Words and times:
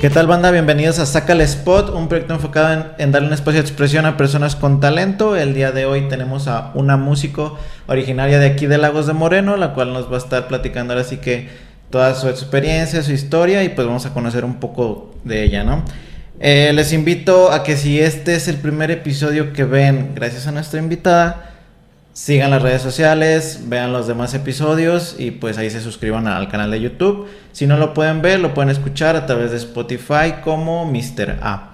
¿Qué 0.00 0.08
tal 0.08 0.26
banda? 0.26 0.50
Bienvenidos 0.50 0.98
a 0.98 1.04
Saca 1.04 1.34
el 1.34 1.42
Spot, 1.42 1.90
un 1.90 2.08
proyecto 2.08 2.32
enfocado 2.32 2.72
en, 2.72 2.86
en, 2.96 3.12
darle 3.12 3.28
un 3.28 3.34
espacio 3.34 3.60
de 3.60 3.68
expresión 3.68 4.06
a 4.06 4.16
personas 4.16 4.56
con 4.56 4.80
talento. 4.80 5.36
El 5.36 5.52
día 5.52 5.72
de 5.72 5.84
hoy 5.84 6.08
tenemos 6.08 6.48
a 6.48 6.70
una 6.72 6.96
músico 6.96 7.58
originaria 7.86 8.38
de 8.38 8.46
aquí 8.46 8.64
de 8.64 8.78
Lagos 8.78 9.06
de 9.06 9.12
Moreno, 9.12 9.58
la 9.58 9.74
cual 9.74 9.92
nos 9.92 10.10
va 10.10 10.14
a 10.14 10.20
estar 10.20 10.48
platicando 10.48 10.94
ahora 10.94 11.04
sí 11.04 11.18
que 11.18 11.50
toda 11.90 12.14
su 12.14 12.30
experiencia, 12.30 13.02
su 13.02 13.12
historia 13.12 13.62
y 13.62 13.68
pues 13.68 13.86
vamos 13.86 14.06
a 14.06 14.14
conocer 14.14 14.42
un 14.46 14.54
poco 14.54 15.14
de 15.24 15.42
ella, 15.44 15.64
¿no? 15.64 15.84
Eh, 16.40 16.72
les 16.74 16.94
invito 16.94 17.52
a 17.52 17.62
que 17.62 17.76
si 17.76 18.00
este 18.00 18.36
es 18.36 18.48
el 18.48 18.56
primer 18.56 18.90
episodio 18.90 19.52
que 19.52 19.64
ven 19.64 20.12
gracias 20.14 20.46
a 20.46 20.52
nuestra 20.52 20.80
invitada, 20.80 21.49
Sigan 22.20 22.50
las 22.50 22.60
redes 22.60 22.82
sociales, 22.82 23.60
vean 23.62 23.94
los 23.94 24.06
demás 24.06 24.34
episodios 24.34 25.16
y 25.18 25.30
pues 25.30 25.56
ahí 25.56 25.70
se 25.70 25.80
suscriban 25.80 26.28
al 26.28 26.50
canal 26.50 26.70
de 26.70 26.78
YouTube. 26.78 27.26
Si 27.52 27.66
no 27.66 27.78
lo 27.78 27.94
pueden 27.94 28.20
ver, 28.20 28.40
lo 28.40 28.52
pueden 28.52 28.68
escuchar 28.68 29.16
a 29.16 29.24
través 29.24 29.52
de 29.52 29.56
Spotify 29.56 30.34
como 30.44 30.84
Mr. 30.84 31.38
A. 31.40 31.70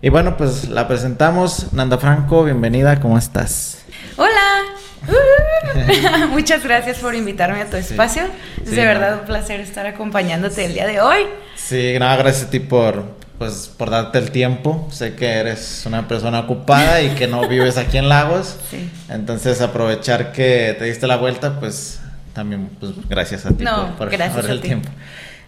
Y 0.00 0.08
bueno, 0.08 0.36
pues 0.36 0.68
la 0.68 0.86
presentamos. 0.86 1.72
Nanda 1.72 1.98
Franco, 1.98 2.44
bienvenida, 2.44 3.00
¿cómo 3.00 3.18
estás? 3.18 3.82
Hola. 4.16 4.62
Muchas 6.30 6.62
gracias 6.62 6.98
por 6.98 7.16
invitarme 7.16 7.60
a 7.60 7.68
tu 7.68 7.76
espacio. 7.76 8.22
es 8.62 8.70
de 8.70 8.86
verdad 8.86 9.18
un 9.18 9.26
placer 9.26 9.58
estar 9.58 9.88
acompañándote 9.88 10.66
el 10.66 10.74
día 10.74 10.86
de 10.86 11.00
hoy. 11.00 11.26
Sí, 11.56 11.94
gracias 11.94 12.44
a 12.44 12.50
ti 12.50 12.60
por, 12.60 13.16
pues 13.40 13.70
por 13.74 13.88
darte 13.88 14.18
el 14.18 14.32
tiempo. 14.32 14.86
Sé 14.92 15.14
que 15.14 15.26
eres 15.26 15.84
una 15.86 16.06
persona 16.06 16.40
ocupada 16.40 17.00
y 17.00 17.08
que 17.14 17.26
no 17.26 17.48
vives 17.48 17.78
aquí 17.78 17.96
en 17.96 18.10
Lagos. 18.10 18.56
Sí. 18.70 18.90
Entonces 19.08 19.62
aprovechar 19.62 20.32
que 20.32 20.76
te 20.78 20.84
diste 20.84 21.06
la 21.06 21.16
vuelta, 21.16 21.58
pues 21.58 22.00
también 22.34 22.68
pues 22.78 22.92
gracias 23.08 23.46
a 23.46 23.48
ti 23.52 23.64
por, 23.96 24.12
el 24.12 24.60
tiempo. 24.60 24.90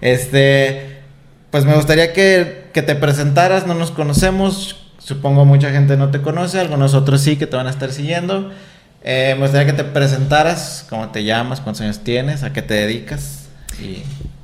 Este, 0.01 1.03
pues 1.51 1.67
me 1.67 1.75
gustaría 1.75 2.15
que, 2.15 2.71
que, 2.73 2.81
te 2.81 2.95
presentaras, 2.95 3.67
no 3.67 3.75
nos 3.75 3.91
conocemos, 3.91 4.87
supongo 4.97 5.45
mucha 5.45 5.71
gente 5.71 5.99
no 5.99 6.11
te 6.11 6.23
conoce, 6.23 6.61
algunos 6.61 6.95
otros 6.95 7.21
sí 7.21 7.37
que 7.37 7.47
te 7.47 7.57
van 7.57 7.67
a 7.67 7.71
estar 7.71 7.93
siguiendo. 7.93 8.53
Eh, 9.05 9.35
me 9.37 9.43
gustaría 9.43 9.67
que 9.67 9.75
te 9.75 9.85
presentaras, 9.85 10.87
cómo 10.89 11.11
te 11.11 11.25
llamas, 11.25 11.61
cuántos 11.61 11.83
años 11.83 11.99
tienes, 11.99 12.43
a 12.43 12.55
qué 12.55 12.63
te 12.63 12.73
dedicas 12.73 13.49
y 13.79 14.03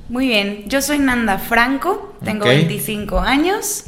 muy 0.09 0.27
bien, 0.27 0.63
yo 0.67 0.81
soy 0.81 0.99
Nanda 0.99 1.37
Franco, 1.37 2.15
tengo 2.23 2.45
25 2.45 3.19
años. 3.19 3.85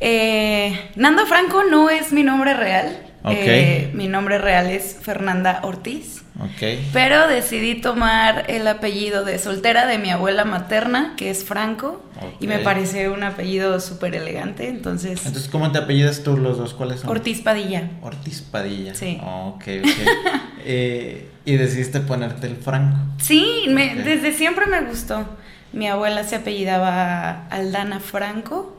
Eh, 0.00 0.90
Nanda 0.96 1.26
Franco 1.26 1.64
no 1.64 1.90
es 1.90 2.12
mi 2.12 2.22
nombre 2.22 2.54
real. 2.54 2.98
Eh, 3.30 3.90
mi 3.94 4.08
nombre 4.08 4.38
real 4.38 4.68
es 4.68 4.96
Fernanda 5.00 5.60
Ortiz. 5.62 6.22
Okay. 6.54 6.88
Pero 6.92 7.28
decidí 7.28 7.80
tomar 7.80 8.46
el 8.48 8.66
apellido 8.66 9.24
de 9.24 9.38
soltera 9.38 9.86
de 9.86 9.98
mi 9.98 10.10
abuela 10.10 10.44
materna, 10.44 11.14
que 11.16 11.30
es 11.30 11.44
Franco, 11.44 12.02
y 12.40 12.46
me 12.46 12.58
parece 12.58 13.10
un 13.10 13.22
apellido 13.22 13.78
súper 13.80 14.14
elegante, 14.14 14.68
entonces... 14.68 15.24
Entonces, 15.24 15.50
¿cómo 15.50 15.70
te 15.72 15.78
apellidas 15.78 16.22
tú 16.22 16.36
los 16.36 16.58
dos? 16.58 16.74
¿Cuáles 16.74 17.00
son? 17.00 17.10
Ortiz 17.10 17.42
Padilla. 17.42 17.90
Ortiz 18.00 18.40
Padilla. 18.40 18.94
Sí. 18.94 19.20
ok, 19.22 19.64
ok. 19.82 19.88
Eh, 20.64 21.28
¿Y 21.44 21.56
decidiste 21.56 21.98
ponerte 21.98 22.46
el 22.46 22.54
Franco? 22.54 22.96
Sí, 23.20 23.64
me, 23.66 23.96
desde 23.96 24.32
siempre 24.32 24.66
me 24.66 24.82
gustó. 24.82 25.26
Mi 25.72 25.88
abuela 25.88 26.24
se 26.24 26.36
apellidaba 26.36 27.46
Aldana 27.48 28.00
Franco. 28.00 28.78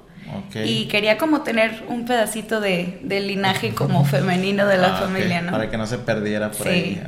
Y 0.55 0.85
quería 0.85 1.17
como 1.17 1.41
tener 1.41 1.83
un 1.89 2.05
pedacito 2.05 2.59
de, 2.59 2.99
linaje 3.03 3.73
como 3.73 4.05
femenino 4.05 4.65
de 4.65 4.77
la 4.77 4.95
ah, 4.95 4.99
familia, 5.01 5.41
¿no? 5.41 5.51
Para 5.51 5.69
que 5.69 5.77
no 5.77 5.85
se 5.85 5.99
perdiera 5.99 6.51
por 6.51 6.67
ahí. 6.67 7.01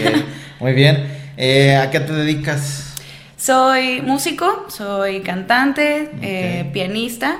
Muy 0.60 0.72
bien. 0.72 1.06
Eh, 1.36 1.76
¿A 1.76 1.90
qué 1.90 2.00
te 2.00 2.12
dedicas? 2.12 2.94
Soy 3.36 4.00
músico, 4.02 4.66
soy 4.68 5.20
cantante, 5.20 6.10
eh, 6.22 6.70
pianista. 6.72 7.38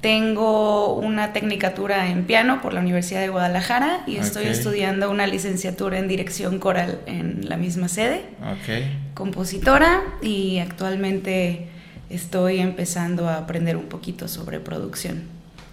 Tengo 0.00 0.94
una 0.94 1.32
tecnicatura 1.32 2.08
en 2.08 2.24
piano 2.24 2.62
por 2.62 2.72
la 2.72 2.80
Universidad 2.80 3.20
de 3.20 3.30
Guadalajara 3.30 4.02
y 4.06 4.16
estoy 4.18 4.46
estudiando 4.46 5.10
una 5.10 5.26
licenciatura 5.26 5.98
en 5.98 6.06
dirección 6.06 6.60
coral 6.60 7.00
en 7.06 7.48
la 7.48 7.56
misma 7.56 7.88
sede. 7.88 8.22
Compositora 9.14 10.02
y 10.22 10.58
actualmente 10.60 11.66
estoy 12.10 12.60
empezando 12.60 13.28
a 13.28 13.38
aprender 13.38 13.76
un 13.76 13.86
poquito 13.86 14.28
sobre 14.28 14.60
producción. 14.60 15.24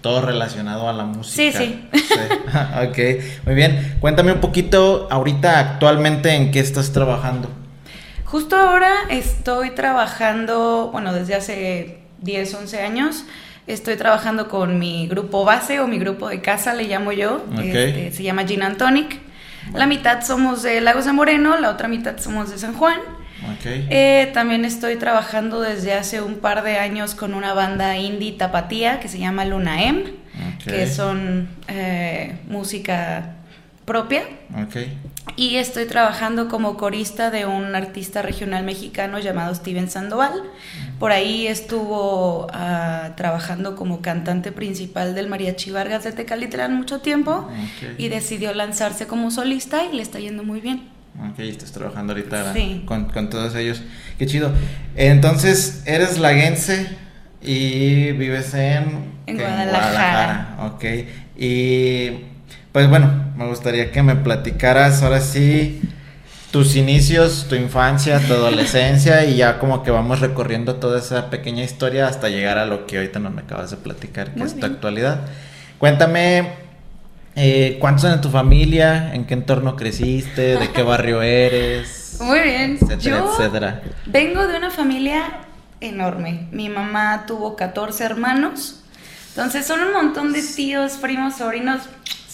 Todo 0.02 0.22
relacionado 0.22 0.90
a 0.90 0.94
la 0.94 1.04
música. 1.04 1.52
Sí, 1.52 1.52
sí. 1.52 1.90
ok, 2.90 3.46
muy 3.46 3.54
bien. 3.54 3.98
Cuéntame 4.00 4.34
un 4.34 4.42
poquito 4.42 5.08
ahorita 5.12 5.60
actualmente 5.60 6.34
en 6.34 6.52
qué 6.52 6.62
estás 6.62 6.92
trabajando. 6.92 7.50
Justo 8.24 8.56
ahora 8.56 8.92
estoy 9.10 9.70
trabajando, 9.72 10.90
bueno, 10.92 11.14
desde 11.14 11.36
hace 11.36 12.00
10, 12.22 12.54
11 12.56 12.82
años 12.82 13.26
Estoy 13.68 13.96
trabajando 13.96 14.48
con 14.48 14.78
mi 14.78 15.08
grupo 15.08 15.44
base 15.44 15.80
o 15.80 15.88
mi 15.88 15.98
grupo 15.98 16.30
de 16.30 16.40
casa, 16.40 16.74
le 16.74 16.84
llamo 16.84 17.12
yo. 17.12 17.44
Este, 17.58 18.12
se 18.12 18.24
llama 18.24 18.46
Gin 18.46 18.62
and 18.62 18.78
Tonic. 18.78 19.20
La 19.74 19.88
mitad 19.88 20.24
somos 20.24 20.62
de 20.62 20.80
Lagos 20.82 21.06
de 21.06 21.14
Moreno, 21.14 21.58
la 21.60 21.72
otra 21.72 21.88
mitad 21.88 22.18
somos 22.20 22.52
de 22.52 22.60
San 22.60 22.74
Juan. 22.76 23.00
Eh, 23.66 24.30
también 24.34 24.66
estoy 24.66 24.96
trabajando 24.98 25.62
desde 25.62 25.94
hace 25.94 26.22
un 26.22 26.36
par 26.36 26.64
de 26.64 26.78
años 26.78 27.16
con 27.16 27.34
una 27.34 27.54
banda 27.54 27.98
indie 27.98 28.34
tapatía 28.34 29.00
que 29.00 29.08
se 29.08 29.18
llama 29.20 29.46
Luna 29.46 29.84
M, 29.84 30.04
que 30.64 30.88
son 30.88 31.50
eh, 31.68 32.38
música 32.48 33.36
propia. 33.86 34.24
Y 35.38 35.58
estoy 35.58 35.86
trabajando 35.86 36.48
como 36.48 36.78
corista 36.78 37.30
de 37.30 37.46
un 37.46 37.76
artista 37.76 38.22
regional 38.22 38.64
mexicano 38.64 39.20
llamado 39.20 39.54
Steven 39.54 39.90
Sandoval. 39.90 40.32
Por 40.98 41.12
ahí 41.12 41.48
estuvo 41.48 42.48
ah, 42.54 43.12
trabajando 43.18 43.76
como 43.76 44.02
cantante 44.02 44.54
principal 44.54 45.14
del 45.14 45.28
Mariachi 45.28 45.72
Vargas 45.72 46.06
de 46.06 46.14
Tecalitlán 46.14 46.74
mucho 46.74 47.00
tiempo 47.00 47.50
y 47.98 48.08
decidió 48.08 48.54
lanzarse 48.54 49.08
como 49.08 49.30
solista 49.30 49.84
y 49.84 49.96
le 49.96 50.04
está 50.04 50.20
yendo 50.20 50.44
muy 50.44 50.62
bien. 50.62 50.84
Ok, 51.32 51.40
estás 51.40 51.72
trabajando 51.72 52.14
ahorita 52.14 52.54
con, 52.86 53.06
con, 53.06 53.30
todos 53.30 53.56
ellos. 53.56 53.82
Qué 54.18 54.28
chido. 54.28 54.52
Entonces, 54.96 55.84
eres 55.86 56.18
laguense 56.18 56.88
y 57.42 58.12
vives 58.14 58.54
en, 58.54 59.12
en 59.26 59.38
Guadalajara. 59.38 60.58
Ok. 60.62 60.86
Y 61.38 62.35
pues 62.76 62.90
bueno, 62.90 63.10
me 63.38 63.48
gustaría 63.48 63.90
que 63.94 64.04
me 64.04 64.18
platicaras 64.18 65.02
ahora 65.02 65.22
sí 65.22 65.80
tus 66.52 66.76
inicios, 66.76 67.46
tu 67.48 67.56
infancia, 67.56 68.20
tu 68.20 68.34
adolescencia 68.34 69.24
y 69.24 69.38
ya 69.38 69.60
como 69.60 69.82
que 69.82 69.92
vamos 69.92 70.20
recorriendo 70.20 70.76
toda 70.76 71.00
esa 71.00 71.30
pequeña 71.30 71.64
historia 71.64 72.06
hasta 72.06 72.28
llegar 72.28 72.58
a 72.58 72.66
lo 72.66 72.86
que 72.86 72.98
ahorita 72.98 73.20
nos 73.20 73.34
me 73.34 73.44
acabas 73.44 73.72
de 73.72 73.78
platicar, 73.78 74.34
que 74.34 74.44
es 74.44 74.60
tu 74.60 74.66
actualidad. 74.66 75.22
Cuéntame 75.78 76.50
eh, 77.38 77.78
cuántos 77.80 78.02
son 78.02 78.12
en 78.12 78.20
tu 78.20 78.30
familia, 78.30 79.16
en 79.16 79.24
qué 79.24 79.36
entorno 79.36 79.78
creciste, 79.78 80.58
de 80.58 80.70
qué 80.72 80.84
barrio 80.84 81.22
eres. 81.22 82.18
Muy 82.20 82.42
bien. 82.42 82.78
Etcétera, 82.82 83.24
etcétera. 83.32 83.84
Vengo 84.06 84.48
de 84.48 84.58
una 84.58 84.70
familia 84.70 85.22
enorme. 85.80 86.50
Mi 86.52 86.68
mamá 86.68 87.24
tuvo 87.26 87.56
14 87.56 88.04
hermanos. 88.04 88.82
Entonces 89.30 89.66
son 89.66 89.80
un 89.80 89.94
montón 89.94 90.34
de 90.34 90.42
tíos, 90.42 90.98
primos, 90.98 91.38
sobrinos 91.38 91.84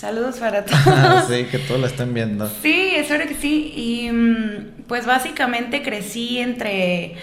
Saludos 0.02 0.38
para 0.38 0.66
todos. 0.66 1.28
sí, 1.30 1.44
que 1.44 1.60
todos 1.60 1.80
la 1.80 1.86
están 1.86 2.16
viendo. 2.16 2.52
Sí, 2.64 2.90
espero 2.96 3.28
que 3.28 3.36
sí. 3.36 3.72
Y 3.76 4.12
mm, 4.12 4.86
pues 4.88 5.06
básicamente 5.06 5.84
crecí 5.84 6.40
entre 6.40 7.18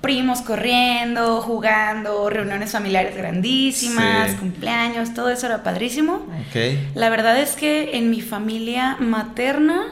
primos 0.00 0.40
corriendo, 0.40 1.42
jugando, 1.42 2.30
reuniones 2.30 2.70
familiares 2.70 3.16
grandísimas, 3.16 4.36
cumpleaños, 4.36 5.12
todo 5.12 5.28
eso 5.28 5.46
era 5.46 5.64
padrísimo. 5.64 6.24
Okay. 6.48 6.88
La 6.94 7.10
verdad 7.10 7.36
es 7.36 7.56
que 7.56 7.96
en 7.96 8.10
mi 8.10 8.20
familia 8.20 8.96
materna 9.00 9.88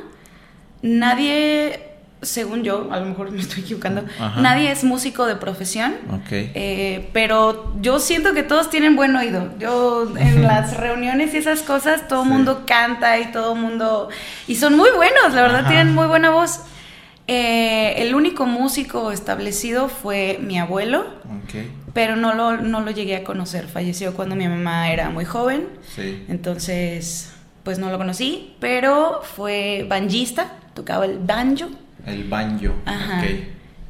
nadie 0.81 1.88
según 2.23 2.65
yo, 2.65 2.89
a 2.91 2.99
lo 2.99 3.07
mejor 3.07 3.31
me 3.31 3.41
estoy 3.41 3.63
equivocando, 3.63 4.05
nadie 4.39 4.71
es 4.73 4.83
músico 4.83 5.27
de 5.27 5.37
profesión. 5.37 5.95
Eh, 6.31 7.09
pero 7.13 7.73
yo 7.81 8.01
siento 8.01 8.35
que 8.35 8.43
todos 8.43 8.71
tienen 8.71 8.97
buen 8.97 9.15
oído. 9.15 9.51
Yo 9.59 10.13
en 10.17 10.43
las 10.47 10.77
reuniones 10.77 11.35
y 11.35 11.37
esas 11.37 11.63
cosas, 11.63 12.09
todo 12.09 12.25
el 12.25 12.29
mundo 12.29 12.65
canta 12.67 13.19
y 13.19 13.31
todo 13.31 13.55
el 13.55 13.61
mundo... 13.61 14.09
Y 14.47 14.57
son 14.57 14.77
muy 14.77 14.91
buenos, 14.91 15.33
la 15.33 15.43
verdad, 15.43 15.69
tienen 15.69 15.95
muy 15.95 16.07
buena 16.07 16.31
voz. 16.31 16.63
Eh, 17.29 18.03
el 18.03 18.15
único 18.15 18.47
músico 18.47 19.13
establecido 19.13 19.89
fue 19.89 20.39
mi 20.43 20.59
abuelo, 20.59 21.07
pero 21.93 22.17
no 22.17 22.35
lo, 22.35 22.57
no 22.57 22.81
lo 22.81 22.91
llegué 22.91 23.17
a 23.17 23.25
conocer. 23.25 23.67
Falleció 23.69 24.15
cuando 24.15 24.35
mi 24.35 24.49
mamá 24.49 24.91
era 24.91 25.11
muy 25.11 25.25
joven. 25.25 25.69
Entonces, 26.29 27.33
pues 27.63 27.79
no 27.79 27.91
lo 27.91 27.99
conocí, 27.99 28.57
pero 28.61 29.21
fue 29.23 29.87
banjista, 29.89 30.53
tocaba 30.75 31.05
el 31.05 31.19
banjo. 31.19 31.69
El 32.09 32.25
banjo. 32.25 32.75
Ajá. 32.87 33.23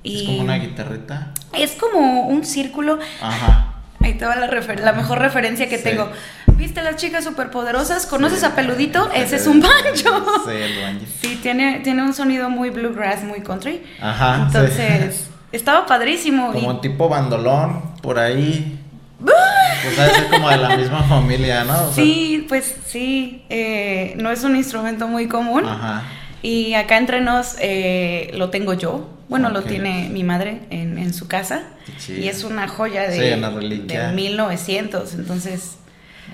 ¿Es 0.04 0.22
como 0.22 0.40
una 0.40 0.56
guitarrita? 0.56 1.32
Es 1.52 1.72
como 1.72 2.22
un 2.28 2.44
círculo. 2.44 2.98
Ajá. 3.20 3.74
Ahí 4.00 4.14
te 4.14 4.24
va 4.24 4.36
la, 4.36 4.46
la 4.46 4.92
mejor 4.92 5.18
referencia 5.18 5.68
que 5.68 5.78
tengo. 5.78 6.08
¿Viste 6.56 6.82
las 6.82 6.96
chicas 6.96 7.24
superpoderosas? 7.24 8.06
¿Conoces 8.06 8.42
a 8.44 8.54
Peludito? 8.54 9.10
Ese 9.14 9.36
es 9.36 9.46
un 9.46 9.60
banjo. 9.60 10.44
Sí, 10.46 10.52
el 10.52 10.82
banjo. 10.82 11.04
Sí, 11.20 11.38
tiene, 11.42 11.80
tiene 11.80 12.02
un 12.02 12.14
sonido 12.14 12.48
muy 12.50 12.70
bluegrass, 12.70 13.22
muy 13.24 13.40
country. 13.42 13.82
Ajá. 14.00 14.46
Entonces, 14.46 15.28
estaba 15.52 15.86
padrísimo. 15.86 16.52
Como 16.52 16.68
un 16.68 16.80
tipo 16.80 17.08
bandolón, 17.08 17.94
por 18.02 18.18
ahí. 18.18 18.78
Pues 19.20 19.96
debe 19.96 20.10
ser 20.10 20.28
como 20.28 20.48
de 20.48 20.56
la 20.56 20.76
misma 20.76 21.02
familia, 21.04 21.64
¿no? 21.64 21.88
O 21.88 21.92
sea, 21.92 22.04
Sí, 22.04 22.46
pues 22.48 22.76
sí, 22.86 23.44
eh, 23.48 24.14
no 24.16 24.30
es 24.30 24.44
un 24.44 24.56
instrumento 24.56 25.06
muy 25.08 25.28
común. 25.28 25.64
Ajá. 25.64 26.02
Y 26.42 26.74
acá 26.74 26.98
entre 26.98 27.20
nos 27.20 27.56
eh, 27.60 28.30
lo 28.34 28.50
tengo 28.50 28.74
yo. 28.74 29.08
Bueno, 29.28 29.50
lo 29.50 29.62
tiene 29.62 30.08
mi 30.10 30.24
madre 30.24 30.60
en, 30.70 30.96
en 30.98 31.12
su 31.12 31.28
casa. 31.28 31.62
Chido. 31.98 32.20
Y 32.20 32.28
es 32.28 32.44
una 32.44 32.66
joya 32.68 33.10
Sí, 33.12 33.18
de, 33.20 33.34
una 33.34 33.50
reliquia. 33.50 34.08
de 34.08 34.14
1900. 34.14 35.14
Entonces, 35.14 35.76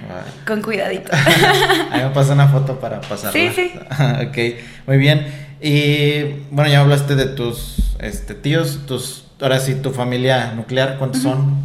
Ay. 0.08 0.30
con 0.46 0.62
cuidadito. 0.62 1.10
Ahí 1.90 2.02
me 2.04 2.10
pasa 2.10 2.34
una 2.34 2.46
foto 2.48 2.78
para 2.78 3.00
pasarla. 3.00 3.32
Sí, 3.32 3.50
sí. 3.54 3.72
ok, 4.28 4.86
muy 4.86 4.98
bien. 4.98 5.26
Y 5.60 6.44
bueno, 6.50 6.70
ya 6.70 6.80
hablaste 6.82 7.16
de 7.16 7.26
tus 7.26 7.96
este, 7.98 8.34
tíos, 8.34 8.80
tus, 8.86 9.24
ahora 9.40 9.58
sí, 9.58 9.74
tu 9.76 9.90
familia 9.90 10.52
nuclear, 10.54 10.98
¿cuántos 10.98 11.22
son? 11.22 11.64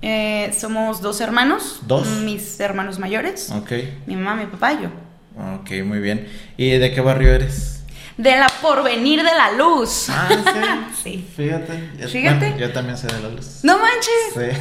Eh, 0.00 0.52
somos 0.58 1.00
dos 1.02 1.20
hermanos. 1.20 1.80
¿Dos? 1.86 2.06
Mis 2.24 2.58
hermanos 2.60 2.98
mayores. 2.98 3.50
Ok, 3.50 3.72
Mi 4.06 4.16
mamá, 4.16 4.36
mi 4.36 4.46
papá 4.46 4.72
y 4.74 4.82
yo. 4.84 4.88
Ok, 5.36 5.70
muy 5.84 5.98
bien. 6.00 6.28
¿Y 6.56 6.70
de 6.70 6.92
qué 6.92 7.00
barrio 7.00 7.32
eres? 7.32 7.84
De 8.18 8.30
la 8.36 8.46
porvenir 8.60 9.18
de 9.20 9.24
la 9.34 9.52
luz. 9.52 10.06
Ah, 10.10 10.28
sí. 10.28 10.60
Sí. 11.02 11.26
Fíjate. 11.36 11.90
yo- 11.98 12.08
Fíjate. 12.08 12.38
bueno, 12.50 12.58
yo 12.58 12.72
también 12.72 12.96
soy 12.96 13.10
de 13.10 13.20
la 13.20 13.28
luz. 13.30 13.60
No 13.64 13.78
manches. 13.78 14.12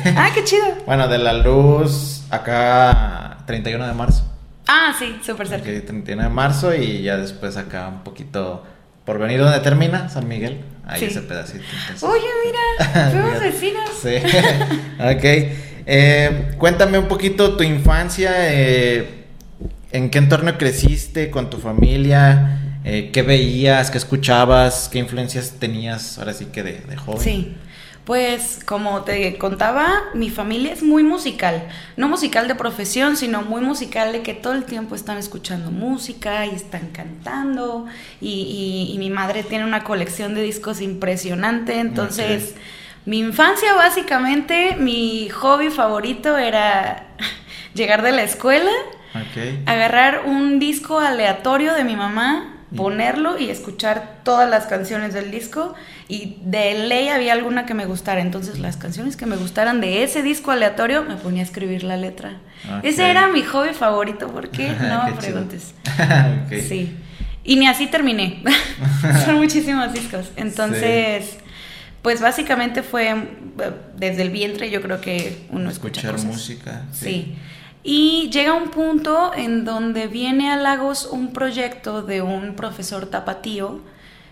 Sí. 0.03 0.11
Ah, 0.15 0.29
qué 0.33 0.43
chido. 0.43 0.63
Bueno, 0.87 1.07
de 1.07 1.17
la 1.19 1.33
luz 1.33 2.23
acá 2.31 3.37
31 3.45 3.85
de 3.87 3.93
marzo. 3.93 4.25
Ah, 4.67 4.95
sí, 4.97 5.17
súper 5.23 5.47
cerca. 5.47 5.69
Ok, 5.69 5.85
31 5.85 6.23
de 6.23 6.29
marzo 6.29 6.73
y 6.73 7.03
ya 7.03 7.17
después 7.17 7.57
acá 7.57 7.87
un 7.89 8.03
poquito 8.03 8.63
por 9.05 9.19
venir 9.19 9.39
donde 9.39 9.59
termina 9.59 10.09
San 10.09 10.27
Miguel. 10.27 10.61
Ahí 10.87 10.99
Sí. 10.99 11.05
ese 11.07 11.21
pedacito. 11.21 11.63
entonces- 11.81 12.03
Oye, 12.03 12.25
mira, 12.45 13.09
fuimos 13.11 13.39
vecinos. 13.39 13.89
Sí, 14.01 14.15
ok. 14.99 15.55
Eh, 15.85 16.55
cuéntame 16.57 16.97
un 16.97 17.07
poquito 17.07 17.55
tu 17.57 17.63
infancia, 17.63 18.31
eh, 18.37 19.20
en 19.91 20.09
qué 20.09 20.17
entorno 20.19 20.57
creciste 20.57 21.29
con 21.31 21.49
tu 21.49 21.57
familia, 21.57 22.57
Eh, 22.83 23.11
qué 23.13 23.21
veías, 23.21 23.91
qué 23.91 23.99
escuchabas, 23.99 24.89
qué 24.91 24.97
influencias 24.97 25.51
tenías 25.59 26.17
ahora 26.17 26.33
sí 26.33 26.45
que 26.45 26.63
de, 26.63 26.79
de 26.79 26.97
joven. 26.97 27.21
Sí. 27.21 27.53
Pues 28.05 28.59
como 28.65 29.03
te 29.03 29.37
contaba, 29.37 29.87
mi 30.15 30.31
familia 30.31 30.73
es 30.73 30.81
muy 30.81 31.03
musical. 31.03 31.67
No 31.95 32.07
musical 32.09 32.47
de 32.47 32.55
profesión, 32.55 33.17
sino 33.17 33.43
muy 33.43 33.61
musical 33.61 34.11
de 34.11 34.23
que 34.23 34.33
todo 34.33 34.53
el 34.53 34.63
tiempo 34.65 34.95
están 34.95 35.19
escuchando 35.19 35.69
música 35.69 36.47
y 36.47 36.55
están 36.55 36.87
cantando. 36.91 37.85
Y, 38.19 38.87
y- 38.89 38.95
y 38.95 38.97
mi 38.97 39.11
madre 39.11 39.43
tiene 39.43 39.63
una 39.65 39.83
colección 39.83 40.33
de 40.33 40.41
discos 40.41 40.81
impresionante. 40.81 41.79
Entonces, 41.79 42.55
mi 43.05 43.19
infancia 43.19 43.75
básicamente, 43.75 44.75
mi 44.79 45.29
hobby 45.29 45.69
favorito 45.69 46.35
era 46.39 47.05
llegar 47.75 48.01
de 48.01 48.11
la 48.11 48.23
escuela, 48.23 48.71
Agarrar 49.65 50.23
un 50.25 50.59
disco 50.59 50.99
aleatorio 50.99 51.73
de 51.73 51.83
mi 51.83 51.95
mamá, 51.95 52.57
ponerlo 52.75 53.37
y 53.37 53.49
escuchar 53.49 54.19
todas 54.23 54.49
las 54.49 54.65
canciones 54.65 55.13
del 55.13 55.29
disco 55.31 55.73
y 56.07 56.37
de 56.43 56.87
ley 56.87 57.09
había 57.09 57.33
alguna 57.33 57.65
que 57.65 57.73
me 57.73 57.85
gustara, 57.85 58.21
entonces 58.21 58.59
las 58.59 58.77
canciones 58.77 59.17
que 59.17 59.25
me 59.25 59.35
gustaran 59.35 59.81
de 59.81 60.03
ese 60.03 60.23
disco 60.23 60.51
aleatorio 60.51 61.03
me 61.03 61.15
ponía 61.15 61.41
a 61.41 61.45
escribir 61.45 61.83
la 61.83 61.97
letra. 61.97 62.37
Ese 62.83 63.09
era 63.09 63.27
mi 63.27 63.41
hobby 63.43 63.73
favorito, 63.73 64.29
¿por 64.29 64.49
qué? 64.49 64.69
No 64.81 65.05
Qué 65.05 65.11
me 65.11 65.17
preguntes. 65.17 65.73
Sí. 66.49 66.95
Y 67.43 67.55
ni 67.55 67.67
así 67.67 67.87
terminé. 67.87 68.43
Son 69.25 69.35
muchísimos 69.35 69.91
discos. 69.93 70.31
Entonces, 70.35 71.37
pues 72.03 72.21
básicamente 72.21 72.83
fue 72.83 73.09
eh, 73.09 73.15
desde 73.97 74.21
el 74.21 74.29
vientre 74.29 74.69
yo 74.69 74.81
creo 74.81 75.01
que 75.01 75.45
uno 75.49 75.69
escucha 75.69 76.01
Escuchar 76.01 76.11
cosas. 76.15 76.25
música. 76.27 76.83
Sí. 76.93 77.35
Y 77.83 78.29
llega 78.31 78.53
un 78.53 78.69
punto 78.69 79.31
en 79.35 79.65
donde 79.65 80.07
viene 80.07 80.51
a 80.51 80.55
Lagos 80.57 81.07
un 81.11 81.33
proyecto 81.33 82.01
de 82.03 82.21
un 82.21 82.55
profesor 82.55 83.07
tapatío 83.07 83.79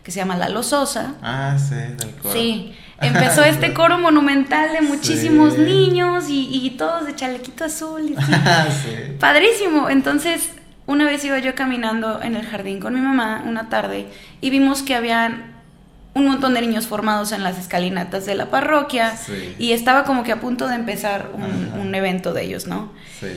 que 0.03 0.11
se 0.11 0.19
llama 0.19 0.37
Lalo 0.37 0.61
Sosa. 0.63 1.15
Ah, 1.21 1.57
sí, 1.57 1.75
del 1.75 2.11
coro. 2.21 2.33
Sí, 2.33 2.73
empezó 3.01 3.43
este 3.43 3.73
coro 3.73 3.97
monumental 3.97 4.71
de 4.73 4.81
muchísimos 4.81 5.53
Sí. 5.55 5.61
niños 5.61 6.29
y, 6.29 6.47
y 6.65 6.71
todos 6.71 7.05
de 7.07 7.15
chalequito 7.15 7.65
azul. 7.65 8.01
y 8.03 8.15
sí. 8.83 9.15
Padrísimo. 9.19 9.89
Entonces, 9.89 10.51
una 10.85 11.05
vez 11.05 11.23
iba 11.25 11.39
yo 11.39 11.55
caminando 11.55 12.21
en 12.21 12.35
el 12.35 12.45
jardín 12.45 12.79
con 12.79 12.93
mi 12.93 13.01
mamá 13.01 13.43
una 13.45 13.69
tarde 13.69 14.07
y 14.41 14.49
vimos 14.51 14.81
que 14.83 14.95
habían 14.95 15.58
un 16.19 16.27
montón 16.27 16.53
de 16.53 16.61
niños 16.61 16.87
formados 16.87 17.31
en 17.31 17.43
las 17.43 17.57
escalinatas 17.57 18.25
de 18.25 18.35
la 18.35 18.49
parroquia 18.49 19.15
Sí. 19.17 19.55
y 19.57 19.71
estaba 19.71 20.03
como 20.03 20.23
que 20.23 20.31
a 20.31 20.39
punto 20.39 20.67
de 20.67 20.75
empezar 20.75 21.31
un, 21.33 21.95
evento 21.95 22.33
de 22.33 22.43
ellos, 22.43 22.67
¿no? 22.67 22.91
Sí. 23.19 23.27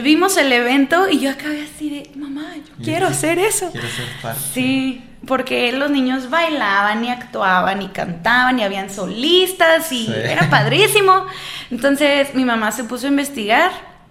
Vimos 0.00 0.36
el 0.36 0.52
evento 0.52 1.08
y 1.10 1.18
yo 1.20 1.30
acabé 1.30 1.62
así 1.64 1.90
de, 1.90 2.10
mamá, 2.18 2.54
yo 2.56 2.84
quiero 2.84 3.06
hacer 3.08 3.38
eso. 3.38 3.70
Quiero 3.72 3.88
ser 3.88 4.06
parte. 4.22 4.40
Sí, 4.54 5.04
porque 5.26 5.72
los 5.72 5.90
niños 5.90 6.30
bailaban 6.30 7.04
y 7.04 7.10
actuaban 7.10 7.82
y 7.82 7.88
cantaban 7.88 8.58
y 8.58 8.62
habían 8.62 8.90
solistas 8.90 9.90
y 9.92 10.06
Sí. 10.06 10.12
era 10.14 10.48
padrísimo. 10.48 11.26
Entonces 11.70 12.34
mi 12.34 12.44
mamá 12.44 12.70
se 12.72 12.84
puso 12.84 13.06
a 13.06 13.10
investigar, 13.10 13.70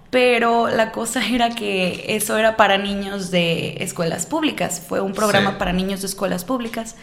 pero 0.09 0.67
la 0.67 0.91
cosa 0.91 1.25
era 1.25 1.49
que 1.51 2.05
eso 2.09 2.37
era 2.37 2.57
para 2.57 2.77
niños 2.77 3.31
de 3.31 3.77
escuelas 3.79 4.25
públicas, 4.25 4.83
fue 4.87 4.99
un 5.01 5.13
programa 5.13 5.51
Sí. 5.51 5.55
para 5.57 5.71
niños 5.73 6.01
de 6.01 6.07
escuelas 6.07 6.43
públicas. 6.43 6.95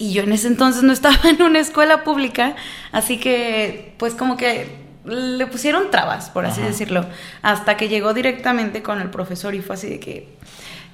Y 0.00 0.14
yo 0.14 0.22
en 0.22 0.32
ese 0.32 0.48
entonces 0.48 0.82
no 0.82 0.94
estaba 0.94 1.18
en 1.28 1.42
una 1.42 1.58
escuela 1.58 2.04
pública, 2.04 2.56
así 2.90 3.18
que 3.18 3.92
pues 3.98 4.14
como 4.14 4.38
que 4.38 4.66
le 5.04 5.46
pusieron 5.46 5.90
trabas, 5.90 6.30
por 6.30 6.46
así 6.46 6.60
Ajá. 6.60 6.70
decirlo, 6.70 7.04
hasta 7.42 7.76
que 7.76 7.90
llegó 7.90 8.14
directamente 8.14 8.82
con 8.82 9.02
el 9.02 9.10
profesor 9.10 9.54
y 9.54 9.60
fue 9.60 9.74
así 9.74 9.90
de 9.90 10.00
que, 10.00 10.28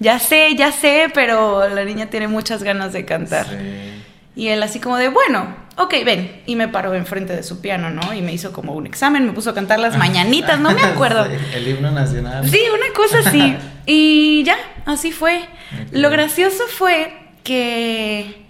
ya 0.00 0.19
sé, 0.19 0.56
ya 0.56 0.73
sé, 0.73 1.08
pero 1.14 1.69
la 1.69 1.85
niña 1.85 2.06
tiene 2.06 2.26
muchas 2.26 2.64
ganas 2.64 2.93
de 2.93 3.05
cantar. 3.05 3.47
Sí. 3.47 4.03
Y 4.35 4.49
él 4.49 4.61
así 4.64 4.81
como 4.81 4.97
de, 4.97 5.09
bueno, 5.09 5.55
ok, 5.76 5.94
ven. 6.05 6.43
Y 6.47 6.56
me 6.56 6.67
paró 6.67 6.93
enfrente 6.94 7.35
de 7.35 7.44
su 7.44 7.61
piano, 7.61 7.91
¿no? 7.91 8.12
Y 8.12 8.23
me 8.23 8.32
hizo 8.32 8.52
como 8.52 8.73
un 8.73 8.87
examen, 8.88 9.25
me 9.25 9.32
puso 9.32 9.50
a 9.50 9.55
cantar 9.55 9.79
las 9.79 9.97
mañanitas, 9.99 10.59
no 10.59 10.73
me 10.73 10.82
acuerdo. 10.82 11.26
Sí, 11.26 11.32
el 11.55 11.69
himno 11.69 11.93
nacional. 11.93 12.49
Sí, 12.49 12.61
una 12.75 12.93
cosa 12.93 13.20
así. 13.20 13.57
Y 13.88 14.42
ya, 14.42 14.57
así 14.85 15.12
fue. 15.12 15.45
Lo 15.92 16.11
gracioso 16.11 16.64
fue 16.66 17.16
que 17.45 18.46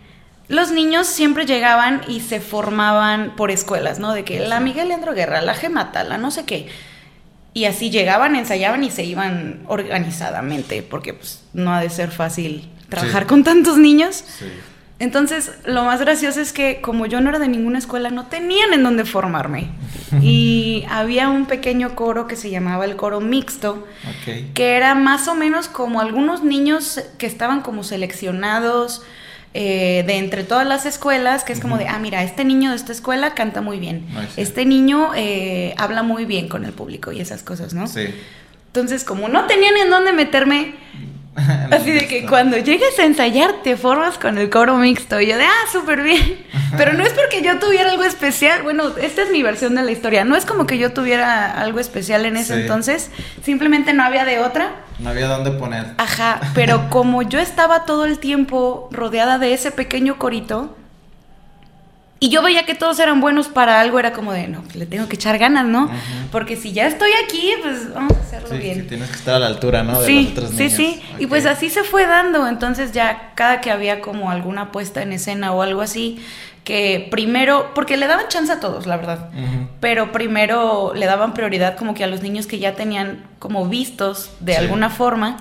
los 0.49 0.71
niños 0.71 1.07
siempre 1.07 1.45
llegaban 1.47 2.03
y 2.09 2.21
se 2.21 2.41
formaban 2.41 3.35
por 3.37 3.50
escuelas, 3.50 3.99
¿no? 3.99 4.12
De 4.12 4.25
que 4.25 4.41
la. 4.41 4.61
Miguel 4.61 4.88
Leandro 4.88 5.12
Guerra, 5.15 5.41
la 5.43 5.55
Gemata, 5.55 6.05
la 6.05 6.19
no 6.19 6.31
sé 6.31 6.45
qué. 6.45 6.69
Y 7.55 7.65
así 7.65 7.91
llegaban, 7.91 8.37
ensayaban 8.37 8.85
y 8.85 8.91
se 8.91 9.05
iban 9.05 9.61
organizadamente, 9.67 10.83
porque 10.83 11.15
pues 11.15 11.43
no 11.55 11.73
ha 11.75 11.81
de 11.81 11.91
ser 11.91 12.11
fácil 12.11 12.69
trabajar 12.88 13.23
Sí. 13.23 13.29
con 13.29 13.45
tantos 13.45 13.79
niños. 13.79 14.25
Sí. 14.38 14.45
Entonces, 14.99 15.53
lo 15.67 15.85
más 15.85 16.00
gracioso 16.00 16.41
es 16.41 16.53
que 16.55 16.81
como 16.81 17.05
yo 17.07 17.21
no 17.21 17.29
era 17.31 17.38
de 17.38 17.49
ninguna 17.49 17.79
escuela, 17.79 18.11
no 18.11 18.26
tenían 18.26 18.73
en 18.73 18.83
dónde 18.83 19.05
formarme. 19.05 19.69
Y 20.23 20.85
había 20.88 21.29
un 21.29 21.47
pequeño 21.47 21.97
coro 21.97 22.29
que 22.29 22.37
se 22.37 22.49
llamaba 22.50 22.85
el 22.85 22.95
coro 22.97 23.21
mixto, 23.21 23.87
que 24.55 24.76
era 24.76 24.95
más 24.95 25.26
o 25.26 25.35
menos 25.35 25.67
como 25.69 26.00
algunos 26.00 26.45
niños 26.45 27.00
que 27.19 27.26
estaban 27.26 27.61
como 27.61 27.83
seleccionados 27.83 29.03
eh, 29.59 30.05
de 30.07 30.19
entre 30.19 30.45
todas 30.45 30.67
las 30.67 30.85
escuelas, 30.85 31.43
que 31.45 31.53
es 31.55 31.61
como 31.61 31.79
de, 31.79 31.89
ah, 31.89 31.99
mira, 31.99 32.23
este 32.23 32.45
niño 32.45 32.71
de 32.71 32.77
esta 32.77 32.93
escuela 32.93 33.33
canta 33.35 33.63
muy 33.63 33.79
bien, 33.79 34.07
Ah, 34.15 34.27
sí. 34.35 34.43
este 34.43 34.67
niño 34.67 35.13
eh, 35.17 35.73
habla 35.79 36.03
muy 36.03 36.27
bien 36.27 36.49
con 36.49 36.65
el 36.67 36.73
público 36.73 37.11
y 37.11 37.21
esas 37.21 37.43
cosas, 37.43 37.73
¿no? 37.73 37.87
Sí. 37.87 38.05
Entonces, 38.67 39.03
como 39.05 39.29
no 39.29 39.47
tenían 39.47 39.75
en 39.79 39.89
dónde 39.89 40.13
meterme, 40.13 40.75
Así 41.71 41.90
de 41.90 42.07
que 42.09 42.26
cuando 42.26 42.57
llegues 42.57 42.99
a 42.99 43.05
ensayar 43.05 43.57
te 43.62 43.76
formas 43.76 44.19
con 44.19 44.38
el 44.38 44.49
coro 44.50 44.76
mixto. 44.76 45.21
Y 45.21 45.26
yo 45.26 45.37
de, 45.37 45.45
ah, 45.45 45.71
súper 45.71 46.02
bien. 46.02 46.45
Pero 46.76 46.95
no 46.95 47.05
es 47.05 47.12
porque 47.12 47.43
yo 47.43 47.59
tuviera 47.59 47.90
algo 47.90 48.05
especial. 48.05 48.62
Bueno, 48.62 48.85
esta 49.00 49.23
es 49.23 49.31
mi 49.31 49.43
versión 49.43 49.75
de 49.75 49.83
la 49.83 49.90
historia. 49.93 50.25
No 50.25 50.37
es 50.37 50.45
como 50.47 50.66
que 50.66 50.78
yo 50.78 50.93
tuviera 50.93 51.52
algo 51.61 51.78
especial 51.81 52.25
en 52.26 52.37
ese 52.37 52.55
Sí. 52.55 52.61
entonces. 52.62 53.11
Simplemente 53.43 53.93
no 53.93 54.02
había 54.02 54.25
de 54.25 54.38
otra. 54.40 54.71
No 54.99 55.11
había 55.11 55.26
dónde 55.28 55.50
poner. 55.52 55.87
Ajá. 55.99 56.40
Pero 56.55 56.87
como 56.90 57.23
yo 57.23 57.38
estaba 57.38 57.85
todo 57.85 58.05
el 58.07 58.19
tiempo 58.19 58.88
rodeada 58.90 59.38
de 59.38 59.52
ese 59.55 59.71
pequeño 59.71 60.19
corito. 60.19 60.76
Y 62.18 62.30
yo 62.30 62.40
veía 62.42 62.64
que 62.64 62.75
todos 62.75 62.99
eran 62.99 63.20
buenos 63.20 63.49
para 63.49 63.78
algo, 63.78 63.99
era 63.99 64.12
como 64.14 64.32
de, 64.32 64.49
no, 64.49 64.64
le 64.75 64.87
tengo 64.87 65.06
que 65.06 65.16
echar 65.16 65.37
ganas, 65.37 65.66
¿no? 65.66 65.90
Porque 66.32 66.56
si 66.56 66.73
ya 66.73 66.87
estoy 66.87 67.11
aquí, 67.25 67.50
pues 67.62 67.92
vamos 67.92 68.16
a 68.16 68.20
hacerlo 68.20 68.49
Sí, 68.49 68.56
bien. 68.56 68.75
sí, 68.76 68.82
tienes 68.88 69.11
que 69.11 69.16
estar 69.16 69.35
a 69.35 69.38
la 69.38 69.49
altura, 69.49 69.82
¿no? 69.82 70.00
De 70.00 70.06
Sí, 70.06 70.32
los 70.35 70.50
sí, 70.50 70.70
sí. 70.70 71.02
Y 71.18 71.26
pues 71.26 71.44
así 71.44 71.68
se 71.68 71.85
fue 71.85 72.06
dando. 72.06 72.49
Entonces 72.49 72.92
ya 72.92 73.32
cada 73.35 73.61
que 73.61 73.70
había 73.70 74.00
como 74.00 74.30
alguna 74.30 74.73
puesta 74.73 75.02
en 75.02 75.12
escena 75.12 75.52
o 75.52 75.61
algo 75.61 75.82
así, 75.82 76.18
que 76.64 77.06
primero, 77.11 77.73
porque 77.75 77.99
le 77.99 78.06
daban 78.06 78.28
chance 78.28 78.50
a 78.50 78.61
todos, 78.61 78.87
la 78.87 78.96
verdad. 78.96 79.28
Pero 79.80 80.11
primero 80.11 80.92
le 80.96 81.04
daban 81.04 81.35
prioridad 81.35 81.76
como 81.76 81.92
que 81.92 82.02
a 82.02 82.06
los 82.06 82.23
niños 82.23 82.46
que 82.46 82.58
ya 82.58 82.75
tenían 82.75 83.25
como 83.38 83.66
vistos 83.68 84.30
de 84.40 84.54
Sí. 84.54 84.58
alguna 84.58 84.88
forma. 84.88 85.37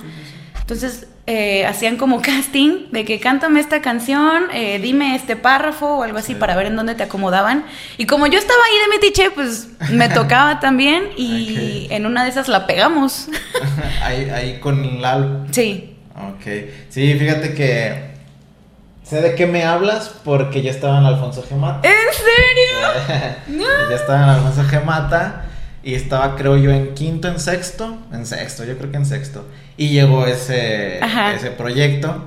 Entonces 0.60 1.08
eh, 1.28 1.66
hacían 1.66 1.98
como 1.98 2.22
casting 2.22 2.88
de 2.92 3.04
que 3.06 3.20
cántame 3.20 3.60
esta 3.60 3.82
canción, 3.82 4.46
eh, 4.54 4.80
dime 4.80 5.16
este 5.16 5.36
párrafo 5.36 5.98
o 5.98 6.04
algo 6.04 6.18
así 6.18 6.36
para 6.36 6.56
ver 6.56 6.68
en 6.68 6.76
dónde 6.76 6.96
te 6.96 7.04
acomodaban. 7.04 7.66
Y 7.98 8.06
como 8.06 8.28
yo 8.28 8.38
estaba 8.38 8.60
ahí 8.64 8.80
de 8.80 8.98
metiche, 8.98 9.32
pues 9.32 9.70
me 9.92 10.10
tocaba 10.14 10.60
también 10.60 11.10
y 11.18 11.88
en 11.90 12.06
una 12.06 12.24
de 12.24 12.30
esas 12.30 12.48
la 12.48 12.68
pegamos. 12.68 13.28
ahí, 14.04 14.30
ahí 14.30 14.60
con 14.60 15.02
Lalo. 15.02 15.46
Sí. 15.52 15.96
Ok. 16.16 16.46
Sí, 16.90 17.14
fíjate 17.16 17.54
que 17.54 18.16
sé 19.04 19.22
de 19.22 19.36
qué 19.36 19.48
me 19.48 19.66
hablas 19.66 20.10
porque 20.24 20.62
ya 20.62 20.72
estaba 20.72 21.00
en 21.00 21.06
Alfonso 21.06 21.44
Gemata. 21.48 21.88
¿En 21.88 21.94
serio? 22.14 23.66
ya 23.90 23.96
estaba 23.96 24.24
en 24.24 24.30
Alfonso 24.30 24.64
Gemata 24.64 25.46
y 25.86 25.94
estaba 25.94 26.36
creo 26.36 26.58
yo 26.58 26.72
en 26.72 26.96
quinto, 26.96 27.28
en 27.28 27.40
sexto, 27.40 27.96
en 28.12 28.26
sexto, 28.26 28.66
yo 28.66 28.76
creo 28.76 28.90
que 28.90 28.98
en 28.98 29.06
sexto. 29.06 29.46
Y 29.78 29.90
llegó 29.90 30.26
ese, 30.26 31.00
ese 31.36 31.52
proyecto. 31.56 32.24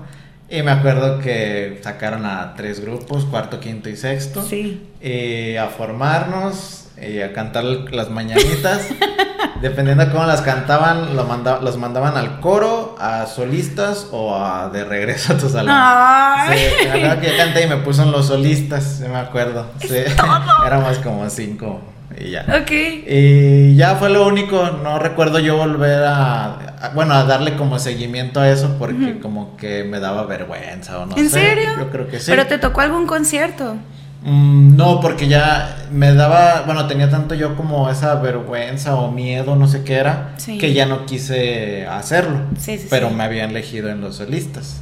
Y 0.48 0.62
me 0.62 0.70
acuerdo 0.70 1.18
que 1.18 1.80
sacaron 1.82 2.24
a 2.24 2.54
tres 2.56 2.78
grupos, 2.78 3.24
cuarto, 3.24 3.58
quinto 3.58 3.88
y 3.90 3.96
sexto. 3.96 4.44
Sí. 4.44 4.88
Y 5.02 5.56
a 5.56 5.66
formarnos 5.66 6.86
y 7.02 7.20
a 7.20 7.32
cantar 7.32 7.64
las 7.64 8.10
mañanitas. 8.10 8.90
Dependiendo 9.60 10.06
de 10.06 10.12
cómo 10.12 10.24
las 10.24 10.42
cantaban, 10.42 11.16
lo 11.16 11.24
manda, 11.24 11.58
los 11.60 11.78
mandaban 11.78 12.16
al 12.16 12.38
coro, 12.38 12.94
a 13.00 13.26
solistas 13.26 14.06
o 14.12 14.36
a 14.36 14.68
de 14.68 14.84
regreso 14.84 15.32
a 15.32 15.36
tu 15.36 15.48
salón. 15.48 15.74
Ay. 15.76 16.58
Sí, 16.58 16.86
me 16.86 16.90
acuerdo 16.92 17.20
que 17.20 17.26
yo 17.32 17.36
canté 17.36 17.64
y 17.64 17.66
me 17.66 17.78
puso 17.78 18.04
en 18.04 18.12
los 18.12 18.28
solistas, 18.28 19.00
me 19.00 19.16
acuerdo. 19.16 19.66
Sí. 19.80 19.96
Éramos 20.64 20.98
como 20.98 21.28
cinco 21.28 21.97
y 22.16 22.30
ya. 22.30 22.46
Ok. 22.62 22.70
Y 23.06 23.76
ya 23.76 23.96
fue 23.96 24.10
lo 24.10 24.26
único, 24.26 24.70
no 24.82 24.98
recuerdo 24.98 25.38
yo 25.38 25.56
volver 25.56 26.02
a, 26.06 26.90
bueno, 26.94 27.14
a 27.14 27.24
darle 27.24 27.56
como 27.56 27.78
seguimiento 27.78 28.40
a 28.40 28.48
eso 28.48 28.76
porque 28.78 29.18
como 29.20 29.56
que 29.56 29.84
me 29.84 30.00
daba 30.00 30.24
vergüenza 30.24 30.98
o 31.00 31.06
no 31.06 31.16
¿En 31.16 31.28
sé. 31.30 31.40
serio? 31.40 31.70
Yo 31.78 31.90
creo 31.90 32.08
que 32.08 32.18
sí. 32.18 32.26
¿Pero 32.30 32.46
te 32.46 32.58
tocó 32.58 32.80
algún 32.80 33.06
concierto? 33.06 33.76
Mm, 34.22 34.76
no, 34.76 35.00
porque 35.00 35.28
ya 35.28 35.86
me 35.92 36.12
daba, 36.12 36.62
bueno, 36.66 36.86
tenía 36.88 37.08
tanto 37.08 37.34
yo 37.34 37.56
como 37.56 37.88
esa 37.88 38.16
vergüenza 38.16 38.96
o 38.96 39.12
miedo, 39.12 39.54
no 39.54 39.68
sé 39.68 39.84
qué 39.84 39.94
era, 39.94 40.34
que 40.44 40.72
ya 40.72 40.86
no 40.86 41.06
quise 41.06 41.86
hacerlo. 41.86 42.40
Sí, 42.58 42.78
sí, 42.78 42.88
pero 42.90 43.10
sí. 43.10 43.14
me 43.14 43.24
habían 43.24 43.50
elegido 43.50 43.90
en 43.90 44.00
los 44.00 44.16
solistas. 44.16 44.80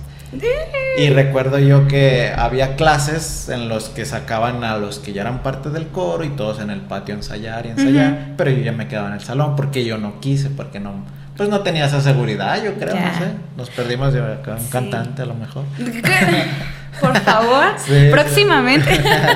Y 0.99 1.11
recuerdo 1.11 1.59
yo 1.59 1.87
que 1.88 2.33
había 2.37 2.75
clases 2.76 3.49
en 3.49 3.68
los 3.68 3.88
que 3.90 4.04
sacaban 4.04 4.64
a 4.64 4.76
los 4.78 4.99
que 4.99 5.12
ya 5.12 5.23
eran 5.23 5.42
parte 5.42 5.68
del 5.71 5.88
coro 5.88 6.25
y 6.25 6.30
todos 6.30 6.61
en 6.61 6.71
el 6.71 6.80
patio 6.80 7.14
ensayar 7.14 7.66
y 7.66 7.71
ensayar, 7.71 8.35
pero 8.37 8.50
yo 8.50 8.62
ya 8.62 8.73
me 8.73 8.88
quedaba 8.88 9.09
en 9.09 9.14
el 9.14 9.21
salón 9.21 9.56
porque 9.56 9.85
yo 9.85 9.99
no 9.99 10.21
quise, 10.21 10.49
porque 10.50 10.80
no, 10.80 11.04
pues 11.37 11.49
no 11.49 11.61
tenía 11.61 11.87
esa 11.87 12.00
seguridad, 12.00 12.62
yo 12.64 12.75
creo, 12.75 12.95
Ya. 12.95 13.12
no 13.12 13.18
sé. 13.18 13.26
Nos 13.56 13.71
perdimos 13.71 14.12
de 14.14 14.21
acá 14.21 14.52
un 14.52 14.61
Sí. 14.61 14.68
cantante 14.71 15.23
a 15.23 15.26
lo 15.26 15.35
mejor. 15.35 15.64
Por 17.00 17.14
favor, 17.18 17.64
Sí. 17.78 18.09
próximamente. 18.11 18.90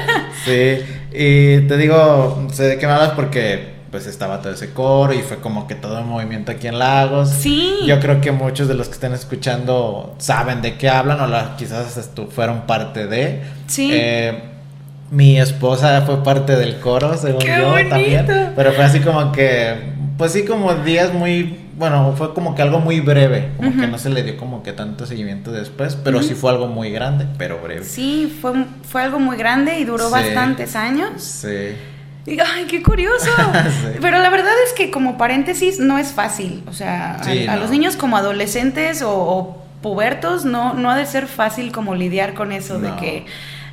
sí, 0.44 0.78
y 1.12 1.60
te 1.68 1.76
digo, 1.76 2.46
sé 2.52 2.64
de 2.64 2.78
qué 2.78 2.86
me 2.86 2.92
hablas 2.94 3.10
porque 3.10 3.79
pues 3.90 4.06
estaba 4.06 4.40
todo 4.40 4.52
ese 4.52 4.72
coro 4.72 5.12
y 5.12 5.18
fue 5.22 5.38
como 5.38 5.66
que 5.66 5.74
todo 5.74 5.98
el 5.98 6.04
movimiento 6.04 6.52
aquí 6.52 6.68
en 6.68 6.78
Lagos. 6.78 7.28
Sí. 7.30 7.74
Yo 7.86 7.98
creo 8.00 8.20
que 8.20 8.30
muchos 8.32 8.68
de 8.68 8.74
los 8.74 8.86
que 8.88 8.94
estén 8.94 9.12
escuchando 9.12 10.14
saben 10.18 10.62
de 10.62 10.76
qué 10.76 10.88
hablan 10.88 11.20
o 11.20 11.26
la- 11.26 11.56
quizás 11.56 12.10
fueron 12.30 12.62
parte 12.62 13.06
de. 13.06 13.42
Sí. 13.66 13.90
Eh, 13.92 14.42
mi 15.10 15.40
esposa 15.40 16.02
fue 16.02 16.22
parte 16.22 16.54
del 16.54 16.78
coro, 16.78 17.16
según 17.16 17.40
¡Qué 17.40 17.56
yo 17.58 17.70
bonito! 17.70 17.90
también. 17.90 18.52
Pero 18.54 18.72
fue 18.72 18.84
así 18.84 19.00
como 19.00 19.32
que, 19.32 19.74
pues 20.16 20.30
sí, 20.32 20.44
como 20.44 20.72
días 20.74 21.12
muy, 21.12 21.58
bueno, 21.76 22.14
fue 22.16 22.32
como 22.32 22.54
que 22.54 22.62
algo 22.62 22.78
muy 22.78 23.00
breve, 23.00 23.48
como 23.56 23.72
que 23.72 23.88
no 23.88 23.98
se 23.98 24.08
le 24.10 24.22
dio 24.22 24.36
como 24.36 24.62
que 24.62 24.72
tanto 24.72 25.06
seguimiento 25.06 25.50
después, 25.50 25.96
pero 25.96 26.22
sí 26.22 26.34
fue 26.34 26.52
algo 26.52 26.68
muy 26.68 26.90
grande, 26.92 27.26
pero 27.38 27.58
breve. 27.60 27.82
Sí, 27.84 28.38
fue, 28.40 28.52
fue 28.88 29.02
algo 29.02 29.18
muy 29.18 29.36
grande 29.36 29.80
y 29.80 29.84
duró 29.84 30.06
Sí. 30.06 30.12
bastantes 30.12 30.76
años. 30.76 31.22
Sí. 31.24 31.74
Y, 32.26 32.38
ay, 32.40 32.66
qué 32.68 32.82
curioso. 32.82 33.30
Sí. 33.82 33.98
Pero 34.00 34.18
la 34.18 34.30
verdad 34.30 34.52
es 34.66 34.72
que 34.74 34.90
como 34.90 35.16
paréntesis 35.18 35.78
no 35.78 35.98
es 35.98 36.12
fácil. 36.12 36.62
O 36.66 36.72
sea, 36.72 37.16
a- 37.16 37.24
Sí, 37.24 37.46
a, 37.46 37.54
no. 37.54 37.60
los 37.62 37.70
niños 37.70 37.96
como 37.96 38.16
adolescentes 38.16 39.02
o, 39.02 39.10
o 39.12 39.64
pubertos 39.82 40.44
no, 40.44 40.74
no 40.74 40.90
ha 40.90 40.96
de 40.96 41.06
ser 41.06 41.26
fácil 41.26 41.72
como 41.72 41.94
lidiar 41.94 42.34
con 42.34 42.52
eso 42.52 42.78
de 42.78 42.94
que, 42.96 43.24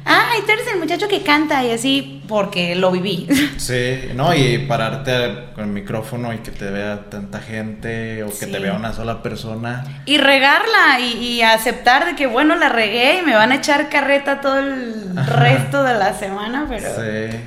ay, 0.05 0.39
tú 0.45 0.51
eres 0.53 0.65
el 0.73 0.79
muchacho 0.79 1.09
que 1.09 1.21
canta 1.23 1.65
y 1.65 1.71
así 1.71 2.23
porque 2.29 2.75
lo 2.75 2.91
viví. 2.91 3.27
Sí, 3.57 4.09
no, 4.15 4.33
y 4.33 4.59
pararte 4.59 5.47
con 5.53 5.65
el 5.65 5.71
micrófono 5.71 6.31
y 6.33 6.37
que 6.37 6.51
te 6.51 6.69
vea 6.71 7.09
tanta 7.09 7.39
gente 7.41 8.23
o 8.23 8.27
que 8.27 8.45
Sí. 8.45 8.51
te 8.51 8.59
vea 8.59 8.73
una 8.73 8.93
sola 8.93 9.21
persona. 9.21 9.83
Y 10.05 10.17
regarla 10.19 10.99
y, 11.01 11.17
y 11.17 11.41
aceptar 11.41 12.05
de 12.05 12.15
que, 12.15 12.27
bueno, 12.27 12.55
la 12.55 12.69
regué 12.69 13.19
y 13.19 13.25
me 13.25 13.35
van 13.35 13.51
a 13.51 13.55
echar 13.55 13.89
carreta 13.89 14.39
todo 14.39 14.59
el 14.59 15.11
Ajá. 15.17 15.35
resto 15.39 15.83
de 15.83 15.93
la 15.95 16.13
semana, 16.13 16.65
pero... 16.69 16.87
Sí. 16.87 17.37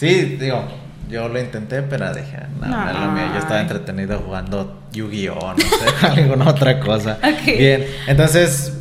Sí, 0.00 0.36
digo, 0.40 0.64
yo 1.10 1.28
lo 1.28 1.38
intenté, 1.38 1.82
pero 1.82 2.10
dije, 2.14 2.38
no, 2.58 2.66
no, 2.68 2.90
es 2.90 2.96
lo 2.98 3.12
mío. 3.12 3.24
Yo 3.34 3.38
estaba 3.38 3.60
entretenido 3.60 4.18
jugando 4.20 4.80
Yu-Gi-Oh, 4.92 5.52
no 5.52 5.58
sé, 5.58 6.06
alguna 6.22 6.48
otra 6.48 6.80
cosa. 6.80 7.18
Ok. 7.22 7.44
Bien, 7.58 7.84
entonces 8.06 8.72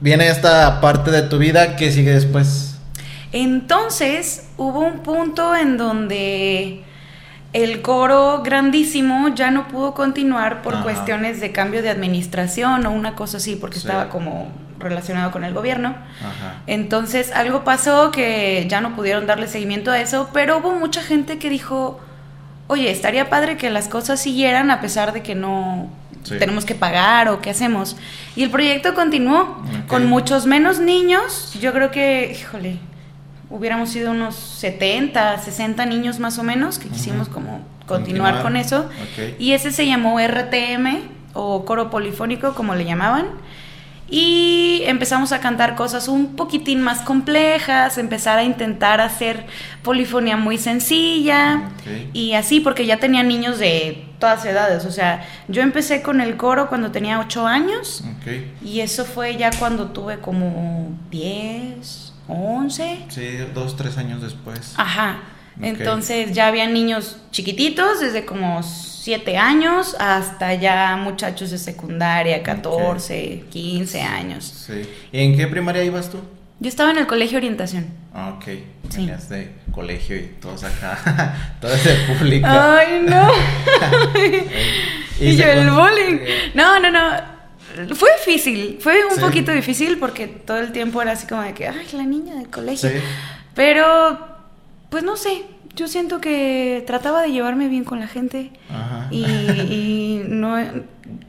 viene 0.00 0.28
esta 0.28 0.80
parte 0.80 1.10
de 1.10 1.22
tu 1.22 1.38
vida 1.38 1.74
que 1.74 1.90
sigue 1.90 2.12
después. 2.14 2.78
Entonces 3.32 4.48
hubo 4.56 4.78
un 4.80 5.00
punto 5.00 5.56
en 5.56 5.76
donde 5.76 6.84
el 7.52 7.82
coro 7.82 8.42
grandísimo 8.44 9.34
ya 9.34 9.50
no 9.50 9.66
pudo 9.66 9.94
continuar 9.94 10.62
por 10.62 10.74
Ajá. 10.74 10.84
cuestiones 10.84 11.40
de 11.40 11.50
cambio 11.50 11.82
de 11.82 11.90
administración 11.90 12.86
o 12.86 12.92
una 12.92 13.16
cosa 13.16 13.38
así, 13.38 13.56
porque 13.56 13.80
Sí. 13.80 13.86
estaba 13.88 14.08
como 14.10 14.52
relacionado 14.78 15.30
con 15.30 15.44
el 15.44 15.54
gobierno. 15.54 15.90
Ajá. 16.20 16.56
Entonces 16.66 17.32
algo 17.32 17.64
pasó 17.64 18.10
que 18.10 18.66
ya 18.68 18.80
no 18.80 18.94
pudieron 18.96 19.26
darle 19.26 19.46
seguimiento 19.48 19.90
a 19.90 20.00
eso, 20.00 20.30
pero 20.32 20.58
hubo 20.58 20.72
mucha 20.74 21.02
gente 21.02 21.38
que 21.38 21.50
dijo, 21.50 22.00
oye, 22.66 22.90
estaría 22.90 23.28
padre 23.30 23.56
que 23.56 23.70
las 23.70 23.88
cosas 23.88 24.20
siguieran 24.20 24.70
a 24.70 24.80
pesar 24.80 25.12
de 25.12 25.22
que 25.22 25.34
no 25.34 25.88
Sí. 26.24 26.38
tenemos 26.38 26.64
que 26.64 26.74
pagar 26.74 27.28
o 27.28 27.42
qué 27.42 27.50
hacemos. 27.50 27.96
Y 28.34 28.44
el 28.44 28.50
proyecto 28.50 28.94
continuó 28.94 29.40
Ok. 29.42 29.86
con 29.88 30.06
muchos 30.06 30.46
menos 30.46 30.78
niños. 30.80 31.52
Yo 31.60 31.72
creo 31.74 31.90
que, 31.90 32.32
híjole, 32.40 32.78
hubiéramos 33.50 33.90
sido 33.90 34.10
unos 34.10 34.34
70, 34.34 35.38
60 35.38 35.84
niños 35.84 36.20
más 36.20 36.38
o 36.38 36.42
menos 36.42 36.78
que 36.78 36.88
quisimos 36.88 37.28
como 37.28 37.60
continuar, 37.86 38.36
Continuar. 38.36 38.42
con 38.42 38.56
eso. 38.56 38.80
Ok. 38.80 39.34
Y 39.38 39.52
ese 39.52 39.70
se 39.70 39.86
llamó 39.86 40.18
RTM 40.18 41.02
o 41.34 41.66
coro 41.66 41.90
polifónico, 41.90 42.54
como 42.54 42.74
le 42.74 42.86
llamaban. 42.86 43.26
Y 44.08 44.82
empezamos 44.84 45.32
a 45.32 45.40
cantar 45.40 45.74
cosas 45.76 46.08
un 46.08 46.36
poquitín 46.36 46.82
más 46.82 47.00
complejas, 47.00 47.96
empezar 47.98 48.38
a 48.38 48.44
intentar 48.44 49.00
hacer 49.00 49.46
polifonía 49.82 50.36
muy 50.36 50.58
sencilla 50.58 51.70
Ok. 51.80 52.10
y 52.12 52.34
así 52.34 52.60
porque 52.60 52.84
ya 52.86 52.98
tenía 52.98 53.22
niños 53.22 53.58
de 53.58 54.06
todas 54.18 54.44
edades. 54.44 54.84
O 54.84 54.90
sea, 54.92 55.26
yo 55.48 55.62
empecé 55.62 56.02
con 56.02 56.20
el 56.20 56.36
coro 56.36 56.68
cuando 56.68 56.90
tenía 56.90 57.18
8 57.18 57.46
años 57.46 58.04
Ok. 58.18 58.32
y 58.64 58.80
eso 58.80 59.04
fue 59.04 59.36
ya 59.36 59.50
cuando 59.58 59.86
tuve 59.88 60.18
como 60.18 60.90
10, 61.10 62.12
11. 62.28 63.04
Sí, 63.08 63.36
dos, 63.54 63.76
tres 63.76 63.96
años 63.98 64.20
después. 64.22 64.74
Ajá. 64.76 65.18
Entonces 65.62 66.32
ya 66.32 66.48
había 66.48 66.66
niños 66.66 67.18
chiquititos, 67.30 68.00
desde 68.00 68.24
como 68.24 68.62
7 68.62 69.36
años 69.36 69.94
hasta 69.98 70.54
ya 70.54 70.96
muchachos 70.96 71.50
de 71.50 71.58
secundaria, 71.58 72.42
14, 72.42 73.44
15 73.50 74.00
años. 74.02 74.44
Sí. 74.66 74.82
¿Y 75.12 75.20
en 75.20 75.36
qué 75.36 75.46
primaria 75.46 75.84
ibas 75.84 76.10
tú? 76.10 76.18
Yo 76.60 76.68
estaba 76.68 76.90
en 76.90 76.98
el 76.98 77.06
colegio 77.06 77.36
orientación. 77.38 77.86
Ah, 78.14 78.34
ok. 78.36 78.44
Sí. 78.88 79.10
De 79.28 79.50
colegio 79.72 80.16
y 80.16 80.22
todos 80.40 80.64
acá. 80.64 81.56
todo 81.60 81.74
ese 81.74 81.94
público. 82.06 82.46
Ay, 82.48 83.04
no. 83.06 83.28
y 85.20 85.36
yo 85.36 85.44
el 85.46 85.70
bullying. 85.70 86.18
No, 86.54 86.78
no, 86.80 86.90
no. 86.90 87.34
Fue 87.94 88.08
difícil, 88.24 88.78
fue 88.80 89.04
un 89.04 89.16
Sí. 89.16 89.20
poquito 89.20 89.50
difícil 89.52 89.98
porque 89.98 90.28
todo 90.28 90.58
el 90.58 90.70
tiempo 90.70 91.02
era 91.02 91.12
así 91.12 91.26
como 91.26 91.42
de 91.42 91.54
que, 91.54 91.66
ay, 91.66 91.86
la 91.92 92.04
niña 92.04 92.36
del 92.36 92.48
colegio. 92.48 92.88
Sí. 92.88 92.96
Pero, 93.54 94.33
pues 94.94 95.02
no 95.02 95.16
sé, 95.16 95.42
yo 95.74 95.88
siento 95.88 96.20
que 96.20 96.84
trataba 96.86 97.20
de 97.22 97.32
llevarme 97.32 97.66
bien 97.66 97.82
con 97.82 97.98
la 97.98 98.06
gente 98.06 98.52
Ajá. 98.70 99.08
y, 99.10 99.24
y 99.24 100.22
no, 100.28 100.56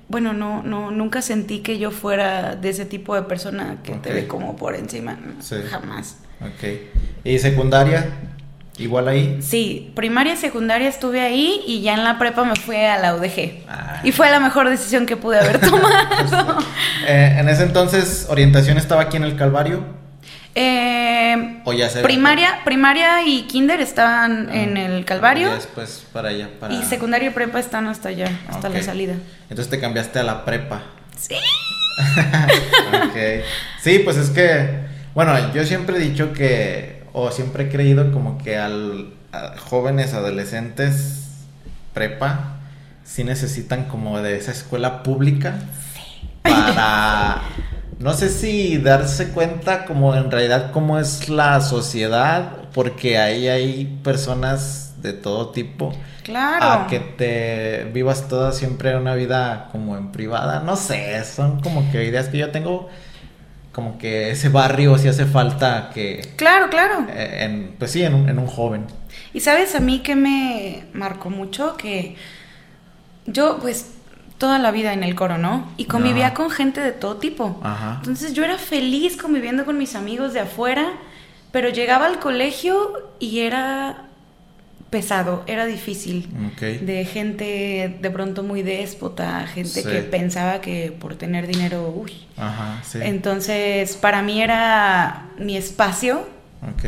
bueno, 0.07 0.34
no, 0.34 0.62
no, 0.62 0.91
nunca 0.91 1.24
sentí 1.24 1.62
que 1.62 1.79
yo 1.79 1.89
fuera 1.89 2.55
de 2.55 2.69
ese 2.69 2.86
tipo 2.86 3.15
de 3.15 3.24
persona 3.24 3.77
que 3.84 3.93
te 3.93 4.13
ve 4.13 4.27
como 4.27 4.55
por 4.55 4.75
encima, 4.75 5.17
Sí. 5.39 5.55
jamás. 5.67 6.17
Ok. 6.41 6.69
¿Y 7.24 7.39
secundaria? 7.39 8.05
Igual 8.77 9.07
ahí. 9.07 9.39
Sí, 9.41 9.91
primaria 9.95 10.34
y 10.34 10.38
secundaria 10.38 10.89
estuve 10.89 11.22
ahí 11.22 11.62
y 11.65 11.81
ya 11.81 11.95
en 11.95 12.03
la 12.03 12.19
prepa 12.19 12.43
me 12.43 12.55
fui 12.55 12.75
a 12.75 13.00
la 13.00 13.15
UDG. 13.15 13.63
Ah. 13.67 14.01
Y 14.03 14.12
fue 14.12 14.29
la 14.29 14.39
mejor 14.39 14.69
decisión 14.69 15.07
que 15.07 15.17
pude 15.17 15.39
haber 15.39 15.60
tomado. 15.69 16.60
Eh, 17.07 17.38
en 17.39 17.50
ese 17.50 17.63
entonces, 17.63 18.27
¿orientación 18.29 18.77
estaba 18.77 19.01
aquí 19.01 19.17
en 19.17 19.24
el 19.24 19.36
Calvario? 19.36 19.79
Eh, 20.57 21.04
¿O 21.63 21.74
ya 21.74 21.89
se 21.89 22.01
primaria, 22.01 22.62
primaria 22.63 23.25
y 23.25 23.44
kinder 23.44 23.82
estaban 23.82 24.54
en 24.54 24.77
el 24.77 25.06
Calvario 25.06 25.50
Y 25.50 25.54
después 25.54 26.06
para 26.12 26.30
allá. 26.30 26.50
Para... 26.60 26.74
y 26.74 26.84
secundaria 26.84 27.30
y 27.30 27.32
prepa 27.32 27.60
están 27.60 27.88
hasta 27.88 28.10
allá, 28.10 28.30
hasta 28.48 28.70
la 28.70 28.82
salida. 28.82 29.15
Entonces 29.50 29.70
te 29.70 29.80
cambiaste 29.80 30.20
a 30.20 30.24
la 30.24 30.46
prepa. 30.46 30.84
Sí. 31.18 31.36
ok. 33.06 33.44
Sí, 33.82 34.00
pues 34.00 34.18
es 34.18 34.30
que, 34.30 34.82
bueno, 35.13 35.54
yo 35.54 35.63
siempre 35.63 35.98
he 35.98 36.00
dicho 36.00 36.34
que, 36.34 37.04
o 37.13 37.32
siempre 37.32 37.65
he 37.65 37.70
creído 37.70 38.12
como 38.12 38.38
que 38.38 38.58
al 38.58 39.13
jóvenes, 39.70 40.13
adolescentes, 40.13 41.24
prepa, 41.94 42.58
sí 43.04 43.24
necesitan 43.24 43.86
como 43.86 44.22
de 44.22 44.38
esa 44.38 44.51
escuela 44.51 45.04
pública 45.04 45.56
para, 46.42 47.42
no 48.00 48.14
sé 48.14 48.30
si 48.30 48.78
darse 48.78 49.30
cuenta 49.30 49.86
como 49.86 50.16
en 50.16 50.30
realidad 50.30 50.72
cómo 50.72 51.00
es 51.00 51.30
la 51.30 51.62
sociedad, 51.62 52.70
porque 52.74 53.18
ahí 53.18 53.48
hay 53.48 53.86
personas 54.04 54.96
de 55.02 55.14
todo 55.14 55.50
tipo. 55.52 55.94
Claro. 56.24 56.66
A 56.66 56.88
que 56.88 57.00
te 57.00 57.90
vivas 57.94 58.28
toda 58.28 58.52
siempre 58.52 58.98
una 58.98 59.16
vida 59.16 59.70
como 59.72 59.96
en 59.96 60.12
privada. 60.12 60.62
No 60.62 60.75
sé, 60.75 61.24
son 61.24 61.62
como 61.62 61.90
que 61.92 62.04
ideas 62.04 62.30
que 62.30 62.40
yo 62.40 62.52
tengo. 62.52 62.90
Como 63.72 63.98
que 63.98 64.32
ese 64.32 64.50
barrio 64.50 64.98
sí 64.98 65.08
hace 65.08 65.25
falta 65.25 65.92
que. 65.94 66.34
Claro, 66.38 66.70
claro. 66.70 67.06
Eh, 67.10 67.44
en, 67.44 67.75
pues 67.78 67.92
sí, 67.92 68.04
en 68.04 68.14
un, 68.14 68.30
en 68.30 68.40
un 68.40 68.48
joven. 68.48 68.88
Y 69.34 69.42
sabes 69.42 69.75
a 69.75 69.80
mí 69.80 70.00
que 70.00 70.16
me 70.16 70.86
marcó 70.94 71.30
mucho 71.30 71.75
que 71.78 72.16
yo, 73.25 73.60
pues, 73.62 73.95
toda 74.38 74.60
la 74.60 74.72
vida 74.72 74.94
en 74.94 75.04
el 75.04 75.15
coro, 75.15 75.38
¿no? 75.38 75.70
Y 75.77 75.86
convivía 75.86 76.34
con 76.34 76.50
gente 76.50 76.82
de 76.82 76.92
todo 76.92 77.18
tipo. 77.18 77.60
Ajá. 77.63 77.98
Entonces 77.98 78.34
yo 78.34 78.44
era 78.44 78.58
feliz 78.58 79.18
conviviendo 79.18 79.65
con 79.65 79.77
mis 79.77 79.96
amigos 79.96 80.34
de 80.34 80.42
afuera, 80.42 80.92
pero 81.51 81.70
llegaba 81.70 82.08
al 82.08 82.20
colegio 82.20 83.12
y 83.20 83.39
era 83.39 84.06
pesado, 84.89 85.44
era 85.48 85.65
difícil. 85.65 86.30
De 86.60 87.06
gente 87.06 87.98
de 88.00 88.12
pronto 88.12 88.44
muy 88.44 88.62
déspota, 88.62 89.46
gente 89.48 89.84
que 89.84 90.00
pensaba 90.01 90.62
que 90.62 90.96
por 90.98 91.15
tener 91.15 91.48
dinero, 91.48 91.94
uy. 91.96 92.13
Ajá, 92.38 92.82
sí. 92.84 93.00
Entonces, 93.01 93.96
para 93.96 94.22
mí 94.22 94.42
era 94.42 95.27
mi 95.38 95.58
espacio, 95.58 96.27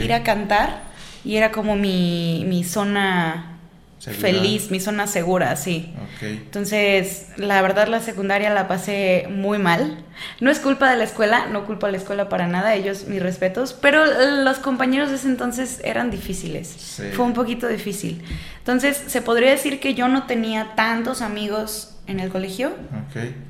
ir 0.01 0.13
a 0.13 0.24
cantar, 0.24 0.84
y 1.25 1.36
era 1.36 1.51
como 1.51 1.75
mi, 1.75 2.46
mi 2.48 2.63
zona 2.63 3.57
feliz, 4.00 4.72
mi 4.72 4.80
zona 4.80 5.08
segura, 5.08 5.56
sí. 5.56 5.94
Entonces, 6.22 7.27
la 7.38 7.62
verdad 7.62 7.88
la 7.88 8.00
secundaria 8.00 8.50
la 8.54 8.68
pasé 8.68 9.27
muy 9.30 9.58
mal. 9.58 9.98
No 10.39 10.50
es 10.51 10.60
culpa 10.60 10.89
de 10.89 10.98
la 10.98 11.04
escuela, 11.04 11.48
no 11.48 11.66
culpa 11.66 11.88
a 11.88 11.92
la 11.92 11.98
escuela 11.98 12.30
para 12.30 12.48
nada, 12.48 12.75
ellos 12.75 13.06
mis 13.08 13.22
respetos, 13.22 13.74
pero 13.74 14.06
los 14.44 14.60
compañeros 14.60 15.10
de 15.10 15.16
ese 15.16 15.27
entonces 15.27 15.82
eran 15.84 16.12
difíciles. 16.12 17.01
Fue 17.13 17.25
un 17.25 17.34
poquito 17.34 17.68
difícil. 17.68 18.24
Entonces, 18.60 19.01
se 19.08 19.22
podría 19.22 19.51
decir 19.51 19.80
que 19.80 19.94
yo 19.94 20.08
no 20.08 20.24
tenía 20.24 20.75
tantos 20.75 21.22
amigos 21.22 21.96
en 22.08 22.20
el 22.20 22.30
colegio, 22.30 22.74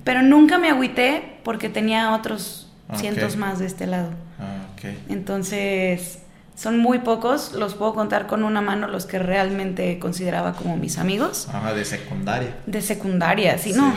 pero 0.04 0.22
nunca 0.22 0.58
me 0.58 0.70
agüité 0.70 1.40
porque 1.44 1.70
tenía 1.70 2.14
otros 2.14 2.72
cientos 2.96 3.36
más 3.36 3.60
de 3.60 3.66
este 3.68 3.86
lado. 3.86 4.10
Ah, 4.40 4.66
Entonces, 5.10 6.20
son 6.58 6.80
muy 6.80 7.00
pocos, 7.00 7.54
los 7.54 7.76
puedo 7.76 7.94
contar 7.94 8.26
con 8.26 8.44
una 8.44 8.62
mano 8.62 8.88
los 8.88 9.06
que 9.06 9.20
realmente 9.20 10.00
consideraba 10.00 10.54
como 10.54 10.76
mis 10.76 10.98
amigos. 10.98 11.48
Ajá, 11.54 11.74
de 11.74 11.86
secundaria. 11.86 12.50
De 12.66 12.82
secundaria, 12.82 13.60
sí, 13.60 13.74
no. 13.74 13.94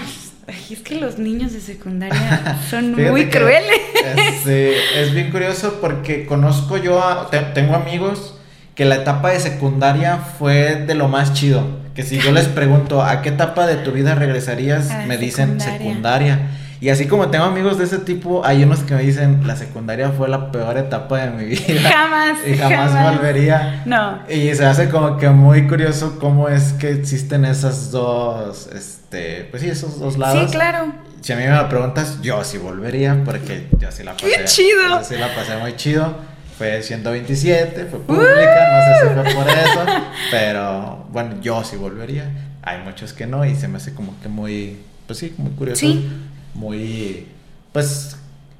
es 0.70 0.80
que 0.80 0.96
los 0.96 1.18
niños 1.18 1.54
de 1.54 1.60
secundaria 1.60 2.58
son 2.70 2.92
muy 2.92 3.30
crueles. 3.30 3.80
Es, 4.04 4.46
es, 4.46 5.14
bien 5.14 5.30
curioso 5.30 5.78
porque 5.80 6.26
conozco 6.26 6.76
yo, 6.76 7.02
a, 7.02 7.30
tengo 7.54 7.74
amigos 7.74 8.34
que 8.74 8.84
la 8.84 8.96
etapa 8.96 9.30
de 9.30 9.40
secundaria 9.40 10.18
fue 10.18 10.76
de 10.76 10.94
lo 10.94 11.08
más 11.08 11.32
chido. 11.32 11.80
Que 11.94 12.02
si 12.02 12.18
yo 12.18 12.30
les 12.30 12.46
pregunto, 12.46 13.02
¿a 13.02 13.22
qué 13.22 13.30
etapa 13.30 13.66
de 13.66 13.76
tu 13.76 13.90
vida 13.92 14.14
regresarías? 14.14 15.06
me 15.06 15.16
dicen 15.16 15.60
secundaria. 15.60 16.50
Y 16.80 16.88
así 16.88 17.06
como 17.06 17.28
tengo 17.28 17.44
amigos 17.44 17.76
de 17.76 17.84
ese 17.84 17.98
tipo, 17.98 18.44
hay 18.44 18.62
unos 18.62 18.80
que 18.80 18.94
me 18.94 19.02
dicen, 19.02 19.46
la 19.46 19.54
secundaria 19.54 20.10
fue 20.12 20.28
la 20.28 20.50
peor 20.50 20.78
etapa 20.78 21.18
de 21.18 21.30
mi 21.30 21.44
vida. 21.56 21.90
Jamás. 21.90 22.38
Y 22.46 22.56
jamás, 22.56 23.16
volvería. 23.16 23.82
No. 23.84 24.20
Y 24.30 24.54
se 24.54 24.64
hace 24.64 24.88
como 24.88 25.18
que 25.18 25.28
muy 25.28 25.68
curioso 25.68 26.18
cómo 26.18 26.48
es 26.48 26.72
que 26.72 26.90
existen 26.90 27.44
esas 27.44 27.90
dos, 27.90 28.68
este, 28.74 29.46
pues 29.50 29.62
sí, 29.62 29.68
esos 29.68 30.00
dos 30.00 30.16
lados. 30.16 30.50
Sí, 30.50 30.56
claro. 30.56 30.90
Si 31.20 31.34
a 31.34 31.36
mí 31.36 31.42
me 31.42 31.50
lo 31.50 31.68
preguntas, 31.68 32.22
yo 32.22 32.42
sí 32.44 32.56
volvería 32.56 33.24
porque 33.26 33.68
yo 33.78 33.92
sí 33.92 34.02
la 34.02 34.14
pasé. 34.14 34.30
¡Qué 34.30 34.44
chido! 34.46 34.88
Yo 34.88 35.04
sí 35.04 35.16
la 35.18 35.34
pasé 35.34 35.58
muy 35.58 35.76
chido. 35.76 36.30
Fue 36.56 36.82
127, 36.82 37.86
fue 37.86 38.00
pública, 38.00 38.68
no 38.72 38.84
sé 38.84 39.08
si 39.08 39.14
fue 39.14 39.34
por 39.34 39.50
eso, 39.50 39.84
pero 40.30 41.06
bueno, 41.10 41.36
yo 41.42 41.62
sí 41.62 41.76
volvería. 41.76 42.30
Hay 42.62 42.82
muchos 42.84 43.12
que 43.14 43.26
no 43.26 43.44
y 43.46 43.54
se 43.54 43.68
me 43.68 43.78
hace 43.78 43.94
como 43.94 44.18
que 44.20 44.28
muy, 44.28 44.78
pues 45.06 45.18
sí, 45.18 45.34
muy 45.38 45.52
curioso. 45.52 45.80
Sí 45.80 46.06
muy, 46.54 47.26
pues, 47.72 48.16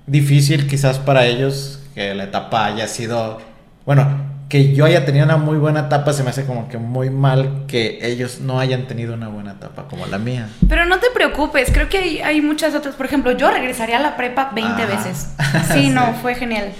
difícil 0.07 0.67
quizás 0.67 0.99
para 0.99 1.27
ellos 1.27 1.81
que 1.95 2.15
la 2.15 2.25
etapa 2.25 2.67
haya 2.67 2.89
sido, 2.89 3.41
bueno, 3.87 4.31
que 4.51 4.75
yo 4.75 4.85
haya 4.85 5.05
tenido 5.05 5.25
una 5.25 5.37
muy 5.37 5.59
buena 5.59 5.81
etapa 5.81 6.13
se 6.13 6.25
me 6.25 6.31
hace 6.31 6.45
como 6.45 6.69
que 6.69 6.77
muy 6.77 7.09
mal 7.09 7.67
que 7.69 8.01
ellos 8.03 8.41
no 8.41 8.59
hayan 8.59 8.89
tenido 8.89 9.15
una 9.15 9.29
buena 9.29 9.53
etapa 9.53 9.87
como 9.89 10.07
la 10.07 10.19
mía. 10.19 10.49
Pero 10.69 10.85
no 10.87 10.99
te 10.99 11.07
preocupes, 11.15 11.71
creo 11.73 11.89
que 11.89 11.99
hay, 11.99 12.21
hay 12.21 12.41
muchas 12.41 12.75
otras. 12.75 12.97
Por 12.97 13.07
ejemplo, 13.07 13.31
yo 13.33 13.51
regresaría 13.51 13.99
a 13.99 14.01
la 14.01 14.17
prepa 14.17 14.51
20 14.53 14.87
veces. 14.87 15.29
Sí, 15.73 15.91
no, 15.91 16.15
fue 16.15 16.35
genial. 16.35 16.73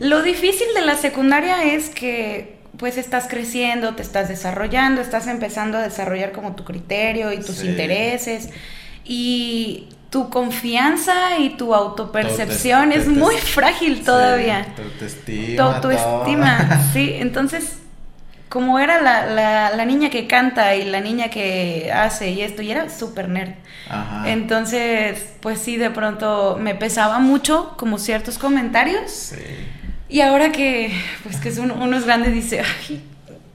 Lo 0.00 0.22
difícil 0.22 0.66
de 0.74 0.82
la 0.82 0.96
secundaria 0.96 1.64
es 1.64 1.90
que 1.90 2.56
pues 2.78 2.96
estás 2.96 3.26
creciendo, 3.28 3.94
te 3.94 4.02
estás 4.02 4.28
desarrollando, 4.28 5.00
estás 5.00 5.26
empezando 5.26 5.78
a 5.78 5.82
desarrollar 5.82 6.32
como 6.32 6.56
tu 6.56 6.64
criterio 6.64 7.32
y 7.32 7.40
tus 7.40 7.62
intereses. 7.62 8.48
Y 9.04 9.88
tu 10.12 10.28
confianza 10.28 11.38
y 11.38 11.56
tu 11.56 11.74
autopercepción 11.74 12.92
es 12.92 13.08
muy 13.08 13.34
frágil 13.36 14.04
todavía. 14.04 14.66
tu 14.76 14.82
autoestima. 14.82 15.56
Tu 15.56 15.62
autoestima, 15.62 16.82
sí. 16.92 17.14
Entonces, 17.14 17.78
como 18.50 18.78
era 18.78 19.00
la, 19.00 19.70
la, 19.74 19.84
niña 19.86 20.10
que 20.10 20.26
canta 20.26 20.76
y 20.76 20.84
la 20.84 21.00
niña 21.00 21.30
que 21.30 21.90
hace 21.90 22.30
y 22.30 22.42
esto, 22.42 22.60
y 22.60 22.70
era 22.70 22.90
súper 22.90 23.30
nerd. 23.30 23.54
Ajá. 23.88 24.30
Entonces, 24.30 25.32
pues 25.40 25.58
sí, 25.58 25.78
de 25.78 25.88
pronto 25.88 26.58
me 26.60 26.74
pesaba 26.74 27.18
mucho 27.18 27.72
como 27.78 27.96
ciertos 27.96 28.36
comentarios. 28.36 29.10
Sí. 29.10 29.36
Y 30.10 30.20
ahora 30.20 30.52
que, 30.52 30.92
pues 31.22 31.36
que 31.36 31.58
uno, 31.58 31.74
uno 31.80 31.96
es 31.96 32.04
grande, 32.04 32.30
dice, 32.30 32.60
ay, 32.60 33.02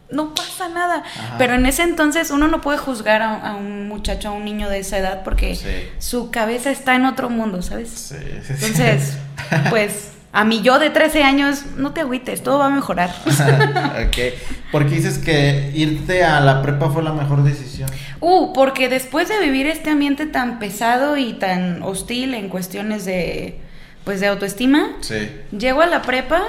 no 0.09 0.33
pasa 0.33 0.69
nada. 0.69 1.03
Pero 1.37 1.55
en 1.55 1.65
ese 1.65 1.83
entonces 1.83 2.31
uno 2.31 2.47
no 2.47 2.61
puede 2.61 2.77
juzgar 2.77 3.21
a, 3.21 3.55
un 3.55 3.87
muchacho, 3.87 4.29
a 4.29 4.31
un 4.31 4.45
niño 4.45 4.69
de 4.69 4.79
esa 4.79 4.97
edad, 4.97 5.23
porque 5.23 5.89
su 5.99 6.31
cabeza 6.31 6.71
está 6.71 6.95
en 6.95 7.05
otro 7.05 7.29
mundo, 7.29 7.61
¿sabes? 7.61 7.89
Sí, 7.89 8.15
entonces, 8.49 9.17
pues 9.69 10.11
a 10.31 10.43
mí 10.43 10.61
yo 10.61 10.79
de 10.79 10.89
13 10.89 11.23
años, 11.23 11.63
no 11.77 11.93
te 11.93 12.01
agüites, 12.01 12.43
todo 12.43 12.59
va 12.59 12.67
a 12.67 12.69
mejorar. 12.69 13.09
ok. 13.25 14.17
¿Por 14.71 14.87
qué 14.87 14.95
dices 14.95 15.17
que 15.17 15.71
irte 15.73 16.23
a 16.23 16.39
la 16.41 16.61
prepa 16.61 16.89
fue 16.89 17.03
la 17.03 17.13
mejor 17.13 17.43
decisión? 17.43 17.89
Uh, 18.19 18.53
porque 18.53 18.89
después 18.89 19.29
de 19.29 19.39
vivir 19.39 19.67
este 19.67 19.89
ambiente 19.89 20.25
tan 20.25 20.59
pesado 20.59 21.17
y 21.17 21.33
tan 21.33 21.81
hostil 21.83 22.33
en 22.33 22.49
cuestiones 22.49 23.05
de, 23.05 23.59
pues, 24.03 24.19
de 24.19 24.27
autoestima, 24.27 24.97
sí. 25.01 25.29
llego 25.57 25.81
a 25.81 25.87
la 25.87 26.01
prepa 26.01 26.43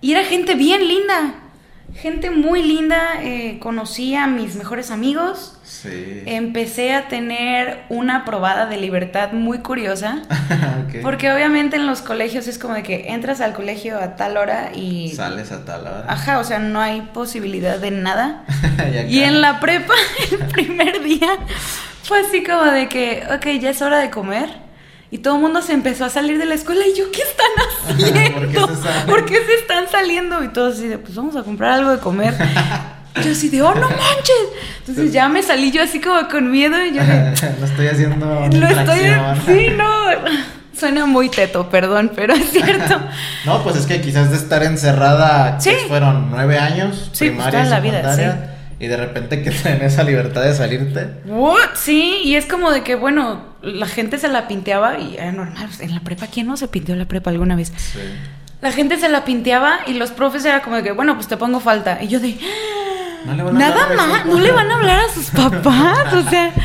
y 0.00 0.12
era 0.12 0.24
gente 0.24 0.54
bien 0.54 0.86
linda 0.86 1.34
gente 1.94 2.30
muy 2.30 2.62
linda, 2.62 3.22
eh, 3.22 3.58
conocí 3.60 4.14
a 4.14 4.26
mis 4.26 4.56
mejores 4.56 4.90
amigos. 4.90 5.54
Sí. 5.64 6.22
Empecé 6.26 6.94
a 6.94 7.08
tener 7.08 7.84
una 7.88 8.24
probada 8.24 8.66
de 8.66 8.76
libertad 8.76 9.32
muy 9.32 9.58
curiosa. 9.58 10.22
Porque 11.02 11.32
obviamente 11.32 11.76
en 11.76 11.86
los 11.86 12.02
colegios 12.02 12.46
es 12.46 12.58
como 12.58 12.74
de 12.74 12.82
que 12.82 13.12
entras 13.12 13.40
al 13.40 13.52
colegio 13.52 13.98
a 13.98 14.16
tal 14.16 14.36
hora 14.36 14.70
y... 14.74 15.12
Sales 15.14 15.52
a 15.52 15.64
tal 15.64 15.82
hora. 15.82 16.04
Ajá, 16.08 16.38
o 16.38 16.44
sea, 16.44 16.58
no 16.58 16.80
hay 16.80 17.02
posibilidad 17.02 17.78
de 17.78 17.90
nada. 17.90 18.44
y 19.08 19.20
en 19.20 19.40
la 19.40 19.60
prepa, 19.60 19.94
el 20.30 20.46
primer 20.48 21.02
día, 21.02 21.30
fue 22.02 22.20
así 22.20 22.42
como 22.42 22.64
de 22.64 22.88
que, 22.88 23.24
ok, 23.34 23.60
ya 23.60 23.70
es 23.70 23.82
hora 23.82 23.98
de 23.98 24.10
comer 24.10 24.67
y 25.10 25.18
todo 25.18 25.36
el 25.36 25.40
mundo 25.40 25.62
se 25.62 25.72
empezó 25.72 26.04
a 26.04 26.10
salir 26.10 26.38
de 26.38 26.44
la 26.44 26.54
escuela 26.54 26.86
y 26.86 26.96
yo, 26.96 27.10
¿qué 27.10 27.22
están 27.22 27.46
haciendo? 27.88 28.66
¿Por 29.06 29.24
qué, 29.24 29.36
se 29.44 29.54
están 29.54 29.88
saliendo? 29.90 30.44
Y 30.44 30.48
todos 30.48 30.76
así 30.76 30.88
de, 30.88 30.98
pues 30.98 31.14
vamos 31.14 31.34
a 31.36 31.42
comprar 31.42 31.72
algo 31.72 31.90
de 31.90 31.98
comer. 31.98 32.34
yo 33.24 33.32
así 33.32 33.48
de, 33.48 33.62
oh, 33.62 33.74
no 33.74 33.88
manches. 33.88 34.48
Entonces 34.80 35.12
ya 35.12 35.28
me 35.28 35.42
salí 35.42 35.70
yo 35.70 35.82
así 35.82 36.00
como 36.00 36.28
con 36.28 36.50
miedo 36.50 36.76
y 36.84 36.94
yo 36.94 37.02
Lo 37.60 37.66
estoy 37.66 37.86
haciendo 37.86 38.48
Lo 38.52 38.66
estoy... 38.66 39.00
Sí, 39.46 39.68
no... 39.76 39.88
Suena 40.78 41.06
muy 41.06 41.28
teto, 41.28 41.68
perdón, 41.68 42.12
pero 42.14 42.34
es 42.34 42.50
cierto. 42.52 43.00
no, 43.44 43.64
pues 43.64 43.74
es 43.74 43.86
que 43.86 44.00
quizás 44.00 44.30
de 44.30 44.36
estar 44.36 44.62
encerrada, 44.62 45.60
¿Sí? 45.60 45.72
fueron 45.88 46.30
nueve 46.30 46.56
años, 46.56 47.10
sí, 47.12 47.30
pues 47.30 47.48
primaria 47.48 47.64
la 47.64 47.80
vida, 47.80 48.14
sí 48.14 48.22
y 48.80 48.86
de 48.86 48.96
repente 48.96 49.42
que 49.42 49.50
ten 49.62 49.82
esa 49.82 50.02
libertad 50.02 50.42
de 50.42 50.54
salirte. 50.54 51.08
What? 51.26 51.74
Sí, 51.74 52.20
y 52.24 52.36
es 52.36 52.46
como 52.46 52.70
de 52.70 52.82
que, 52.82 52.94
bueno, 52.94 53.42
la 53.62 53.86
gente 53.86 54.18
se 54.18 54.28
la 54.28 54.48
pinteaba 54.48 54.98
y 54.98 55.16
era 55.16 55.32
normal. 55.32 55.66
Pues, 55.66 55.80
en 55.80 55.94
la 55.94 56.00
prepa, 56.00 56.26
¿quién 56.26 56.46
no 56.46 56.56
se 56.56 56.68
pinteó 56.68 56.94
la 56.96 57.06
prepa 57.06 57.30
alguna 57.30 57.56
vez? 57.56 57.72
Sí. 57.76 58.00
La 58.60 58.72
gente 58.72 58.98
se 58.98 59.08
la 59.08 59.24
pinteaba 59.24 59.80
y 59.86 59.94
los 59.94 60.10
profes 60.10 60.44
era 60.44 60.62
como 60.62 60.76
de 60.76 60.82
que, 60.82 60.92
bueno, 60.92 61.14
pues 61.14 61.28
te 61.28 61.36
pongo 61.36 61.60
falta. 61.60 62.02
Y 62.02 62.08
yo 62.08 62.20
de, 62.20 62.38
no 63.26 63.34
le 63.34 63.42
van 63.42 63.56
a 63.56 63.58
nada 63.58 63.94
más, 63.94 64.26
no 64.26 64.38
le 64.38 64.50
van 64.52 64.70
a 64.70 64.74
hablar 64.76 65.00
a 65.00 65.12
sus 65.12 65.26
papás, 65.30 66.12
o 66.14 66.28
sea. 66.28 66.52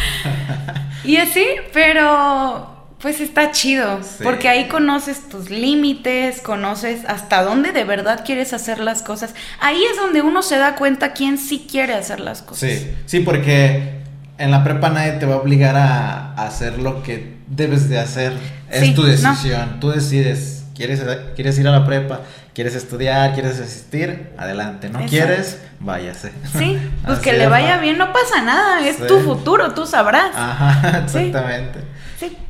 Y 1.06 1.18
así, 1.18 1.46
pero 1.74 2.73
Pues 3.04 3.20
está 3.20 3.52
chido, 3.52 4.00
porque 4.24 4.48
ahí 4.48 4.70
conoces 4.70 5.28
tus 5.28 5.50
límites, 5.50 6.40
conoces 6.40 7.02
hasta 7.06 7.44
dónde 7.44 7.74
de 7.74 7.84
verdad 7.84 8.24
quieres 8.26 8.54
hacer 8.54 8.80
las 8.80 9.02
cosas. 9.02 9.36
Ahí 9.60 9.84
es 9.92 9.98
donde 9.98 10.22
uno 10.22 10.42
se 10.42 10.58
da 10.58 10.76
cuenta 10.76 11.12
quién 11.12 11.38
sí 11.38 11.68
quiere 11.70 11.96
hacer 11.96 12.22
las 12.22 12.42
cosas. 12.42 12.70
Sí, 12.70 12.96
sí, 13.06 13.20
porque 13.20 14.04
en 14.38 14.52
la 14.52 14.64
prepa 14.64 14.90
nadie 14.90 15.12
te 15.20 15.26
va 15.26 15.36
a 15.36 15.38
obligar 15.40 15.76
a, 15.76 16.34
hacer 16.36 16.80
lo 16.80 17.04
que 17.04 17.36
debes 17.48 17.90
de 17.90 18.00
hacer. 18.00 18.38
Es 18.72 18.96
tu 18.96 19.04
decisión, 19.04 19.82
tú 19.82 19.90
decides. 19.90 20.64
¿Quieres, 20.74 21.04
¿Quieres 21.36 21.60
ir 21.60 21.68
a 21.68 21.72
la 21.72 21.86
prepa? 21.86 22.22
¿Quieres 22.54 22.74
estudiar? 22.74 23.34
¿Quieres 23.34 23.60
asistir? 23.60 24.30
Adelante. 24.38 24.90
¿No 24.90 25.06
quieres? 25.08 25.60
Váyase. 25.82 26.32
Sí, 26.58 26.80
pues 27.06 27.20
que 27.24 27.34
le 27.34 27.48
vaya 27.48 27.80
bien, 27.80 27.98
no 27.98 28.14
pasa 28.14 28.42
nada. 28.42 28.88
Es 28.88 29.06
tu 29.06 29.20
futuro, 29.20 29.74
tú 29.74 29.86
sabrás. 29.86 30.32
Ajá, 30.34 31.00
exactamente. 31.04 31.80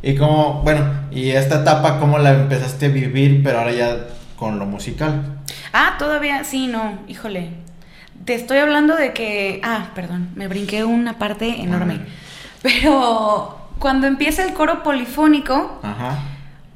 Y 0.01 0.15
como, 0.15 0.61
bueno, 0.63 0.85
y 1.11 1.31
esta 1.31 1.61
etapa, 1.61 1.99
¿cómo 1.99 2.17
la 2.17 2.31
empezaste 2.31 2.87
a 2.87 2.89
vivir, 2.89 3.41
pero 3.43 3.59
ahora 3.59 3.71
ya 3.71 4.07
con 4.37 4.59
lo 4.59 4.65
musical? 4.65 5.39
Ah, 5.71 5.95
todavía, 5.97 6.43
sí, 6.43 6.67
no, 6.67 6.99
híjole. 7.07 7.51
Te 8.25 8.35
estoy 8.35 8.59
hablando 8.59 8.95
de 8.95 9.13
que, 9.13 9.59
ah, 9.63 9.91
perdón, 9.95 10.29
me 10.35 10.47
brinqué 10.47 10.83
una 10.83 11.17
parte 11.17 11.61
enorme. 11.61 11.99
Pero 12.61 13.57
cuando 13.79 14.07
empieza 14.07 14.43
el 14.45 14.53
coro 14.53 14.83
polifónico, 14.83 15.81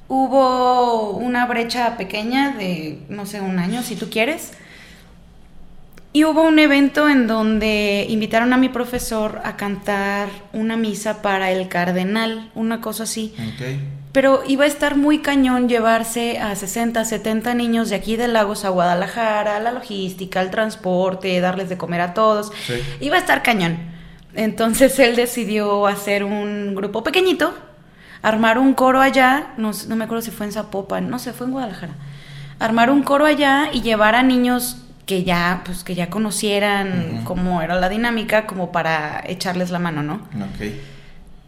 hubo 0.07 1.11
una 1.11 1.45
brecha 1.45 1.95
pequeña 1.97 2.51
de, 2.51 2.99
no 3.09 3.25
sé, 3.25 3.41
un 3.41 3.59
año, 3.59 3.81
si 3.83 3.95
tú 3.95 4.09
quieres 4.09 4.53
y 6.17 6.25
hubo 6.25 6.41
un 6.41 6.57
evento 6.57 7.07
en 7.07 7.27
donde 7.27 8.07
invitaron 8.09 8.51
a 8.51 8.57
mi 8.57 8.69
profesor 8.69 9.39
a 9.43 9.55
cantar 9.55 10.29
una 10.51 10.75
misa 10.75 11.21
para 11.21 11.51
el 11.51 11.67
cardenal, 11.67 12.49
una 12.55 12.81
cosa 12.81 13.03
así. 13.03 13.35
Pero 14.13 14.41
iba 14.47 14.63
a 14.63 14.67
estar 14.67 14.97
muy 14.97 15.19
cañón 15.19 15.69
llevarse 15.69 16.39
a 16.39 16.55
60, 16.55 17.05
70 17.05 17.53
niños 17.53 17.91
de 17.91 17.97
aquí 17.97 18.15
de 18.15 18.27
Lagos 18.27 18.65
a 18.65 18.69
Guadalajara, 18.69 19.59
la 19.59 19.71
logística, 19.71 20.41
el 20.41 20.49
transporte, 20.49 21.39
darles 21.39 21.69
de 21.69 21.77
comer 21.77 22.01
a 22.01 22.15
todos. 22.15 22.51
Iba 22.99 23.17
a 23.17 23.19
estar 23.19 23.43
cañón. 23.43 23.77
Entonces 24.33 24.97
él 24.97 25.15
decidió 25.15 25.85
hacer 25.85 26.23
un 26.23 26.73
grupo 26.73 27.03
pequeñito, 27.03 27.53
armar 28.23 28.57
un 28.57 28.73
coro 28.73 29.01
allá, 29.01 29.53
no, 29.57 29.69
no 29.87 29.95
me 29.95 30.05
acuerdo 30.05 30.23
si 30.23 30.31
fue 30.31 30.47
en 30.47 30.51
Zapopan, 30.51 31.11
no 31.11 31.19
sé, 31.19 31.31
fue 31.31 31.45
en 31.45 31.51
Guadalajara. 31.51 31.93
Armar 32.57 32.89
un 32.89 33.03
coro 33.03 33.27
allá 33.27 33.69
y 33.71 33.83
llevar 33.83 34.15
a 34.15 34.23
niños 34.23 34.86
que 35.07 35.23
ya, 35.23 35.61
pues, 35.65 35.83
que 35.85 35.95
ya 35.95 36.09
conocieran 36.09 37.21
cómo 37.23 37.61
era 37.61 37.75
la 37.75 37.87
dinámica, 37.87 38.45
como 38.45 38.73
para 38.73 39.23
echarles 39.25 39.71
la 39.71 39.79
mano, 39.79 40.03
¿no? 40.03 40.15
Ok. 40.15 40.61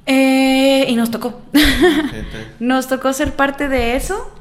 Eh, 0.06 0.86
y 0.88 0.96
nos 0.96 1.12
tocó. 1.12 1.42
nos 2.60 2.88
tocó 2.88 3.12
ser 3.12 3.34
parte 3.34 3.68
de 3.68 3.98
eso. 3.98 4.34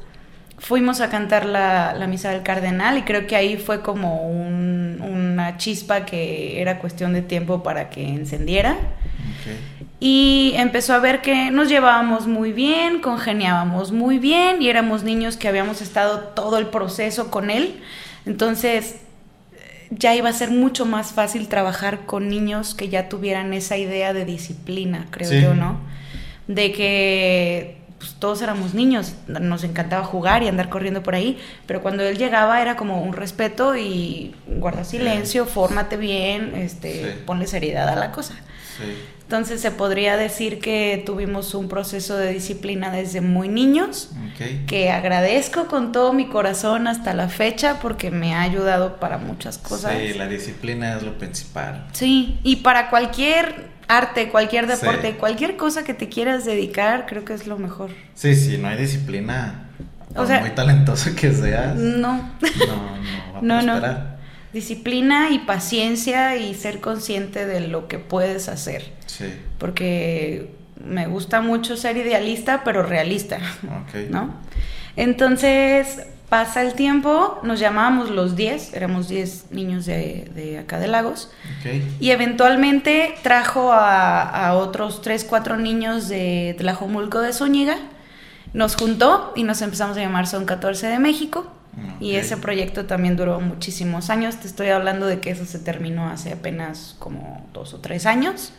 Fuimos 0.57 1.01
a 1.01 1.09
cantar 1.09 1.45
la, 1.45 1.93
misa 2.09 2.31
del 2.31 2.43
cardenal 2.43 2.97
y 2.97 3.01
creo 3.03 3.27
que 3.27 3.35
ahí 3.35 3.57
fue 3.57 3.81
como 3.81 4.25
una 4.29 5.57
chispa 5.57 6.05
que 6.05 6.61
era 6.61 6.79
cuestión 6.79 7.13
de 7.13 7.21
tiempo 7.21 7.61
para 7.61 7.89
que 7.89 8.07
encendiera. 8.07 8.77
Y 9.99 10.53
empezó 10.55 10.93
a 10.93 10.99
ver 10.99 11.21
que 11.21 11.51
nos 11.51 11.67
llevábamos 11.67 12.25
muy 12.25 12.53
bien, 12.53 13.01
congeniábamos 13.01 13.91
muy 13.91 14.17
bien 14.17 14.61
y 14.61 14.69
éramos 14.69 15.03
niños 15.03 15.35
que 15.35 15.49
habíamos 15.49 15.81
estado 15.81 16.19
todo 16.19 16.57
el 16.57 16.67
proceso 16.67 17.29
con 17.29 17.49
él. 17.49 17.81
Entonces 18.25 19.01
ya 19.91 20.15
iba 20.15 20.29
a 20.29 20.33
ser 20.33 20.51
mucho 20.51 20.85
más 20.85 21.13
fácil 21.13 21.47
trabajar 21.47 22.05
con 22.05 22.29
niños 22.29 22.75
que 22.75 22.89
ya 22.89 23.09
tuvieran 23.09 23.53
esa 23.53 23.77
idea 23.77 24.13
de 24.13 24.25
disciplina, 24.25 25.07
creo 25.11 25.31
yo, 25.31 25.53
¿no? 25.53 25.79
De 26.47 26.71
que 26.71 27.77
pues, 27.97 28.15
todos 28.17 28.41
éramos 28.41 28.73
niños, 28.73 29.15
nos 29.27 29.63
encantaba 29.63 30.05
jugar 30.05 30.43
y 30.43 30.47
andar 30.47 30.69
corriendo 30.69 31.03
por 31.03 31.15
ahí, 31.15 31.37
pero 31.65 31.81
cuando 31.81 32.03
él 32.03 32.17
llegaba 32.17 32.61
era 32.61 32.75
como 32.75 33.01
un 33.01 33.13
respeto 33.13 33.75
y 33.75 34.33
guarda 34.47 34.83
silencio, 34.83 35.45
fórmate 35.45 35.97
bien, 35.97 36.55
este, 36.55 37.17
ponle 37.25 37.47
seriedad 37.47 37.89
a 37.89 37.95
la 37.95 38.11
cosa. 38.11 38.35
Entonces 39.29 39.61
se 39.61 39.69
podría 39.69 40.17
decir 40.17 40.57
que 40.57 41.03
tuvimos 41.05 41.53
un 41.53 41.69
proceso 41.69 42.17
de 42.17 42.33
disciplina 42.33 42.89
desde 42.89 43.21
muy 43.21 43.47
niños, 43.47 44.09
que 44.65 44.89
agradezco 44.89 45.67
con 45.67 45.91
todo 45.91 46.13
mi 46.13 46.29
corazón 46.29 46.87
hasta 46.87 47.13
la 47.13 47.29
fecha 47.29 47.77
porque 47.79 48.09
me 48.09 48.33
ha 48.33 48.41
ayudado 48.41 48.99
para 48.99 49.19
muchas 49.19 49.59
cosas. 49.59 49.93
Sí, 49.95 50.15
la 50.15 50.25
disciplina 50.25 50.97
es 50.97 51.03
lo 51.03 51.19
principal. 51.19 51.85
Sí, 51.91 52.39
y 52.41 52.55
para 52.55 52.89
cualquier 52.89 53.69
arte, 53.87 54.29
cualquier 54.29 54.65
deporte, 54.65 55.17
cualquier 55.17 55.57
cosa 55.57 55.83
que 55.83 55.93
te 55.93 56.09
quieras 56.09 56.43
dedicar, 56.43 57.05
creo 57.05 57.23
que 57.23 57.35
es 57.35 57.45
lo 57.45 57.59
mejor. 57.59 57.91
Sí, 58.15 58.33
sí, 58.33 58.57
no 58.57 58.67
hay 58.67 58.77
disciplina, 58.79 59.69
o 60.15 60.25
sea, 60.25 60.39
muy 60.39 60.55
talentoso 60.55 61.11
que 61.15 61.31
seas. 61.31 61.75
No. 61.75 62.17
No, 62.17 62.41
no, 62.41 63.33
va 63.35 63.37
a 63.37 63.41
no, 63.43 63.61
no 63.61 64.19
disciplina 64.53 65.29
y 65.29 65.39
paciencia 65.39 66.35
y 66.37 66.55
ser 66.55 66.79
consciente 66.79 67.45
de 67.45 67.59
lo 67.59 67.87
que 67.87 67.99
puedes 67.99 68.49
hacer. 68.49 68.97
Sí. 69.19 69.33
Porque 69.57 70.49
me 70.83 71.07
gusta 71.07 71.41
mucho 71.41 71.77
ser 71.77 71.97
idealista, 71.97 72.63
pero 72.63 72.83
realista. 72.83 73.39
¿No? 74.09 74.33
Entonces 74.95 76.07
pasa 76.29 76.61
el 76.61 76.73
tiempo, 76.73 77.39
nos 77.43 77.59
llamábamos 77.59 78.11
los 78.11 78.35
10, 78.35 78.73
éramos 78.73 79.09
10 79.09 79.51
niños 79.51 79.85
de, 79.85 80.59
acá 80.61 80.79
de 80.79 80.87
Lagos. 80.87 81.31
Y 81.99 82.11
eventualmente 82.11 83.15
trajo 83.23 83.71
a, 83.73 84.53
otros 84.55 85.01
3, 85.01 85.25
4 85.25 85.57
niños 85.57 86.07
de 86.07 86.55
Tlajomulco 86.57 87.19
de 87.19 87.33
Zúñiga. 87.33 87.77
Nos 88.53 88.75
juntó 88.75 89.33
y 89.35 89.43
nos 89.43 89.61
empezamos 89.61 89.97
a 89.97 89.99
llamar 89.99 90.25
Son 90.27 90.45
14 90.45 90.87
de 90.87 90.99
México. 90.99 91.51
Y 91.99 92.15
ese 92.15 92.37
proyecto 92.37 92.85
también 92.85 93.15
duró 93.15 93.39
muchísimos 93.41 94.09
años. 94.09 94.37
Te 94.37 94.47
estoy 94.47 94.67
hablando 94.67 95.05
de 95.05 95.19
que 95.19 95.31
eso 95.31 95.45
se 95.45 95.59
terminó 95.59 96.07
hace 96.07 96.31
apenas 96.31 96.95
como 96.99 97.45
dos 97.53 97.73
o 97.73 97.79
tres 97.79 98.05
años. 98.05 98.53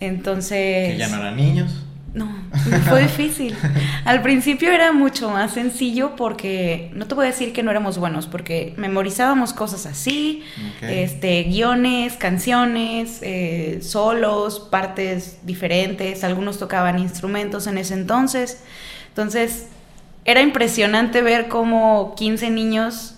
Entonces... 0.00 0.92
¿Que 0.92 0.96
ya 0.98 1.08
no 1.08 1.18
eran 1.18 1.36
niños? 1.36 1.84
No, 2.14 2.28
fue 2.88 3.02
difícil. 3.02 3.54
Al 4.04 4.22
principio 4.22 4.72
era 4.72 4.92
mucho 4.92 5.30
más 5.30 5.52
sencillo 5.52 6.16
porque 6.16 6.90
no 6.94 7.06
te 7.06 7.14
voy 7.14 7.26
a 7.26 7.30
decir 7.30 7.52
que 7.52 7.62
no 7.62 7.70
éramos 7.70 7.98
buenos, 7.98 8.26
porque 8.26 8.74
memorizábamos 8.76 9.52
cosas 9.52 9.86
así, 9.86 10.42
este, 10.80 11.44
guiones, 11.44 12.14
canciones, 12.14 13.18
eh, 13.22 13.80
solos, 13.82 14.58
partes 14.70 15.38
diferentes, 15.42 16.24
algunos 16.24 16.58
tocaban 16.58 16.98
instrumentos 16.98 17.66
en 17.66 17.78
ese 17.78 17.94
entonces. 17.94 18.62
Entonces 19.10 19.68
era 20.28 20.42
impresionante 20.42 21.22
ver 21.22 21.48
cómo 21.48 22.14
15 22.14 22.50
niños 22.50 23.14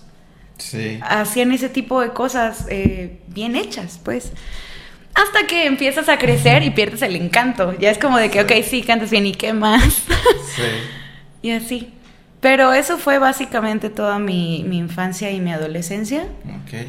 hacían 1.01 1.51
ese 1.51 1.67
tipo 1.67 1.99
de 1.99 2.11
cosas 2.13 2.67
eh, 2.69 3.19
bien 3.27 3.57
hechas, 3.57 3.99
pues. 4.01 4.31
Hasta 5.13 5.45
que 5.45 5.65
empiezas 5.65 6.07
a 6.07 6.17
crecer 6.17 6.63
y 6.63 6.69
pierdes 6.69 7.01
el 7.01 7.17
encanto. 7.17 7.77
Ya 7.77 7.91
es 7.91 7.97
como 7.97 8.17
de 8.17 8.31
que, 8.31 8.39
ok, 8.39 8.53
sí, 8.65 8.81
cantas 8.81 9.11
bien 9.11 9.25
y 9.25 9.33
qué 9.33 9.51
más. 9.51 9.83
Sí. 10.55 10.63
y 11.41 11.51
así. 11.51 11.93
Pero 12.39 12.71
eso 12.71 12.97
fue 12.97 13.19
básicamente 13.19 13.89
toda 13.89 14.17
mi, 14.17 14.59
infancia 14.59 15.31
y 15.31 15.41
mi 15.41 15.51
adolescencia. 15.51 16.23
Ok. 16.63 16.87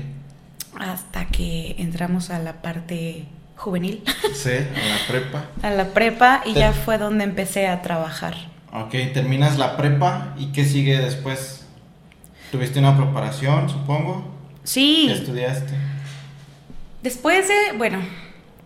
Hasta 0.78 1.26
que 1.26 1.74
entramos 1.78 2.30
a 2.30 2.38
la 2.38 2.62
parte 2.62 3.24
juvenil. 3.56 4.04
Sí, 4.34 4.50
a 4.50 4.88
la 4.88 5.06
prepa. 5.08 5.46
a 5.66 5.70
la 5.70 5.86
prepa 5.88 6.42
y 6.44 6.52
ya 6.52 6.72
fue 6.72 6.96
donde 6.96 7.24
empecé 7.24 7.66
a 7.66 7.82
trabajar. 7.82 8.51
Ok, 8.72 8.92
terminas 9.12 9.58
la 9.58 9.76
prepa 9.76 10.34
y 10.38 10.46
¿qué 10.46 10.64
sigue 10.64 10.96
después? 10.98 11.66
¿Tuviste 12.50 12.78
una 12.78 12.96
preparación, 12.96 13.68
supongo? 13.68 14.24
Sí. 14.64 15.04
¿Qué 15.08 15.14
estudiaste? 15.14 15.74
Después 17.02 17.48
de, 17.48 17.76
bueno, 17.76 17.98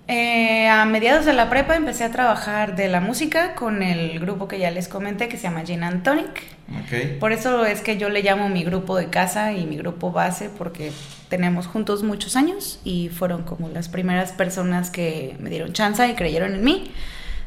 eh, 0.06 0.68
a 0.68 0.84
mediados 0.84 1.24
de 1.24 1.32
la 1.32 1.50
prepa 1.50 1.74
empecé 1.74 2.04
a 2.04 2.12
trabajar 2.12 2.76
de 2.76 2.88
la 2.88 3.00
música 3.00 3.56
con 3.56 3.82
el 3.82 4.20
grupo 4.20 4.46
que 4.46 4.60
ya 4.60 4.70
les 4.70 4.86
comenté 4.86 5.26
que 5.28 5.36
se 5.36 5.44
llama 5.44 5.64
Gin 5.64 5.82
Antonic. 5.82 6.44
Okay. 6.84 7.16
Por 7.18 7.32
eso 7.32 7.64
es 7.64 7.80
que 7.80 7.96
yo 7.96 8.08
le 8.08 8.22
llamo 8.22 8.48
mi 8.48 8.62
grupo 8.62 8.96
de 8.96 9.10
casa 9.10 9.54
y 9.54 9.66
mi 9.66 9.76
grupo 9.76 10.12
base 10.12 10.50
porque 10.56 10.92
tenemos 11.28 11.66
juntos 11.66 12.04
muchos 12.04 12.36
años 12.36 12.78
y 12.84 13.08
fueron 13.08 13.42
como 13.42 13.68
las 13.70 13.88
primeras 13.88 14.30
personas 14.30 14.90
que 14.90 15.34
me 15.40 15.50
dieron 15.50 15.72
chance 15.72 16.06
y 16.06 16.14
creyeron 16.14 16.54
en 16.54 16.62
mí. 16.62 16.92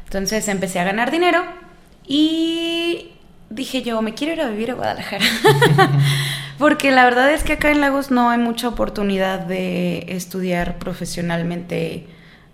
Entonces 0.04 0.46
empecé 0.48 0.80
a 0.80 0.84
ganar 0.84 1.10
dinero 1.10 1.69
y 2.06 3.12
dije 3.50 3.82
yo, 3.82 4.00
me 4.02 4.14
quiero 4.14 4.32
ir 4.32 4.40
a 4.40 4.48
vivir 4.48 4.70
a 4.70 4.74
Guadalajara. 4.74 5.24
Porque 6.58 6.90
la 6.90 7.04
verdad 7.04 7.30
es 7.32 7.42
que 7.42 7.54
acá 7.54 7.70
en 7.70 7.80
Lagos 7.80 8.10
no 8.10 8.28
hay 8.30 8.38
mucha 8.38 8.68
oportunidad 8.68 9.40
de 9.40 10.04
estudiar 10.08 10.78
profesionalmente 10.78 12.06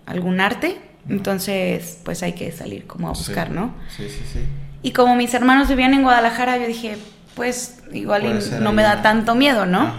algún 0.05 0.39
arte. 0.39 0.79
Entonces, 1.09 1.99
pues 2.03 2.23
hay 2.23 2.33
que 2.33 2.51
salir 2.51 2.87
como 2.87 3.07
a 3.07 3.11
buscar, 3.11 3.51
¿no? 3.51 3.73
Sí, 3.95 4.09
sí, 4.09 4.23
sí. 4.31 4.39
Y 4.81 4.91
como 4.91 5.15
mis 5.15 5.33
hermanos 5.33 5.67
vivían 5.67 5.93
en 5.93 6.03
Guadalajara, 6.03 6.57
yo 6.57 6.67
dije, 6.67 6.97
pues 7.35 7.83
igual 7.93 8.39
no 8.61 8.73
me 8.73 8.83
da 8.83 9.01
tanto 9.01 9.35
miedo, 9.35 9.65
¿no? 9.65 9.93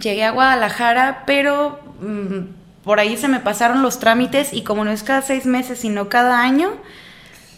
Llegué 0.00 0.24
a 0.24 0.30
Guadalajara, 0.30 1.24
pero 1.26 1.80
mm, 2.00 2.84
por 2.84 3.00
ahí 3.00 3.16
se 3.16 3.28
me 3.28 3.40
pasaron 3.40 3.82
los 3.82 3.98
trámites 3.98 4.52
y 4.52 4.62
como 4.62 4.84
no 4.84 4.90
es 4.90 5.02
cada 5.02 5.22
seis 5.22 5.46
meses, 5.46 5.78
sino 5.78 6.08
cada 6.08 6.42
año, 6.42 6.70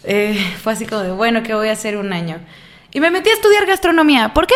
eh, 0.05 0.55
fue 0.61 0.73
así 0.73 0.85
como 0.85 1.01
de, 1.01 1.11
bueno, 1.11 1.43
¿qué 1.43 1.53
voy 1.53 1.69
a 1.69 1.73
hacer 1.73 1.97
un 1.97 2.13
año? 2.13 2.39
Y 2.91 2.99
me 2.99 3.11
metí 3.11 3.29
a 3.29 3.33
estudiar 3.33 3.65
gastronomía. 3.65 4.33
¿Por 4.33 4.47
qué? 4.47 4.55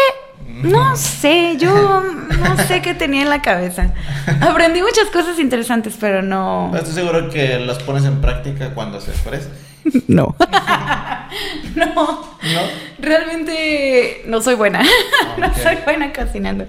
No 0.63 0.95
sé, 0.95 1.55
yo 1.57 2.01
no 2.01 2.57
sé 2.67 2.81
qué 2.81 2.93
tenía 2.93 3.21
en 3.21 3.29
la 3.29 3.41
cabeza. 3.41 3.93
Aprendí 4.41 4.81
muchas 4.81 5.09
cosas 5.09 5.39
interesantes, 5.39 5.95
pero 5.99 6.21
no... 6.21 6.71
Estoy 6.75 6.93
seguro 6.93 7.29
que 7.29 7.59
las 7.59 7.79
pones 7.83 8.05
en 8.05 8.19
práctica 8.19 8.73
cuando 8.73 8.99
se 9.01 9.11
ofrece. 9.11 9.49
No. 10.07 10.35
no. 11.75 11.95
¿No? 11.95 12.61
Realmente 12.99 14.23
no 14.25 14.41
soy 14.41 14.55
buena. 14.55 14.83
no 15.37 15.53
soy 15.55 15.77
buena 15.83 16.13
cocinando. 16.13 16.65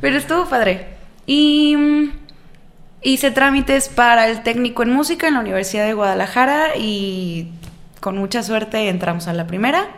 Pero 0.00 0.16
estuvo 0.16 0.46
padre. 0.46 0.86
Y 1.26 1.76
mm, 1.76 2.12
hice 3.02 3.30
trámites 3.30 3.88
para 3.88 4.28
el 4.28 4.42
técnico 4.42 4.82
en 4.82 4.90
música 4.90 5.28
en 5.28 5.34
la 5.34 5.40
Universidad 5.40 5.86
de 5.86 5.94
Guadalajara 5.94 6.76
y 6.76 7.52
con 8.00 8.16
mucha 8.16 8.42
suerte 8.42 8.88
entramos 8.88 9.28
a 9.28 9.32
la 9.32 9.46
primera. 9.46 9.88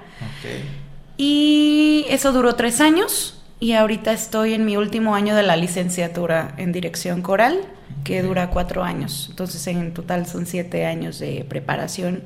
Y 1.16 2.06
eso 2.08 2.32
duró 2.32 2.54
tres 2.54 2.80
años 2.80 3.42
y 3.58 3.72
ahorita 3.72 4.12
estoy 4.12 4.54
en 4.54 4.64
mi 4.64 4.76
último 4.76 5.14
año 5.14 5.36
de 5.36 5.42
la 5.42 5.56
licenciatura 5.56 6.54
en 6.56 6.72
dirección 6.72 7.20
coral, 7.20 7.60
que 8.04 8.22
dura 8.22 8.48
cuatro 8.48 8.82
años. 8.82 9.26
Entonces 9.30 9.66
en 9.66 9.92
total 9.92 10.26
son 10.26 10.46
siete 10.46 10.86
años 10.86 11.18
de 11.18 11.44
preparación. 11.48 12.22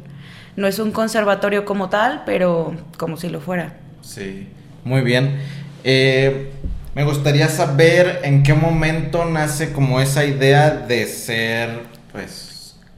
No 0.57 0.69
es 0.69 0.79
un 0.79 0.93
conservatorio 0.93 1.65
como 1.65 1.89
tal, 1.89 2.23
pero 2.25 2.77
como 2.97 3.17
si 3.17 3.29
lo 3.29 3.41
fuera. 3.41 3.75
Sí, 4.03 4.47
muy 4.85 5.01
bien. 5.01 5.41
Eh, 5.83 6.51
me 6.95 7.03
gustaría 7.03 7.49
saber 7.49 8.21
en 8.23 8.45
qué 8.45 8.55
momento 8.55 9.25
nace 9.25 9.73
como 9.73 10.01
esa 10.01 10.25
idea 10.25 10.71
de 10.71 11.07
ser, 11.07 11.81
pues, 12.13 12.44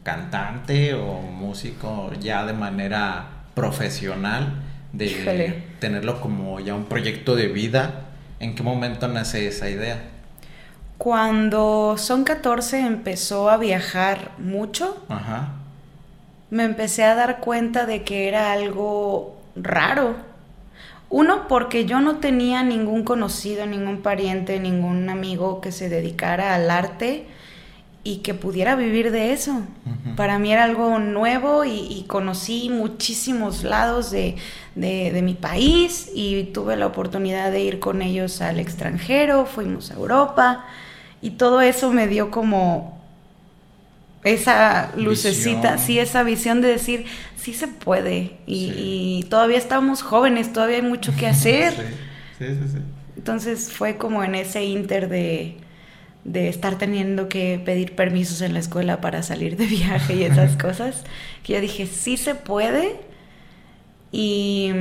cantante 0.07 0.95
o 0.95 1.21
músico 1.21 2.13
ya 2.21 2.47
de 2.47 2.53
manera 2.53 3.27
profesional, 3.55 4.63
de 4.93 5.65
tenerlo 5.81 6.21
como 6.21 6.61
ya 6.61 6.77
un 6.77 6.85
proyecto 6.85 7.35
de 7.35 7.49
vida. 7.49 8.05
¿En 8.39 8.55
qué 8.55 8.63
momento 8.63 9.09
nace 9.09 9.49
esa 9.49 9.69
idea? 9.69 9.99
Cuando 10.97 11.97
son 11.99 12.23
14 12.23 12.87
empezó 12.87 13.51
a 13.51 13.57
viajar 13.57 14.31
mucho. 14.39 15.05
Ajá. 15.09 15.49
Me 16.51 16.63
empecé 16.63 17.03
a 17.03 17.17
dar 17.17 17.41
cuenta 17.41 17.85
de 17.85 18.05
que 18.05 18.29
era 18.29 18.53
algo 18.53 19.41
raro. 19.57 20.15
Uno, 21.11 21.49
porque 21.49 21.85
yo 21.85 22.01
no 22.01 22.19
tenía 22.19 22.63
ningún 22.63 23.03
conocido, 23.03 23.67
ningún 23.67 24.03
pariente, 24.03 24.61
ningún 24.61 25.11
amigo 25.11 25.61
que 25.61 25.73
se 25.73 25.89
dedicara 25.89 26.55
al 26.55 26.71
arte 26.71 27.27
y 28.07 28.19
que 28.19 28.35
pudiera 28.35 28.77
vivir 28.77 29.11
de 29.11 29.33
eso. 29.33 29.63
Para 30.15 30.39
mí 30.39 30.53
era 30.53 30.63
algo 30.63 31.01
nuevo 31.01 31.65
y, 31.65 32.05
conocí 32.07 32.71
muchísimos 32.71 33.65
lados 33.65 34.13
de, 34.13 34.37
de, 34.77 35.23
mi 35.23 35.35
país 35.35 36.09
y 36.15 36.45
tuve 36.55 36.77
la 36.77 36.87
oportunidad 36.87 37.51
de 37.51 37.63
ir 37.63 37.81
con 37.81 38.03
ellos 38.03 38.41
al 38.43 38.61
extranjero, 38.61 39.45
fuimos 39.45 39.91
a 39.91 39.95
Europa 39.95 40.65
y 41.21 41.31
todo 41.31 41.61
eso 41.61 41.91
me 41.91 42.07
dio 42.07 42.31
como 42.31 43.05
esa 44.23 44.93
lucecita, 44.97 45.77
sí, 45.77 45.99
esa 45.99 46.23
visión 46.23 46.61
de 46.61 46.69
decir, 46.69 47.07
sí 47.37 47.55
se 47.55 47.67
puede 47.67 48.37
y, 48.47 49.27
todavía 49.29 49.59
estamos 49.59 50.03
jóvenes, 50.03 50.53
todavía 50.53 50.77
hay 50.77 50.83
mucho 50.83 51.13
que 51.17 51.27
hacer. 51.27 51.73
sí, 52.39 52.47
sí, 52.47 52.69
sí. 52.73 52.79
Entonces 53.17 53.73
fue 53.73 53.97
como 53.97 54.23
en 54.23 54.37
ese 54.37 54.63
inter 54.63 55.09
de 55.09 55.57
de 56.27 56.49
estar 56.49 56.77
teniendo 56.77 57.29
que 57.29 57.61
pedir 57.65 57.95
permisos 57.95 58.41
en 58.41 58.53
la 58.53 58.59
escuela 58.59 59.01
para 59.01 59.23
salir 59.23 59.57
de 59.57 59.67
viaje 59.67 60.15
y 60.15 60.25
esas 60.25 60.57
cosas, 60.61 61.05
que 61.45 61.55
yo 61.55 61.61
dije, 61.61 61.87
sí 61.87 62.17
se 62.17 62.35
puede. 62.35 62.97
Y 64.11 64.73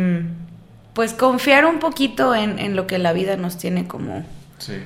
pues 0.93 1.13
confiar 1.13 1.65
un 1.65 1.79
poquito 1.79 2.34
en, 2.34 2.75
lo 2.75 2.88
que 2.88 2.97
la 2.97 3.13
vida 3.13 3.38
nos 3.38 3.58
tiene 3.58 3.88
como, 3.88 4.25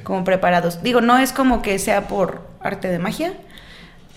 como 0.03 0.23
preparados. 0.23 0.83
Digo, 0.83 1.01
no 1.01 1.17
es 1.17 1.31
como 1.31 1.61
que 1.61 1.79
sea 1.79 2.07
por 2.07 2.47
arte 2.59 2.89
de 2.89 2.99
magia, 2.99 3.33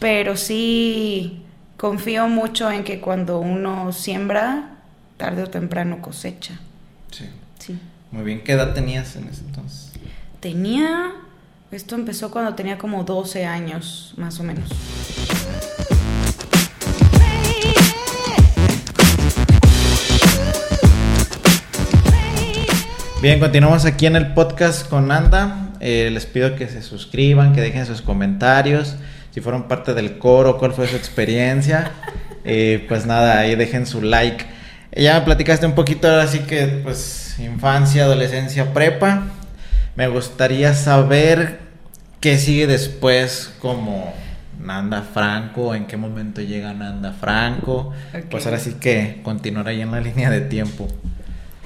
pero 0.00 0.36
sí 0.36 1.44
confío 1.76 2.28
mucho 2.28 2.70
en 2.72 2.82
que 2.82 3.00
cuando 3.00 3.38
uno 3.38 3.92
siembra, 3.92 4.78
tarde 5.16 5.44
o 5.44 5.50
temprano 5.50 6.00
cosecha. 6.00 6.54
Sí. 7.10 7.26
Sí. 7.58 7.78
Muy 8.10 8.24
bien, 8.24 8.42
¿qué 8.42 8.52
edad 8.52 8.74
tenías 8.74 9.14
en 9.16 9.28
ese 9.28 9.42
entonces? 9.42 9.92
Tenía 10.40 11.12
esto 11.72 11.94
empezó 11.94 12.30
cuando 12.30 12.54
tenía 12.54 12.76
como 12.76 13.02
12 13.02 13.46
años, 13.46 14.12
más 14.18 14.38
o 14.38 14.42
menos. 14.42 14.68
Bien, 23.22 23.40
continuamos 23.40 23.86
aquí 23.86 24.04
en 24.04 24.16
el 24.16 24.34
podcast 24.34 24.86
con 24.86 25.10
Anda. 25.10 25.70
Eh, 25.80 26.10
les 26.12 26.26
pido 26.26 26.56
que 26.56 26.68
se 26.68 26.82
suscriban, 26.82 27.54
que 27.54 27.62
dejen 27.62 27.86
sus 27.86 28.02
comentarios. 28.02 28.96
Si 29.30 29.40
fueron 29.40 29.66
parte 29.66 29.94
del 29.94 30.18
coro, 30.18 30.58
cuál 30.58 30.74
fue 30.74 30.86
su 30.86 30.96
experiencia. 30.96 31.92
Eh, 32.44 32.84
pues 32.86 33.06
nada, 33.06 33.38
ahí 33.38 33.54
dejen 33.54 33.86
su 33.86 34.02
like. 34.02 34.44
Ya 34.94 35.18
me 35.20 35.24
platicaste 35.24 35.64
un 35.64 35.74
poquito, 35.74 36.06
así 36.20 36.40
que 36.40 36.66
pues 36.66 37.38
infancia, 37.38 38.04
adolescencia, 38.04 38.74
prepa. 38.74 39.22
Me 39.94 40.08
gustaría 40.08 40.74
saber 40.74 41.61
qué 42.22 42.38
sigue 42.38 42.66
después 42.66 43.52
como 43.58 44.14
Nanda 44.58 45.02
Franco, 45.02 45.74
en 45.74 45.86
qué 45.86 45.98
momento 45.98 46.40
llega 46.40 46.72
Nanda 46.72 47.12
Franco. 47.12 47.92
Pues 48.30 48.46
ahora 48.46 48.60
sí 48.60 48.76
que 48.80 49.20
continuar 49.22 49.68
ahí 49.68 49.82
en 49.82 49.90
la 49.90 50.00
línea 50.08 50.30
de 50.30 50.40
tiempo. 50.40 50.88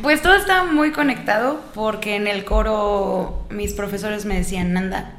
Pues 0.02 0.22
todo 0.22 0.34
está 0.34 0.64
muy 0.64 0.90
conectado 0.92 1.60
porque 1.74 2.16
en 2.16 2.26
el 2.26 2.44
coro 2.44 3.46
mis 3.50 3.74
profesores 3.74 4.24
me 4.24 4.36
decían 4.36 4.72
Nanda. 4.72 5.12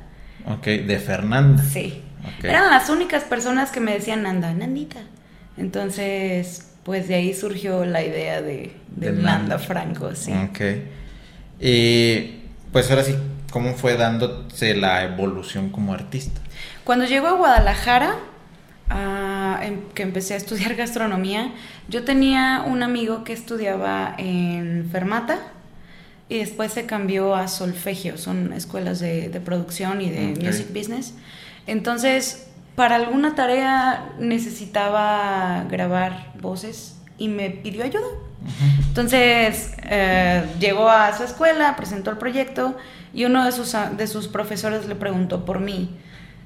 Ok, 0.45 0.65
de 0.65 0.99
Fernanda. 0.99 1.63
Sí. 1.63 2.03
Eran 2.43 2.69
las 2.69 2.89
únicas 2.89 3.23
personas 3.23 3.69
que 3.71 3.79
me 3.79 3.93
decían 3.93 4.23
Nanda, 4.23 4.53
Nandita. 4.53 4.99
Entonces, 5.55 6.71
pues 6.83 7.07
de 7.07 7.15
ahí 7.15 7.33
surgió 7.33 7.85
la 7.85 8.03
idea 8.03 8.41
de, 8.41 8.73
de, 8.95 9.11
Nanda 9.11 9.59
Franco, 9.59 10.15
sí. 10.15 10.31
Ok. 10.31 10.61
Y 11.59 12.39
pues 12.71 12.89
ahora 12.89 13.03
sí, 13.03 13.15
¿cómo 13.51 13.73
fue 13.73 13.97
dándose 13.97 14.75
la 14.75 15.03
evolución 15.03 15.69
como 15.69 15.93
artista? 15.93 16.41
Cuando 16.83 17.05
llego 17.05 17.27
a 17.27 17.33
Guadalajara, 17.33 18.15
em, 19.61 19.81
que 19.93 20.03
empecé 20.03 20.33
a 20.33 20.37
estudiar 20.37 20.75
gastronomía, 20.83 21.53
yo 21.89 22.03
tenía 22.03 22.63
un 22.65 22.83
amigo 22.83 23.23
que 23.23 23.33
estudiaba 23.33 24.15
en 24.17 24.89
Fermata 24.91 25.39
y 26.29 26.39
después 26.39 26.73
se 26.73 26.85
cambió 26.85 27.35
a 27.35 27.47
solfegio, 27.47 28.17
son 28.17 28.51
escuelas 28.53 28.99
de, 28.99 29.41
producción 29.43 30.01
y 30.01 30.09
de 30.09 30.43
music 30.43 30.73
business. 30.73 31.13
Entonces, 31.67 32.47
para 32.75 32.95
alguna 32.95 33.33
tarea 33.33 34.13
necesitaba 34.19 35.65
grabar 35.69 36.33
voces 36.39 36.95
y 37.17 37.27
me 37.27 37.49
pidió 37.49 37.83
ayuda. 37.83 38.07
Entonces, 38.87 39.73
eh, 39.83 40.43
llegó 40.59 40.89
a 40.89 41.15
su 41.15 41.23
escuela, 41.23 41.75
presentó 41.75 42.11
el 42.11 42.17
proyecto 42.17 42.75
y 43.13 43.25
uno 43.25 43.45
de 43.45 43.51
sus, 43.51 43.75
de 43.95 44.07
sus 44.07 44.27
profesores 44.27 44.87
le 44.87 44.95
preguntó 44.95 45.45
por 45.45 45.59
mí. 45.59 45.95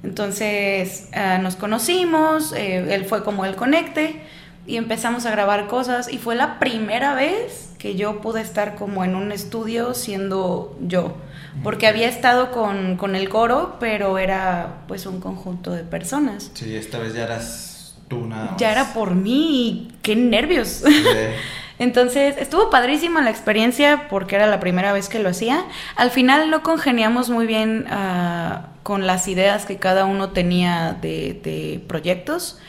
Entonces, 0.03 1.09
eh, 1.13 1.39
nos 1.41 1.55
conocimos, 1.55 2.53
eh, 2.53 2.93
él 2.93 3.05
fue 3.05 3.23
como 3.23 3.45
el 3.45 3.55
conecte 3.55 4.21
y 4.65 4.77
empezamos 4.77 5.25
a 5.25 5.31
grabar 5.31 5.67
cosas 5.67 6.11
y 6.11 6.17
fue 6.17 6.35
la 6.35 6.59
primera 6.59 7.13
vez 7.13 7.73
que 7.77 7.95
yo 7.95 8.21
pude 8.21 8.41
estar 8.41 8.75
como 8.75 9.03
en 9.03 9.15
un 9.15 9.31
estudio 9.31 9.93
siendo 9.93 10.77
yo, 10.81 11.17
porque 11.63 11.87
había 11.87 12.07
estado 12.07 12.51
con, 12.51 12.95
con 12.97 13.15
el 13.15 13.27
coro, 13.29 13.77
pero 13.79 14.17
era 14.17 14.83
pues 14.87 15.05
un 15.05 15.19
conjunto 15.19 15.71
de 15.71 15.83
personas. 15.83 16.51
Sí, 16.53 16.75
esta 16.75 16.99
vez 16.99 17.13
ya 17.13 17.23
eras 17.23 17.95
tú 18.07 18.27
nada 18.27 18.55
Ya 18.57 18.71
era 18.71 18.93
por 18.93 19.15
mí, 19.15 19.91
qué 20.01 20.15
nervios. 20.15 20.83
Entonces 21.81 22.35
estuvo 22.37 22.69
padrísima 22.69 23.23
la 23.23 23.31
experiencia 23.31 24.07
porque 24.07 24.35
era 24.35 24.45
la 24.45 24.59
primera 24.59 24.93
vez 24.93 25.09
que 25.09 25.17
lo 25.17 25.29
hacía. 25.29 25.65
Al 25.95 26.11
final 26.11 26.51
no 26.51 26.61
congeniamos 26.61 27.31
muy 27.31 27.47
bien 27.47 27.87
ah, 27.89 28.67
con 28.83 29.07
las 29.07 29.27
ideas 29.27 29.65
que 29.65 29.77
cada 29.77 30.05
uno 30.05 30.29
tenía 30.29 30.95
de, 31.01 31.83
proyectos. 31.87 32.59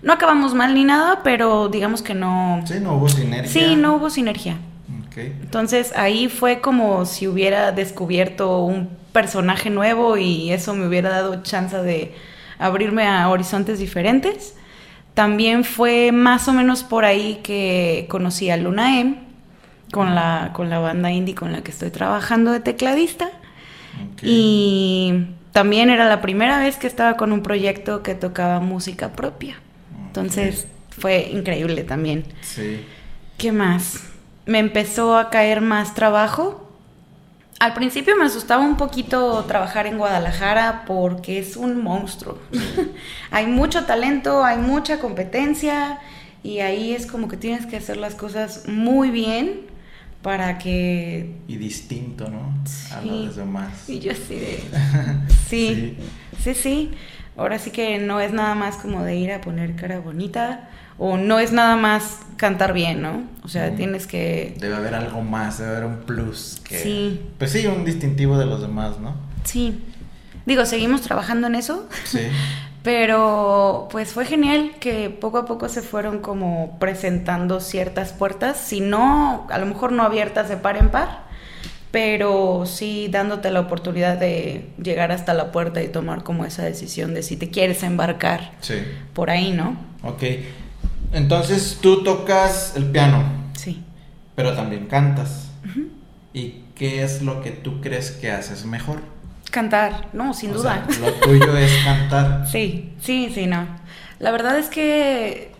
No 0.00 0.14
acabamos 0.14 0.54
mal 0.54 0.72
ni 0.72 0.84
nada, 0.84 1.20
pero 1.22 1.68
digamos 1.68 2.00
que 2.00 2.14
no... 2.14 2.62
Sí, 2.64 2.80
no 2.80 2.94
hubo 2.94 3.10
sinergia. 3.10 3.52
Sí, 3.52 3.76
no 3.76 3.96
hubo 3.96 4.08
sinergia. 4.08 4.56
Entonces 5.14 5.92
ahí 5.94 6.30
fue 6.30 6.62
como 6.62 7.04
si 7.04 7.28
hubiera 7.28 7.72
descubierto 7.72 8.64
un 8.64 8.88
personaje 9.12 9.68
nuevo 9.68 10.16
y 10.16 10.50
eso 10.50 10.72
me 10.72 10.86
hubiera 10.86 11.10
dado 11.10 11.42
chance 11.42 11.76
de 11.76 12.14
abrirme 12.58 13.06
a 13.06 13.28
horizontes 13.28 13.78
diferentes. 13.78 14.54
También 15.14 15.64
fue 15.64 16.10
más 16.12 16.48
o 16.48 16.52
menos 16.52 16.82
por 16.82 17.04
ahí 17.04 17.40
que 17.42 18.06
conocí 18.08 18.50
a 18.50 18.56
Luna 18.56 19.00
M 19.00 19.16
con 19.92 20.14
la, 20.14 20.50
con 20.54 20.70
la 20.70 20.78
banda 20.78 21.10
indie 21.10 21.34
con 21.34 21.52
la 21.52 21.62
que 21.62 21.70
estoy 21.70 21.90
trabajando 21.90 22.50
de 22.50 22.60
tecladista. 22.60 23.30
Y 24.22 25.26
también 25.52 25.90
era 25.90 26.08
la 26.08 26.22
primera 26.22 26.58
vez 26.58 26.76
que 26.76 26.86
estaba 26.86 27.16
con 27.16 27.30
un 27.32 27.42
proyecto 27.42 28.02
que 28.02 28.14
tocaba 28.14 28.60
música 28.60 29.12
propia. 29.12 29.56
Entonces, 30.06 30.66
fue 30.90 31.28
increíble 31.30 31.84
también. 31.84 32.24
Sí. 32.40 32.84
¿Qué 33.36 33.52
más? 33.52 34.04
Me 34.46 34.58
empezó 34.58 35.16
a 35.16 35.30
caer 35.30 35.60
más 35.60 35.94
trabajo. 35.94 36.71
Al 37.62 37.74
principio 37.74 38.16
me 38.16 38.24
asustaba 38.24 38.64
un 38.64 38.76
poquito 38.76 39.44
trabajar 39.44 39.86
en 39.86 39.96
Guadalajara 39.96 40.82
porque 40.84 41.38
es 41.38 41.56
un 41.56 41.80
monstruo. 41.80 42.36
hay 43.30 43.46
mucho 43.46 43.84
talento, 43.84 44.44
hay 44.44 44.58
mucha 44.58 44.98
competencia 44.98 46.00
y 46.42 46.58
ahí 46.58 46.92
es 46.92 47.06
como 47.06 47.28
que 47.28 47.36
tienes 47.36 47.66
que 47.66 47.76
hacer 47.76 47.98
las 47.98 48.16
cosas 48.16 48.64
muy 48.66 49.12
bien 49.12 49.60
para 50.22 50.58
que... 50.58 51.36
Y 51.46 51.54
distinto, 51.54 52.28
¿no? 52.28 52.52
A 52.96 53.00
los 53.00 53.36
demás. 53.36 53.88
Y 53.88 54.00
yo 54.00 54.10
así 54.10 54.34
de... 54.34 54.64
sí, 55.48 55.98
sí, 56.42 56.54
sí. 56.54 56.90
Ahora 57.36 57.60
sí 57.60 57.70
que 57.70 58.00
no 58.00 58.18
es 58.18 58.32
nada 58.32 58.56
más 58.56 58.74
como 58.74 59.04
de 59.04 59.14
ir 59.14 59.30
a 59.30 59.40
poner 59.40 59.76
cara 59.76 60.00
bonita 60.00 60.68
o 60.98 61.16
no 61.16 61.38
es 61.38 61.52
nada 61.52 61.76
más 61.76 62.20
cantar 62.36 62.72
bien, 62.72 63.02
¿no? 63.02 63.22
O 63.44 63.48
sea, 63.48 63.74
tienes 63.74 64.06
que... 64.06 64.54
Debe 64.58 64.74
haber 64.74 64.94
algo 64.94 65.22
más, 65.22 65.58
debe 65.58 65.70
haber 65.70 65.84
un 65.84 65.96
plus 65.98 66.60
que... 66.64 66.78
Sí. 66.78 67.20
Pues 67.38 67.52
sí, 67.52 67.66
un 67.66 67.84
distintivo 67.84 68.38
de 68.38 68.46
los 68.46 68.60
demás, 68.60 68.98
¿no? 68.98 69.14
Sí. 69.44 69.82
Digo, 70.44 70.64
seguimos 70.66 71.02
trabajando 71.02 71.46
en 71.46 71.54
eso. 71.54 71.88
Sí. 72.04 72.20
Pero 72.82 73.88
pues 73.92 74.12
fue 74.12 74.24
genial 74.24 74.72
que 74.80 75.08
poco 75.08 75.38
a 75.38 75.44
poco 75.44 75.68
se 75.68 75.82
fueron 75.82 76.18
como 76.18 76.78
presentando 76.80 77.60
ciertas 77.60 78.12
puertas, 78.12 78.58
si 78.58 78.80
no, 78.80 79.46
a 79.50 79.58
lo 79.58 79.66
mejor 79.66 79.92
no 79.92 80.02
abiertas 80.02 80.48
de 80.48 80.56
par 80.56 80.76
en 80.76 80.88
par, 80.88 81.22
pero 81.92 82.64
sí 82.66 83.06
dándote 83.08 83.52
la 83.52 83.60
oportunidad 83.60 84.18
de 84.18 84.70
llegar 84.82 85.12
hasta 85.12 85.32
la 85.32 85.52
puerta 85.52 85.80
y 85.80 85.88
tomar 85.88 86.24
como 86.24 86.44
esa 86.44 86.64
decisión 86.64 87.14
de 87.14 87.22
si 87.22 87.36
te 87.36 87.50
quieres 87.50 87.84
embarcar 87.84 88.50
por 89.12 89.30
ahí, 89.30 89.52
¿no? 89.52 89.76
Ok, 90.02 90.24
entonces 91.12 91.78
tú 91.80 92.02
tocas 92.02 92.74
el 92.76 92.86
piano. 92.86 93.22
Sí. 93.54 93.82
Pero 94.34 94.54
también 94.54 94.86
cantas. 94.86 95.50
¿Y 96.34 96.62
qué 96.74 97.02
es 97.02 97.22
lo 97.22 97.42
que 97.42 97.50
tú 97.50 97.80
crees 97.80 98.10
que 98.12 98.30
haces 98.30 98.64
mejor? 98.64 99.00
Cantar, 99.50 100.08
no, 100.14 100.32
sin 100.32 100.52
duda. 100.52 100.86
lo 101.00 101.12
tuyo 101.14 101.56
es 101.58 101.70
cantar. 101.84 102.48
Sí, 102.50 102.94
sí, 103.00 103.30
sí, 103.34 103.46
no. 103.46 103.66
La 104.18 104.30
verdad 104.30 104.58
es 104.58 104.68
que 104.68 105.52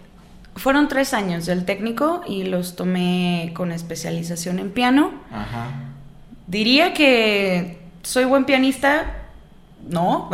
fueron 0.57 0.88
tres 0.88 1.12
años 1.15 1.47
del 1.47 1.65
técnico 1.65 2.23
y 2.27 2.45
los 2.45 2.75
tomé 2.77 3.53
con 3.55 3.73
especialización 3.73 4.59
en 4.59 4.71
piano. 4.71 5.12
Ajá. 5.31 5.69
Diría 6.47 6.95
que 6.95 7.81
soy 8.03 8.25
buen 8.25 8.45
pianista, 8.45 9.22
no, 9.88 10.31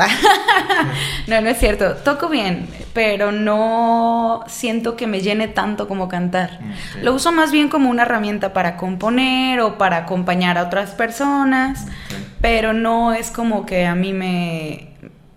no, 1.27 1.41
no 1.41 1.49
es 1.49 1.59
cierto. 1.59 1.97
Toco 1.97 2.29
bien, 2.29 2.69
pero 2.93 3.33
no 3.33 4.45
siento 4.47 4.97
que 4.97 5.07
me 5.07 5.21
llene 5.21 5.49
tanto 5.49 5.89
como 5.89 6.09
cantar. 6.09 6.61
Lo 7.03 7.15
uso 7.15 7.33
más 7.33 7.51
bien 7.51 7.69
como 7.69 7.91
una 7.91 8.03
herramienta 8.03 8.53
para 8.53 8.77
componer 8.77 9.61
o 9.61 9.79
para 9.79 9.99
acompañar 9.99 10.59
a 10.59 10.65
otras 10.65 10.91
personas, 10.91 11.87
pero 12.41 12.73
no 12.73 13.13
es 13.13 13.31
como 13.31 13.65
que 13.65 13.87
a 13.87 13.95
mí 13.95 14.13
me 14.13 14.91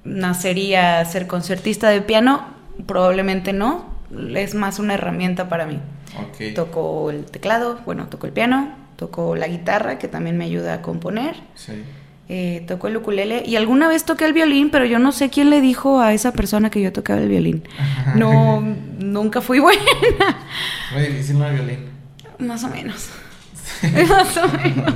nacería 0.03 1.03
ser 1.05 1.27
concertista 1.27 1.89
de 1.89 2.01
piano. 2.01 2.45
Probablemente 2.85 3.53
no. 3.53 3.91
Es 4.35 4.55
más 4.55 4.79
una 4.79 4.95
herramienta 4.95 5.47
para 5.47 5.65
mí. 5.65 5.79
Toco 6.53 7.09
el 7.11 7.25
teclado, 7.25 7.79
bueno, 7.85 8.07
toco 8.07 8.27
el 8.27 8.33
piano, 8.33 8.75
toco 8.97 9.37
la 9.37 9.47
guitarra, 9.47 9.97
que 9.97 10.09
también 10.09 10.37
me 10.37 10.43
ayuda 10.43 10.73
a 10.73 10.81
componer. 10.81 11.35
Sí 11.55 11.81
eh, 12.33 12.63
tocó 12.65 12.87
el 12.87 12.95
ukulele 12.95 13.43
y 13.45 13.57
alguna 13.57 13.89
vez 13.89 14.05
toqué 14.05 14.23
el 14.23 14.31
violín, 14.31 14.69
pero 14.69 14.85
yo 14.85 14.99
no 14.99 15.11
sé 15.11 15.29
quién 15.29 15.49
le 15.49 15.59
dijo 15.59 15.99
a 15.99 16.13
esa 16.13 16.31
persona 16.31 16.69
que 16.69 16.81
yo 16.81 16.93
tocaba 16.93 17.19
el 17.19 17.27
violín. 17.27 17.67
No, 18.15 18.61
nunca 18.99 19.41
fui 19.41 19.59
buena. 19.59 19.81
Muy 20.93 21.01
difícil 21.07 21.37
no 21.37 21.45
el 21.45 21.55
violín. 21.55 21.79
Más 22.39 22.63
o 22.63 22.69
menos. 22.69 23.09
Más 24.07 24.37
o 24.37 24.47
menos. 24.47 24.93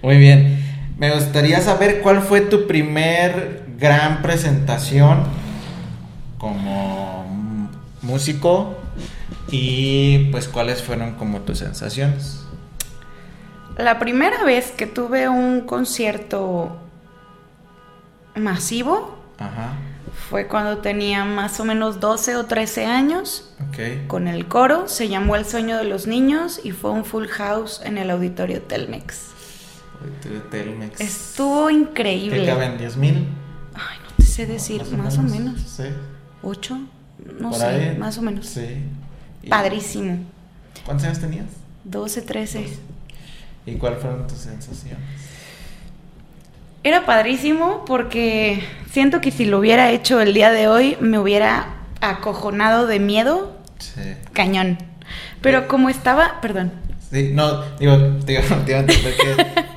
Muy 0.00 0.16
bien. 0.18 0.64
Me 0.96 1.10
gustaría 1.10 1.60
saber 1.60 2.02
cuál 2.02 2.22
fue 2.22 2.40
tu 2.42 2.68
primer 2.68 3.64
gran 3.76 4.22
presentación 4.22 5.24
como 6.38 7.68
músico 8.02 8.78
y 9.50 10.28
pues 10.30 10.46
cuáles 10.46 10.84
fueron 10.84 11.14
como 11.14 11.40
tus 11.40 11.58
sensaciones. 11.58 12.44
La 13.78 14.00
primera 14.00 14.42
vez 14.42 14.72
que 14.72 14.86
tuve 14.86 15.28
un 15.28 15.60
concierto 15.60 16.76
masivo 18.34 19.16
fue 20.28 20.48
cuando 20.48 20.78
tenía 20.78 21.24
más 21.24 21.60
o 21.60 21.64
menos 21.64 22.00
12 22.00 22.36
o 22.36 22.46
13 22.46 22.86
años. 22.86 23.54
Con 24.08 24.26
el 24.26 24.48
coro, 24.48 24.88
se 24.88 25.08
llamó 25.08 25.36
El 25.36 25.44
sueño 25.44 25.78
de 25.78 25.84
los 25.84 26.08
niños 26.08 26.60
y 26.64 26.72
fue 26.72 26.90
un 26.90 27.04
full 27.04 27.28
house 27.28 27.80
en 27.84 27.98
el 27.98 28.10
auditorio 28.10 28.60
Telmex. 28.62 29.28
Auditorio 30.02 30.42
Telmex. 30.42 31.00
Estuvo 31.00 31.70
increíble. 31.70 32.40
¿Qué 32.40 32.46
caben? 32.46 32.78
¿10 32.78 32.96
mil? 32.96 33.28
Ay, 33.74 33.98
no 34.02 34.16
te 34.16 34.24
sé 34.24 34.46
decir, 34.46 34.84
más, 34.96 35.18
o 35.18 35.22
menos. 35.22 35.60
Sí. 35.60 35.84
¿Ocho? 36.42 36.80
No 37.38 37.52
sé, 37.52 37.94
más 37.96 38.18
o 38.18 38.22
menos. 38.22 38.46
Sí. 38.46 38.82
Padrísimo. 39.48 40.18
¿Cuántos 40.84 41.06
años 41.06 41.20
tenías? 41.20 41.46
12, 41.84 42.22
13. 42.22 42.78
¿Y 43.68 43.76
cuáles 43.76 44.00
fueron 44.00 44.26
tus 44.26 44.38
sensaciones? 44.38 44.98
Era 46.82 47.04
padrísimo 47.04 47.84
porque 47.86 48.62
siento 48.90 49.20
que 49.20 49.30
si 49.30 49.44
lo 49.44 49.58
hubiera 49.58 49.90
hecho 49.90 50.20
el 50.20 50.32
día 50.32 50.50
de 50.50 50.68
hoy 50.68 50.96
me 51.00 51.18
hubiera 51.18 51.74
acojonado 52.00 52.86
de 52.86 52.98
miedo. 52.98 53.56
Sí. 53.78 54.14
Cañón. 54.32 54.78
Pero 55.40 55.68
como 55.68 55.88
estaba, 55.88 56.40
perdón. 56.40 56.72
Sí, 57.10 57.30
no, 57.32 57.62
digo, 57.78 57.96
digo, 58.24 58.42
que, 58.66 58.76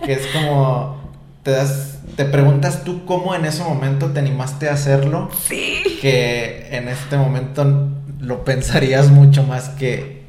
que 0.05 0.13
es 0.13 0.27
como 0.27 1.01
te 1.43 1.51
das 1.51 1.91
te 2.15 2.25
preguntas 2.25 2.83
tú 2.83 3.05
cómo 3.05 3.35
en 3.35 3.45
ese 3.45 3.63
momento 3.63 4.11
te 4.11 4.19
animaste 4.19 4.69
a 4.69 4.73
hacerlo. 4.73 5.29
Sí. 5.47 5.81
Que 6.01 6.67
en 6.71 6.87
este 6.87 7.17
momento 7.17 7.89
lo 8.19 8.43
pensarías 8.43 9.09
mucho 9.09 9.43
más 9.43 9.69
que 9.69 10.20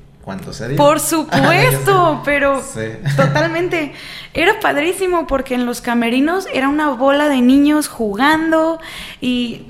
Por 0.76 1.00
supuesto, 1.00 2.22
pero 2.24 2.62
totalmente. 3.16 3.92
Era 4.34 4.60
padrísimo 4.60 5.26
porque 5.26 5.54
en 5.54 5.66
los 5.66 5.80
camerinos 5.80 6.46
era 6.52 6.68
una 6.68 6.88
bola 6.90 7.28
de 7.28 7.42
niños 7.42 7.88
jugando 7.88 8.80
y 9.20 9.66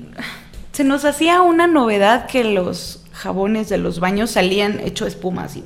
se 0.71 0.83
nos 0.83 1.05
hacía 1.05 1.41
una 1.41 1.67
novedad 1.67 2.27
que 2.27 2.43
los 2.43 3.03
jabones 3.11 3.69
de 3.69 3.77
los 3.77 3.99
baños 3.99 4.31
salían 4.31 4.79
hecho 4.79 5.05
espuma 5.05 5.45
así. 5.45 5.63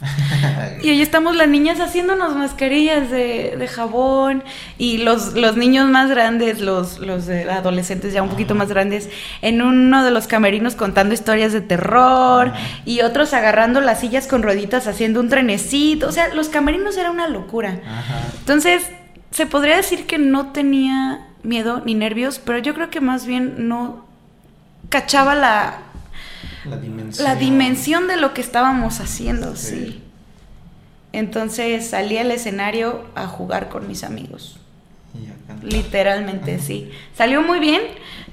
y 0.82 0.90
ahí 0.90 1.02
estamos 1.02 1.36
las 1.36 1.48
niñas 1.48 1.80
haciéndonos 1.80 2.36
mascarillas 2.36 3.10
de, 3.10 3.68
jabón 3.68 4.44
y 4.78 4.98
los, 4.98 5.34
los, 5.34 5.56
niños 5.56 5.88
más 5.88 6.08
grandes, 6.08 6.60
los, 6.60 6.98
los 6.98 7.28
adolescentes 7.28 8.12
ya 8.12 8.22
un 8.22 8.28
poquito 8.28 8.54
más 8.54 8.68
grandes, 8.68 9.10
en 9.42 9.60
uno 9.60 10.04
de 10.04 10.10
los 10.10 10.26
camerinos 10.26 10.74
contando 10.74 11.14
historias 11.14 11.52
de 11.52 11.60
terror 11.60 12.52
y 12.84 13.00
otros 13.00 13.34
agarrando 13.34 13.80
las 13.80 14.00
sillas 14.00 14.26
con 14.26 14.42
rueditas 14.42 14.86
haciendo 14.86 15.20
un 15.20 15.28
trenecito. 15.28 16.08
O 16.08 16.12
sea, 16.12 16.32
los 16.34 16.48
camerinos 16.48 16.96
era 16.96 17.10
una 17.10 17.28
locura. 17.28 17.80
Entonces, 18.38 18.82
se 19.30 19.46
podría 19.46 19.76
decir 19.76 20.06
que 20.06 20.18
no 20.18 20.52
tenía 20.52 21.26
miedo 21.42 21.82
ni 21.84 21.94
nervios, 21.94 22.40
pero 22.44 22.58
yo 22.58 22.74
creo 22.74 22.90
que 22.90 23.00
más 23.00 23.26
bien 23.26 23.68
no 23.68 24.06
cachaba 24.88 25.34
la 25.34 25.78
la 26.64 26.76
dimensión. 26.76 27.24
La 27.24 27.36
dimensión 27.36 28.08
de 28.08 28.16
lo 28.16 28.34
que 28.34 28.40
estábamos 28.40 29.00
haciendo, 29.00 29.56
sí. 29.56 30.02
Entonces 31.12 31.88
salí 31.88 32.18
al 32.18 32.30
escenario 32.30 33.04
a 33.14 33.26
jugar 33.26 33.68
con 33.68 33.88
mis 33.88 34.04
amigos. 34.04 34.58
Literalmente, 35.62 36.58
sí. 36.58 36.90
Salió 37.16 37.42
muy 37.42 37.58
bien. 37.58 37.82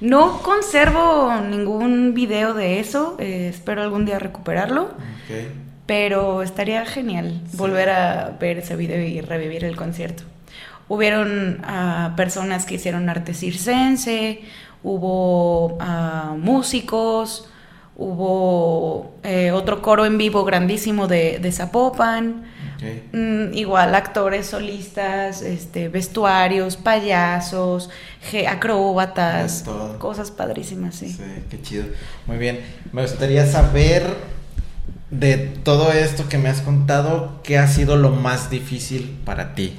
No 0.00 0.42
conservo 0.42 1.32
ningún 1.40 2.14
video 2.14 2.54
de 2.54 2.80
eso. 2.80 3.16
Eh, 3.18 3.48
espero 3.52 3.82
algún 3.82 4.04
día 4.04 4.18
recuperarlo. 4.18 4.90
Pero 5.86 6.42
estaría 6.42 6.84
genial 6.84 7.40
volver 7.52 7.90
a 7.90 8.36
ver 8.40 8.58
ese 8.58 8.76
video 8.76 9.00
y 9.00 9.20
revivir 9.20 9.64
el 9.64 9.76
concierto. 9.76 10.24
Hubieron 10.88 11.60
ah, 11.64 12.12
personas 12.16 12.64
que 12.64 12.74
hicieron 12.74 13.08
arte 13.08 13.34
circense, 13.34 14.42
hubo 14.82 15.74
uh, 15.78 16.36
músicos, 16.36 17.48
Hubo 17.98 19.14
eh, 19.22 19.52
otro 19.52 19.80
coro 19.80 20.04
en 20.04 20.18
vivo 20.18 20.44
grandísimo 20.44 21.06
de, 21.06 21.38
de 21.38 21.52
Zapopan. 21.52 22.44
Mm, 23.12 23.54
igual 23.54 23.94
actores 23.94 24.46
solistas, 24.46 25.40
este, 25.40 25.88
vestuarios, 25.88 26.76
payasos, 26.76 27.88
acróbatas, 28.48 29.64
cosas 29.98 30.30
padrísimas, 30.30 30.96
sí. 30.96 31.08
Sí, 31.08 31.22
qué 31.50 31.62
chido. 31.62 31.84
Muy 32.26 32.36
bien. 32.36 32.60
Me 32.92 33.02
gustaría 33.02 33.46
saber 33.46 34.04
de 35.10 35.36
todo 35.36 35.92
esto 35.92 36.28
que 36.28 36.38
me 36.38 36.48
has 36.48 36.60
contado, 36.60 37.40
¿qué 37.42 37.58
ha 37.58 37.68
sido 37.68 37.96
lo 37.96 38.10
más 38.10 38.50
difícil 38.50 39.18
para 39.24 39.54
ti? 39.54 39.74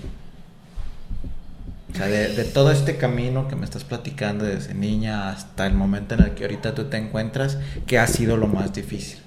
De, 2.05 2.43
todo 2.43 2.71
este 2.71 2.97
camino 2.97 3.47
que 3.47 3.55
me 3.55 3.65
estás 3.65 3.83
platicando 3.83 4.45
desde 4.45 4.75
niña 4.75 5.29
hasta 5.29 5.65
el 5.65 5.73
momento 5.73 6.13
en 6.13 6.21
el 6.21 6.35
que 6.35 6.43
ahorita 6.43 6.75
tú 6.75 6.85
te 6.85 6.97
encuentras, 6.97 7.57
¿qué 7.87 7.97
ha 7.97 8.05
sido 8.05 8.37
lo 8.37 8.47
más 8.47 8.71
difícil? 8.73 9.19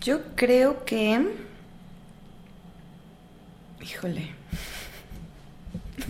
Yo 0.00 0.20
creo 0.34 0.84
que... 0.84 1.24
Híjole. 3.80 4.30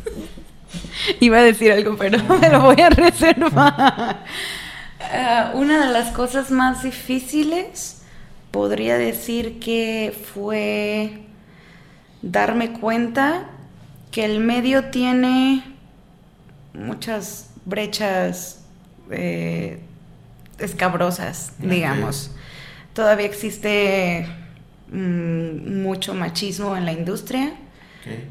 Iba 1.20 1.38
a 1.38 1.42
decir 1.42 1.72
algo, 1.72 1.96
pero 1.98 2.18
me 2.40 2.48
lo 2.48 2.62
voy 2.62 2.80
a 2.80 2.88
reservar. 2.88 4.24
Ah, 5.00 5.52
una 5.54 5.86
de 5.86 5.92
las 5.92 6.12
cosas 6.12 6.50
más 6.50 6.82
difíciles 6.82 8.02
podría 8.50 8.96
decir 8.96 9.60
que 9.60 10.16
fue 10.34 11.26
darme 12.22 12.72
cuenta 12.72 13.50
que 14.12 14.24
el 14.24 14.38
medio 14.38 14.84
tiene 14.90 15.64
muchas 16.74 17.50
brechas 17.64 18.60
eh, 19.10 19.80
escabrosas, 20.58 21.54
digamos. 21.58 22.30
Todavía 22.92 23.26
existe 23.26 24.26
mm, 24.92 25.82
mucho 25.82 26.14
machismo 26.14 26.76
en 26.76 26.84
la 26.84 26.92
industria. 26.92 27.54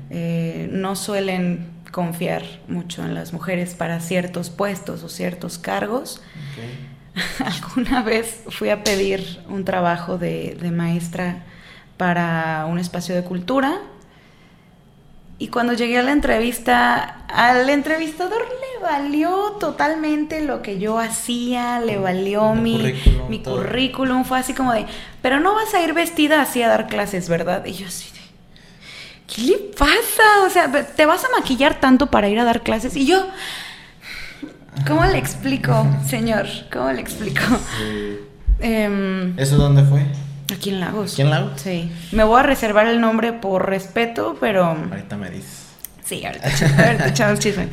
Eh, 0.10 0.70
no 0.72 0.96
suelen 0.96 1.70
confiar 1.92 2.44
mucho 2.68 3.04
en 3.04 3.14
las 3.16 3.34
mujeres 3.34 3.74
para 3.74 4.00
ciertos 4.02 4.50
puestos 4.50 5.04
o 5.04 5.10
ciertos 5.10 5.58
cargos. 5.58 6.22
Alguna 7.40 8.04
vez 8.04 8.44
fui 8.50 8.70
a 8.70 8.84
pedir 8.84 9.40
un 9.50 9.66
trabajo 9.66 10.18
de, 10.18 10.58
maestra 10.72 11.44
para 11.98 12.66
un 12.70 12.80
espacio 12.80 13.16
de 13.16 13.24
cultura 13.24 13.80
y 15.42 15.48
cuando 15.48 15.74
llegué 15.74 15.98
a 15.98 16.04
la 16.04 16.12
entrevista, 16.12 17.26
al 17.28 17.68
entrevistador 17.68 18.44
le 18.44 18.84
valió 18.84 19.54
totalmente 19.60 20.46
lo 20.46 20.62
que 20.62 20.78
yo 20.78 21.00
hacía, 21.00 21.80
le 21.80 21.98
valió 21.98 22.54
mi, 22.54 22.78
currículum, 22.78 23.28
mi 23.28 23.42
currículum, 23.42 24.24
fue 24.24 24.38
así 24.38 24.54
como 24.54 24.72
de, 24.72 24.86
pero 25.24 25.40
no 25.40 25.56
vas 25.56 25.74
a 25.74 25.82
ir 25.82 25.94
vestida 25.94 26.44
así 26.44 26.62
a 26.62 26.68
dar 26.68 26.86
clases, 26.86 27.28
¿verdad? 27.28 27.66
Y 27.66 27.74
yo 27.74 27.88
así 27.88 28.12
de, 28.12 28.20
¿qué 29.34 29.42
le 29.42 29.58
pasa? 29.76 30.44
O 30.46 30.50
sea, 30.52 30.72
¿te 30.72 31.08
vas 31.08 31.26
a 31.26 31.30
maquillar 31.36 31.80
tanto 31.80 32.06
para 32.06 32.30
ir 32.30 32.38
a 32.38 32.44
dar 32.44 32.62
clases? 32.62 32.96
Y 32.96 33.08
yo, 33.08 33.26
¿cómo 34.86 35.04
le 35.06 35.18
explico, 35.18 35.88
señor? 36.08 36.46
¿Cómo 36.72 36.92
le 36.92 37.02
explico? 37.02 37.42
Em, 38.60 39.34
¿Eso 39.40 39.58
dónde 39.58 39.82
fue? 39.86 40.06
Aquí 40.52 40.70
en 40.70 40.80
Lagos. 40.80 41.14
¿Aquí 41.14 41.22
en 41.22 41.30
Lagos? 41.30 41.62
Sí. 41.62 41.92
Me 42.12 42.24
voy 42.24 42.40
a 42.40 42.44
reservar 42.44 42.88
el 42.88 43.00
nombre 43.02 43.34
por 43.34 43.68
respeto, 43.68 44.38
pero... 44.40 44.66
Ahorita 44.66 45.18
me 45.18 45.30
dices. 45.30 45.68
Sí, 46.04 46.26
ahorita, 46.26 46.50
ahorita 46.86 47.08
echamos 47.08 47.40
chisme. 47.40 47.70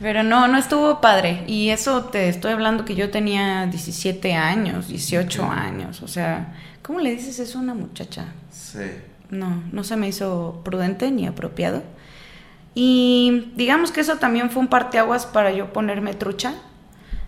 Pero 0.00 0.24
no, 0.24 0.48
no 0.48 0.58
estuvo 0.58 1.00
padre. 1.00 1.44
Y 1.46 1.68
eso 1.68 2.06
te 2.06 2.28
estoy 2.28 2.52
hablando 2.52 2.84
que 2.84 2.96
yo 2.96 3.10
tenía 3.10 3.66
17 3.66 4.34
años, 4.34 4.88
18 4.88 5.44
años. 5.44 6.02
O 6.02 6.08
sea, 6.08 6.54
¿cómo 6.82 6.98
le 6.98 7.12
dices 7.12 7.38
eso 7.38 7.58
a 7.58 7.62
una 7.62 7.74
muchacha? 7.74 8.26
Sí 8.50 8.80
no, 9.32 9.62
no 9.72 9.82
se 9.82 9.96
me 9.96 10.06
hizo 10.06 10.60
prudente 10.62 11.10
ni 11.10 11.26
apropiado. 11.26 11.82
Y 12.74 13.52
digamos 13.56 13.90
que 13.90 14.00
eso 14.00 14.18
también 14.18 14.50
fue 14.50 14.62
un 14.62 14.68
parteaguas 14.68 15.26
para 15.26 15.50
yo 15.50 15.72
ponerme 15.72 16.14
trucha 16.14 16.54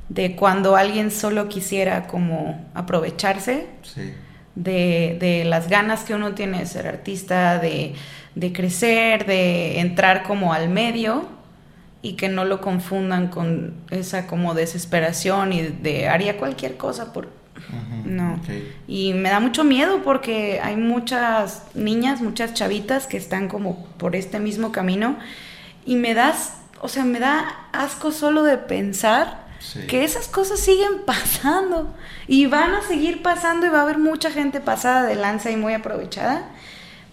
de 0.08 0.36
cuando 0.36 0.76
alguien 0.76 1.10
solo 1.10 1.48
quisiera 1.48 2.06
como 2.06 2.64
aprovecharse 2.74 3.66
de, 4.54 5.16
de, 5.20 5.44
las 5.44 5.68
ganas 5.68 6.04
que 6.04 6.14
uno 6.14 6.32
tiene 6.34 6.58
de 6.60 6.66
ser 6.66 6.86
artista, 6.86 7.58
de, 7.58 7.94
de, 8.34 8.52
crecer, 8.52 9.26
de 9.26 9.80
entrar 9.80 10.22
como 10.22 10.52
al 10.52 10.68
medio 10.68 11.28
y 12.02 12.14
que 12.14 12.28
no 12.28 12.44
lo 12.44 12.60
confundan 12.60 13.28
con 13.28 13.74
esa 13.90 14.26
como 14.26 14.54
desesperación 14.54 15.52
y 15.52 15.62
de 15.62 16.08
haría 16.08 16.36
cualquier 16.36 16.76
cosa 16.76 17.12
por, 17.12 17.28
no. 18.04 18.40
Y 18.86 19.14
me 19.14 19.30
da 19.30 19.40
mucho 19.40 19.64
miedo 19.64 20.02
porque 20.04 20.60
hay 20.62 20.76
muchas 20.76 21.62
niñas, 21.74 22.20
muchas 22.20 22.54
chavitas 22.54 23.06
que 23.06 23.16
están 23.16 23.48
como 23.48 23.86
por 23.96 24.16
este 24.16 24.38
mismo 24.38 24.72
camino 24.72 25.16
y 25.86 25.96
me 25.96 26.14
das, 26.14 26.54
o 26.80 26.88
sea, 26.88 27.04
me 27.04 27.20
da 27.20 27.68
asco 27.72 28.12
solo 28.12 28.42
de 28.42 28.58
pensar 28.58 29.43
que 29.88 30.04
esas 30.04 30.28
cosas 30.28 30.60
siguen 30.60 31.02
pasando 31.06 31.94
y 32.26 32.46
van 32.46 32.74
a 32.74 32.82
seguir 32.82 33.22
pasando 33.22 33.66
y 33.66 33.70
va 33.70 33.80
a 33.80 33.82
haber 33.82 33.98
mucha 33.98 34.30
gente 34.30 34.60
pasada 34.60 35.04
de 35.04 35.14
lanza 35.14 35.50
y 35.50 35.56
muy 35.56 35.74
aprovechada, 35.74 36.48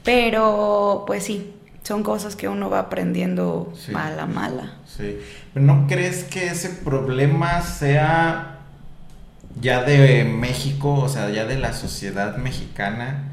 pero 0.03 1.03
pues 1.07 1.23
sí, 1.23 1.53
son 1.83 2.03
cosas 2.03 2.35
que 2.35 2.47
uno 2.47 2.69
va 2.69 2.79
aprendiendo 2.79 3.73
mala, 3.91 4.25
mala. 4.25 4.73
Sí. 4.85 5.17
¿No 5.55 5.87
crees 5.87 6.23
que 6.23 6.47
ese 6.47 6.69
problema 6.69 7.61
sea 7.61 8.51
ya 9.59 9.83
de 9.83 10.23
México, 10.23 10.93
o 10.93 11.09
sea, 11.09 11.29
ya 11.29 11.45
de 11.45 11.57
la 11.57 11.73
sociedad 11.73 12.37
mexicana. 12.37 13.23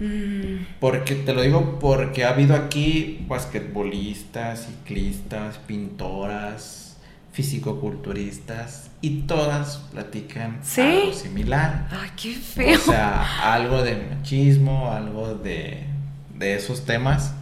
Mm. 0.00 0.66
Porque 0.80 1.14
te 1.14 1.32
lo 1.32 1.42
digo 1.42 1.78
porque 1.78 2.24
ha 2.24 2.30
habido 2.30 2.54
aquí 2.54 3.24
basquetbolistas, 3.28 4.66
ciclistas, 4.66 5.58
pintoras, 5.58 6.85
fisicoculturistas 7.36 8.88
y 9.02 9.20
todas 9.26 9.76
platican 9.92 10.60
algo 10.78 11.12
similar. 11.12 11.86
Ay, 11.90 12.10
qué 12.16 12.32
feo. 12.34 12.78
O 12.78 12.82
sea, 12.82 13.52
algo 13.54 13.82
de 13.82 13.94
machismo, 13.94 14.90
algo 14.90 15.34
de, 15.34 15.84
de 16.34 16.54
esos 16.54 16.86
temas. 16.86 17.34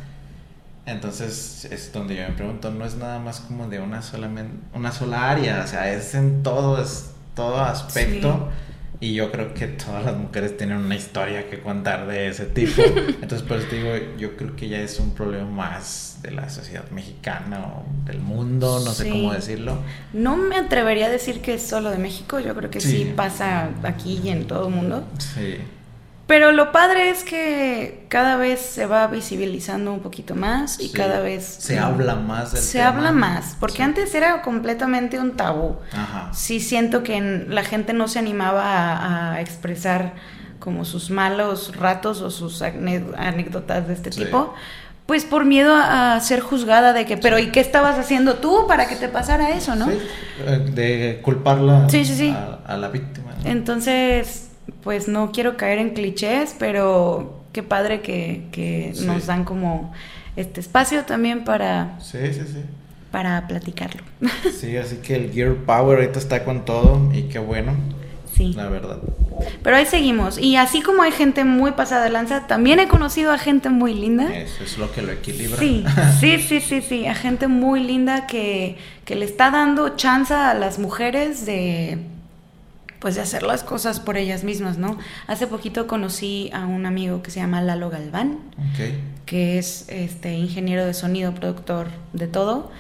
Entonces 0.85 1.69
es 1.71 1.93
donde 1.93 2.17
yo 2.17 2.23
me 2.23 2.35
pregunto, 2.35 2.73
no 2.73 2.85
es 2.85 2.97
nada 2.97 3.21
más 3.21 3.39
como 3.39 3.69
de 3.69 3.79
una 3.79 4.03
sola, 4.03 4.29
una 4.75 4.91
sola 4.91 5.31
área, 5.31 5.63
o 5.65 5.67
sea, 5.69 5.93
es 5.93 6.13
en 6.17 6.43
todo, 6.43 6.83
es 6.83 7.13
todo 7.37 7.61
aspecto. 7.61 8.51
Y 9.05 9.13
yo 9.13 9.31
creo 9.31 9.53
que 9.53 9.67
todas 9.67 10.03
las 10.03 10.17
mujeres 10.17 10.57
tienen 10.57 10.79
una 10.79 10.97
historia 10.97 11.51
que 11.51 11.61
contar 11.61 12.07
de 12.07 12.29
ese 12.29 12.47
tipo. 12.47 12.81
Entonces, 13.21 13.43
por 13.43 13.59
eso 13.59 13.67
digo, 13.71 13.91
yo 14.17 14.35
creo 14.35 14.57
que 14.57 14.67
ya 14.67 14.81
es 14.81 14.99
un 14.99 15.11
problema 15.11 15.45
más 15.45 16.21
de 16.23 16.31
la 16.31 16.49
sociedad 16.49 16.89
mexicana 16.91 17.67
o 17.67 17.85
del 18.07 18.21
mundo, 18.21 18.81
no 18.83 18.93
sé 18.93 19.11
cómo 19.11 19.35
decirlo. 19.35 19.77
No 20.15 20.39
me 20.39 20.57
atrevería 20.57 21.09
a 21.09 21.11
decir 21.11 21.43
que 21.43 21.53
es 21.53 21.63
solo 21.63 21.91
de 21.91 21.99
México, 21.99 22.41
yo 22.41 22.55
creo 22.55 22.71
que 22.71 22.81
sí, 22.81 23.13
pasa 23.15 23.69
aquí 23.83 24.23
y 24.25 24.31
en 24.31 24.47
todo 24.47 24.69
el 24.69 24.75
mundo. 24.75 25.05
Sí. 25.19 25.59
Pero 26.27 26.53
lo 26.53 26.73
padre 26.73 27.11
es 27.11 27.23
que 27.23 28.07
cada 28.09 28.37
vez 28.37 28.59
se 28.59 28.87
va 28.87 29.07
visibilizando 29.09 29.93
un 29.93 30.01
poquito 30.01 30.35
más 30.35 30.81
y 30.81 30.91
cada 30.91 31.21
vez... 31.21 31.45
Se 31.45 31.79
habla 31.79 32.15
más 32.15 32.53
del 32.53 32.63
Se 32.63 32.81
habla 32.81 33.13
más, 33.13 33.57
porque 33.61 33.83
antes 33.83 34.15
era 34.15 34.41
completamente 34.41 35.19
un 35.19 35.33
tabú. 35.33 35.77
Ajá. 35.93 36.31
Sí 36.33 36.61
siento 36.61 37.03
que 37.03 37.45
la 37.49 37.63
gente 37.63 37.93
no 37.93 38.09
se 38.09 38.19
animaba 38.19 39.35
a, 39.35 39.41
expresar 39.43 40.15
como 40.61 40.87
sus 40.87 41.11
malos 41.11 41.77
ratos 41.77 42.23
o 42.23 42.31
sus 42.31 42.63
anécdotas 42.63 43.87
de 43.87 43.93
este 43.93 44.09
tipo. 44.09 44.55
Pues 45.05 45.27
por 45.27 45.45
miedo 45.45 45.75
a, 45.77 46.19
ser 46.21 46.41
juzgada 46.41 46.95
de 46.95 47.05
que, 47.05 47.19
pero 47.19 47.39
¿y 47.39 47.49
qué 47.49 47.61
estabas 47.61 47.99
haciendo 47.99 48.37
tú 48.37 48.65
para 48.67 48.89
que 48.89 48.97
te 48.97 49.09
pasara 49.09 49.51
eso, 49.51 49.77
no? 49.77 49.91
Eh, 49.91 50.71
de 50.73 51.21
culparla 51.23 51.87
a, 51.87 52.73
a 52.73 52.77
la 52.79 52.89
víctima. 52.89 53.35
Entonces, 53.45 54.44
pues 54.83 55.09
no 55.09 55.33
quiero 55.33 55.57
caer 55.57 55.79
en 55.79 55.91
clichés, 55.91 56.55
pero 56.59 57.45
qué 57.53 57.63
padre 57.63 58.01
que, 58.01 58.93
nos 59.05 59.27
dan 59.27 59.45
como 59.45 59.93
este 60.37 60.61
espacio 60.61 61.05
también 61.05 61.45
para... 61.45 61.99
Sí, 62.01 62.19
sí, 62.33 62.43
sí. 62.47 62.65
Para 63.11 63.47
platicarlo. 63.47 64.03
Sí, 64.53 64.77
así 64.77 64.97
que 64.97 65.17
el 65.17 65.33
Gear 65.33 65.55
Power 65.55 65.99
ahorita 65.99 66.19
está 66.19 66.45
con 66.45 66.65
todo 66.65 67.13
y 67.15 67.23
qué 67.25 67.39
bueno. 67.39 67.75
Sí. 68.33 68.53
La 68.55 68.69
verdad. 68.69 68.99
Pero 69.63 69.77
ahí 69.77 69.87
seguimos. 69.87 70.39
Y 70.39 70.57
así 70.57 70.83
como 70.83 71.03
hay 71.03 71.13
gente 71.13 71.45
muy 71.45 71.73
pasada 71.73 72.05
de 72.05 72.11
lanza, 72.11 72.47
también 72.49 72.81
he 72.81 72.89
conocido 72.89 73.31
a 73.31 73.39
gente 73.39 73.71
muy 73.71 73.95
linda. 73.95 74.35
Eso 74.35 74.65
es 74.65 74.79
lo 74.79 74.91
que 74.91 75.03
lo 75.03 75.13
equilibra. 75.13 75.57
Sí, 75.59 75.85
sí, 76.21 76.39
sí, 76.39 76.61
sí, 76.61 76.83
sí. 76.83 77.07
A 77.07 77.15
gente 77.15 77.47
muy 77.47 77.81
linda 77.81 78.27
que, 78.27 78.77
que 79.05 79.15
le 79.15 79.25
está 79.25 79.51
dando 79.51 79.91
chance 79.91 80.35
a 80.35 80.55
las 80.55 80.81
mujeres 80.81 81.47
de 81.47 81.99
pues 82.99 83.15
de 83.15 83.21
hacer 83.21 83.43
las 83.43 83.63
cosas 83.63 84.01
por 84.01 84.17
ellas 84.17 84.45
mismas, 84.45 84.79
¿no? 84.79 84.99
Hace 85.27 85.47
poquito 85.47 85.87
conocí 85.87 86.51
a 86.53 86.67
un 86.67 86.87
amigo 86.87 87.23
que 87.23 87.31
se 87.31 87.41
llama 87.41 87.61
Lalo 87.61 87.91
Galván, 87.91 88.39
que 89.27 89.59
es 89.59 89.87
este 89.89 90.35
ingeniero 90.35 90.87
de 90.87 90.95
sonido, 90.95 91.35
productor 91.35 91.89
de 92.13 92.29
todo. 92.29 92.71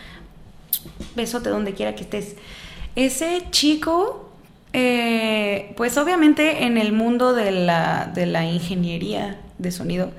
Besote 1.14 1.50
donde 1.50 1.74
quiera 1.74 1.94
que 1.94 2.02
estés. 2.02 2.36
Ese 2.96 3.44
chico, 3.50 4.30
eh, 4.72 5.72
pues 5.76 5.98
obviamente 5.98 6.64
en 6.64 6.78
el 6.78 6.92
mundo 6.92 7.32
de 7.32 7.50
la, 7.50 8.10
de 8.14 8.26
la 8.26 8.44
ingeniería 8.44 9.38
de 9.58 9.72
sonido, 9.72 10.12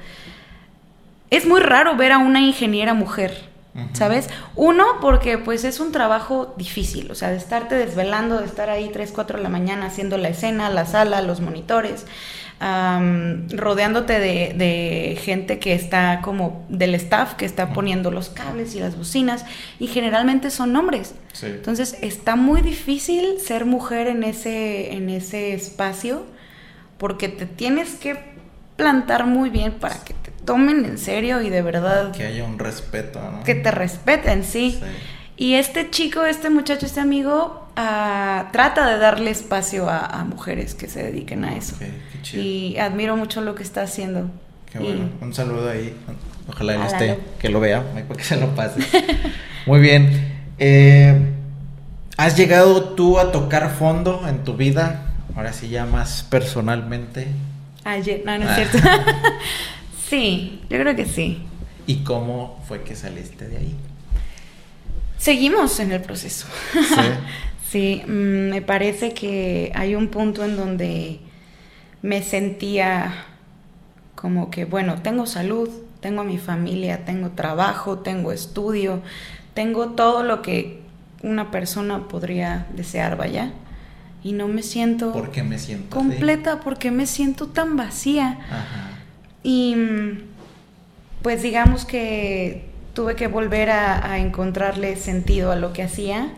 es 1.29 1.45
muy 1.45 1.61
raro 1.61 1.95
ver 1.95 2.11
a 2.11 2.17
una 2.17 2.41
ingeniera 2.41 2.93
mujer. 2.93 3.54
¿Sabes? 3.93 4.29
Uno, 4.55 4.85
porque 5.01 5.37
pues 5.37 5.63
es 5.65 5.79
un 5.79 5.91
trabajo 5.91 6.53
difícil, 6.57 7.11
o 7.11 7.15
sea, 7.15 7.29
de 7.29 7.37
estarte 7.37 7.75
desvelando, 7.75 8.39
de 8.39 8.45
estar 8.45 8.69
ahí 8.69 8.89
3, 8.91 9.11
4 9.13 9.37
de 9.37 9.43
la 9.43 9.49
mañana 9.49 9.87
haciendo 9.87 10.17
la 10.17 10.29
escena, 10.29 10.69
la 10.69 10.85
sala, 10.85 11.21
los 11.21 11.41
monitores, 11.41 12.05
rodeándote 12.59 14.19
de, 14.19 15.19
gente 15.21 15.59
que 15.59 15.73
está 15.73 16.21
como 16.21 16.65
del 16.69 16.95
staff, 16.95 17.33
que 17.33 17.45
está 17.45 17.73
poniendo 17.73 18.11
los 18.11 18.29
cables 18.29 18.75
y 18.75 18.79
las 18.79 18.97
bocinas, 18.97 19.45
y 19.79 19.87
generalmente 19.87 20.51
son 20.51 20.75
hombres. 20.75 21.15
Entonces 21.41 21.97
está 22.01 22.37
muy 22.37 22.61
difícil 22.61 23.39
ser 23.39 23.65
mujer 23.65 24.07
en 24.07 24.23
ese, 24.23 24.93
en 24.93 25.09
ese 25.09 25.53
espacio 25.53 26.25
porque 26.97 27.27
te 27.27 27.45
tienes 27.45 27.95
que 27.95 28.17
plantar 28.77 29.25
muy 29.25 29.49
bien 29.49 29.73
para 29.73 29.95
que 30.03 30.13
tomen 30.45 30.85
en 30.85 30.97
serio 30.97 31.41
y 31.41 31.49
de 31.49 31.61
verdad... 31.61 32.11
Que 32.11 32.25
haya 32.25 32.43
un 32.43 32.59
respeto, 32.59 33.19
¿no? 33.19 33.43
Que 33.43 33.55
te 33.55 33.71
respeten, 33.71 34.43
sí. 34.43 34.79
Y 35.37 35.55
este 35.55 35.89
chico, 35.89 36.25
este 36.25 36.49
muchacho, 36.49 36.85
este 36.85 37.01
amigo, 37.01 37.67
uh, 37.71 38.51
trata 38.51 38.87
de 38.87 38.97
darle 38.97 39.31
espacio 39.31 39.89
a, 39.89 40.05
a, 40.05 40.23
mujeres 40.23 40.75
que 40.75 40.87
se 40.87 41.03
dediquen 41.03 41.43
a 41.43 41.57
eso. 41.57 41.75
Okay, 41.75 42.01
qué 42.13 42.21
chido. 42.21 42.43
Y 42.43 42.77
admiro 42.77 43.17
mucho 43.17 43.41
lo 43.41 43.53
que 43.55 43.63
está 43.63 43.81
haciendo. 43.81 44.29
Qué 44.71 44.79
bueno. 44.79 45.09
Y... 45.21 45.23
Un 45.23 45.33
saludo 45.33 45.69
ahí. 45.69 45.93
Ojalá 46.47 46.75
él 46.75 46.81
esté, 46.83 47.19
que 47.39 47.49
lo 47.49 47.59
vea, 47.59 47.83
para 47.93 48.07
que 48.07 48.23
se 48.23 48.37
lo 48.37 48.53
pase. 48.55 48.79
Muy 49.65 49.79
bien. 49.79 50.35
Eh, 50.59 51.33
¿Has 52.17 52.37
llegado 52.37 52.93
tú 52.95 53.19
a 53.19 53.31
tocar 53.31 53.71
fondo 53.71 54.25
en 54.27 54.43
tu 54.43 54.55
vida? 54.55 55.13
Ahora 55.35 55.51
sí, 55.51 55.69
ya 55.69 55.85
más 55.85 56.23
personalmente. 56.29 57.27
Ayer, 57.83 58.21
no, 58.25 58.37
no 58.37 58.49
es 58.49 58.55
cierto. 58.55 58.77
sí, 60.09 60.61
yo 60.69 60.79
creo 60.79 60.95
que 60.95 61.05
sí. 61.05 61.43
¿Y 61.87 61.97
cómo 62.03 62.61
fue 62.67 62.83
que 62.83 62.95
saliste 62.95 63.47
de 63.47 63.57
ahí? 63.57 63.75
Seguimos 65.17 65.79
en 65.79 65.91
el 65.91 66.01
proceso. 66.01 66.47
Sí. 66.73 67.01
sí, 67.69 68.01
mm, 68.05 68.49
me 68.49 68.61
parece 68.61 69.13
que 69.13 69.71
hay 69.75 69.95
un 69.95 70.07
punto 70.07 70.43
en 70.43 70.55
donde 70.55 71.19
me 72.01 72.21
sentía 72.21 73.25
como 74.15 74.49
que, 74.49 74.65
bueno, 74.65 75.01
tengo 75.01 75.25
salud, 75.25 75.69
tengo 75.99 76.23
mi 76.23 76.37
familia, 76.37 77.05
tengo 77.05 77.31
trabajo, 77.31 77.99
tengo 77.99 78.31
estudio, 78.31 79.01
tengo 79.53 79.89
todo 79.89 80.23
lo 80.23 80.41
que 80.41 80.81
una 81.23 81.51
persona 81.51 82.07
podría 82.07 82.67
desear, 82.75 83.17
vaya. 83.17 83.51
Y 84.23 84.33
no 84.33 84.47
me 84.47 84.63
siento... 84.63 85.13
¿Por 85.13 85.31
qué 85.31 85.43
me 85.43 85.59
siento 85.59 85.95
Completa, 85.95 86.53
así? 86.53 86.61
porque 86.63 86.91
me 86.91 87.05
siento 87.05 87.47
tan 87.47 87.77
vacía. 87.77 88.39
Ajá. 88.49 88.94
Y 89.47 89.75
pues 91.21 91.43
digamos 91.43 91.85
que 91.85 92.65
tuve 92.95 93.15
que 93.15 93.27
volver 93.27 93.69
a, 93.69 94.11
a, 94.11 94.17
encontrarle 94.17 94.95
sentido 94.95 95.51
a 95.51 95.55
lo 95.55 95.71
que 95.71 95.83
hacía. 95.83 96.29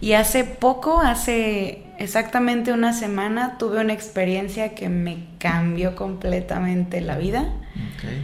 Y 0.00 0.14
hace 0.14 0.44
poco, 0.44 1.00
hace 1.00 1.82
exactamente 1.98 2.72
una 2.72 2.94
semana, 2.94 3.58
tuve 3.58 3.82
una 3.82 3.92
experiencia 3.92 4.74
que 4.74 4.88
me 4.88 5.26
cambió 5.38 5.96
completamente 5.96 7.02
la 7.02 7.18
vida. 7.18 7.40
Okay. 7.98 8.22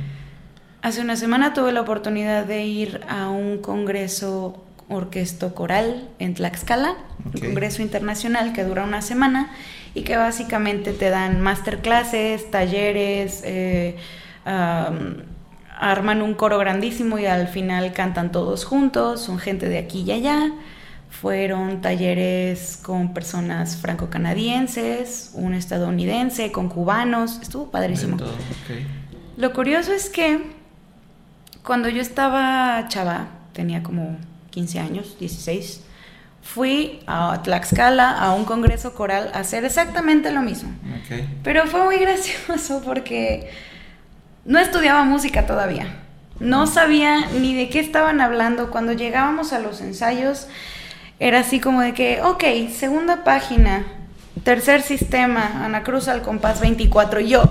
Hace 0.80 1.02
una 1.02 1.16
semana 1.16 1.52
tuve 1.52 1.70
la 1.72 1.82
oportunidad 1.82 2.46
de 2.46 2.64
ir 2.64 3.02
a 3.10 3.28
un 3.28 3.58
congreso 3.58 4.64
orquesto 4.88 5.54
coral 5.54 6.08
en 6.18 6.32
Tlaxcala, 6.32 6.96
okay. 7.26 7.40
un 7.42 7.46
congreso 7.48 7.82
internacional 7.82 8.54
que 8.54 8.64
dura 8.64 8.84
una 8.84 9.02
semana 9.02 9.52
y 9.94 10.04
que 10.04 10.16
básicamente 10.16 10.92
te 10.92 11.10
dan 11.10 11.42
masterclasses, 11.42 12.50
talleres, 12.50 13.42
eh, 13.44 13.96
um, 14.46 15.22
arman 15.78 16.22
un 16.22 16.34
coro 16.34 16.58
grandísimo 16.58 17.18
y 17.18 17.26
al 17.26 17.48
final 17.48 17.92
cantan 17.92 18.30
todos 18.30 18.64
juntos, 18.64 19.20
son 19.20 19.38
gente 19.38 19.68
de 19.68 19.78
aquí 19.78 20.02
y 20.02 20.12
allá. 20.12 20.52
Fueron 21.10 21.82
talleres 21.82 22.78
con 22.82 23.12
personas 23.12 23.76
franco-canadienses, 23.76 25.32
un 25.34 25.54
estadounidense, 25.54 26.52
con 26.52 26.68
cubanos, 26.68 27.38
estuvo 27.42 27.70
padrísimo. 27.70 28.16
Okay. 28.16 28.86
Lo 29.36 29.52
curioso 29.52 29.92
es 29.92 30.08
que 30.08 30.40
cuando 31.62 31.88
yo 31.88 32.00
estaba 32.00 32.86
chava, 32.88 33.28
tenía 33.52 33.82
como 33.82 34.16
15 34.50 34.78
años, 34.78 35.16
16, 35.18 35.82
fui 36.42 37.00
a 37.06 37.40
Tlaxcala 37.42 38.18
a 38.18 38.34
un 38.34 38.44
congreso 38.44 38.94
coral 38.94 39.30
a 39.34 39.40
hacer 39.40 39.64
exactamente 39.64 40.30
lo 40.32 40.42
mismo. 40.42 40.72
Okay. 41.04 41.28
Pero 41.42 41.66
fue 41.66 41.84
muy 41.84 41.96
gracioso 42.00 42.82
porque 42.84 43.50
no 44.44 44.58
estudiaba 44.58 45.04
música 45.04 45.46
todavía. 45.46 45.86
No 46.40 46.66
sabía 46.66 47.26
ni 47.40 47.54
de 47.54 47.68
qué 47.68 47.78
estaban 47.78 48.20
hablando. 48.20 48.70
Cuando 48.70 48.92
llegábamos 48.92 49.52
a 49.52 49.60
los 49.60 49.80
ensayos, 49.80 50.48
era 51.20 51.40
así 51.40 51.60
como 51.60 51.80
de 51.82 51.94
que, 51.94 52.20
ok, 52.22 52.42
segunda 52.74 53.22
página, 53.22 53.84
tercer 54.42 54.82
sistema, 54.82 55.64
Ana 55.64 55.84
Cruz 55.84 56.08
al 56.08 56.22
compás 56.22 56.60
24, 56.60 57.20
y 57.20 57.28
yo. 57.28 57.44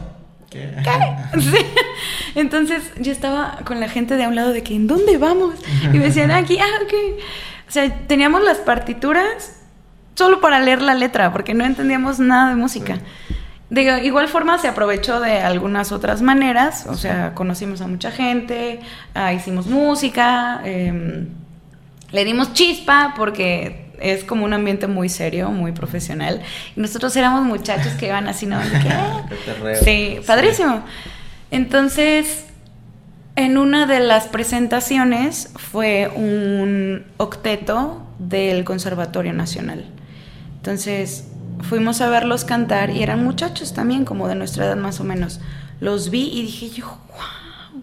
¿Qué? 0.49 0.75
¿Qué? 0.83 1.39
Sí. 1.39 1.65
Entonces 2.35 2.91
yo 2.99 3.11
estaba 3.13 3.59
con 3.63 3.79
la 3.79 3.87
gente 3.87 4.17
de 4.17 4.25
a 4.25 4.27
un 4.27 4.35
lado 4.35 4.51
de 4.51 4.63
que, 4.63 4.75
¿en 4.75 4.87
dónde 4.87 5.17
vamos? 5.17 5.55
Y 5.93 5.97
me 5.97 6.05
decían, 6.05 6.31
aquí, 6.31 6.57
ah, 6.59 6.83
ok. 6.83 6.93
O 7.67 7.71
sea, 7.71 7.89
teníamos 8.07 8.43
las 8.43 8.57
partituras 8.57 9.61
solo 10.15 10.41
para 10.41 10.59
leer 10.59 10.81
la 10.81 10.93
letra, 10.93 11.31
porque 11.31 11.53
no 11.53 11.63
entendíamos 11.63 12.19
nada 12.19 12.49
de 12.49 12.55
música. 12.55 12.95
Sí. 12.95 13.30
De 13.71 14.05
igual 14.05 14.27
forma 14.27 14.57
se 14.57 14.67
aprovechó 14.67 15.21
de 15.21 15.39
algunas 15.39 15.93
otras 15.93 16.21
maneras, 16.21 16.85
o 16.87 16.95
sea, 16.95 17.33
conocimos 17.33 17.79
a 17.79 17.87
mucha 17.87 18.11
gente, 18.11 18.81
uh, 19.15 19.33
hicimos 19.33 19.67
música, 19.67 20.59
eh, 20.65 21.25
le 22.11 22.25
dimos 22.25 22.51
chispa 22.51 23.13
porque 23.15 23.93
es 23.97 24.25
como 24.25 24.43
un 24.43 24.51
ambiente 24.51 24.87
muy 24.87 25.07
serio, 25.07 25.51
muy 25.51 25.71
profesional. 25.71 26.41
Y 26.75 26.81
nosotros 26.81 27.15
éramos 27.15 27.45
muchachos 27.45 27.93
que 27.93 28.07
iban 28.07 28.27
así, 28.27 28.45
¿no? 28.45 28.59
¿Qué? 28.83 29.75
sí, 29.81 30.19
padrísimo. 30.27 30.83
Entonces, 31.49 32.47
en 33.37 33.57
una 33.57 33.85
de 33.85 34.01
las 34.01 34.27
presentaciones 34.27 35.53
fue 35.55 36.11
un 36.13 37.05
octeto 37.15 38.05
del 38.19 38.65
Conservatorio 38.65 39.31
Nacional. 39.31 39.85
Entonces, 40.57 41.30
fuimos 41.63 42.01
a 42.01 42.09
verlos 42.09 42.45
cantar 42.45 42.89
y 42.89 43.03
eran 43.03 43.23
muchachos 43.23 43.73
también, 43.73 44.05
como 44.05 44.27
de 44.27 44.35
nuestra 44.35 44.65
edad 44.65 44.77
más 44.77 44.99
o 44.99 45.03
menos. 45.03 45.39
Los 45.79 46.09
vi 46.09 46.29
y 46.31 46.43
dije 46.43 46.69
yo, 46.69 46.85
wow, 46.85 47.81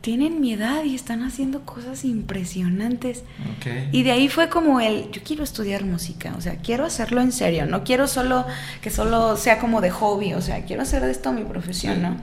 tienen 0.00 0.40
mi 0.40 0.52
edad 0.52 0.84
y 0.84 0.94
están 0.94 1.24
haciendo 1.24 1.62
cosas 1.62 2.04
impresionantes. 2.04 3.24
Okay. 3.58 3.88
Y 3.90 4.02
de 4.02 4.12
ahí 4.12 4.28
fue 4.28 4.48
como 4.48 4.80
el, 4.80 5.10
yo 5.10 5.22
quiero 5.24 5.42
estudiar 5.42 5.84
música, 5.84 6.34
o 6.36 6.40
sea, 6.40 6.56
quiero 6.56 6.84
hacerlo 6.84 7.20
en 7.20 7.32
serio, 7.32 7.66
no 7.66 7.82
quiero 7.82 8.06
solo 8.06 8.46
que 8.80 8.90
solo 8.90 9.36
sea 9.36 9.58
como 9.58 9.80
de 9.80 9.90
hobby, 9.90 10.34
o 10.34 10.40
sea, 10.40 10.64
quiero 10.64 10.82
hacer 10.82 11.02
de 11.02 11.10
esto 11.10 11.32
mi 11.32 11.42
profesión. 11.42 12.02
¿no? 12.02 12.16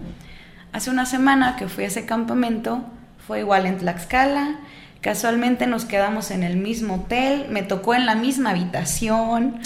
Hace 0.71 0.89
una 0.89 1.05
semana 1.05 1.55
que 1.55 1.67
fui 1.67 1.83
a 1.83 1.87
ese 1.87 2.05
campamento, 2.05 2.83
fue 3.27 3.39
igual 3.39 3.65
en 3.65 3.77
Tlaxcala, 3.77 4.59
casualmente 5.01 5.67
nos 5.67 5.85
quedamos 5.85 6.31
en 6.31 6.43
el 6.43 6.55
mismo 6.55 6.95
hotel, 6.95 7.47
me 7.49 7.63
tocó 7.63 7.95
en 7.95 8.05
la 8.05 8.15
misma 8.15 8.51
habitación, 8.51 9.59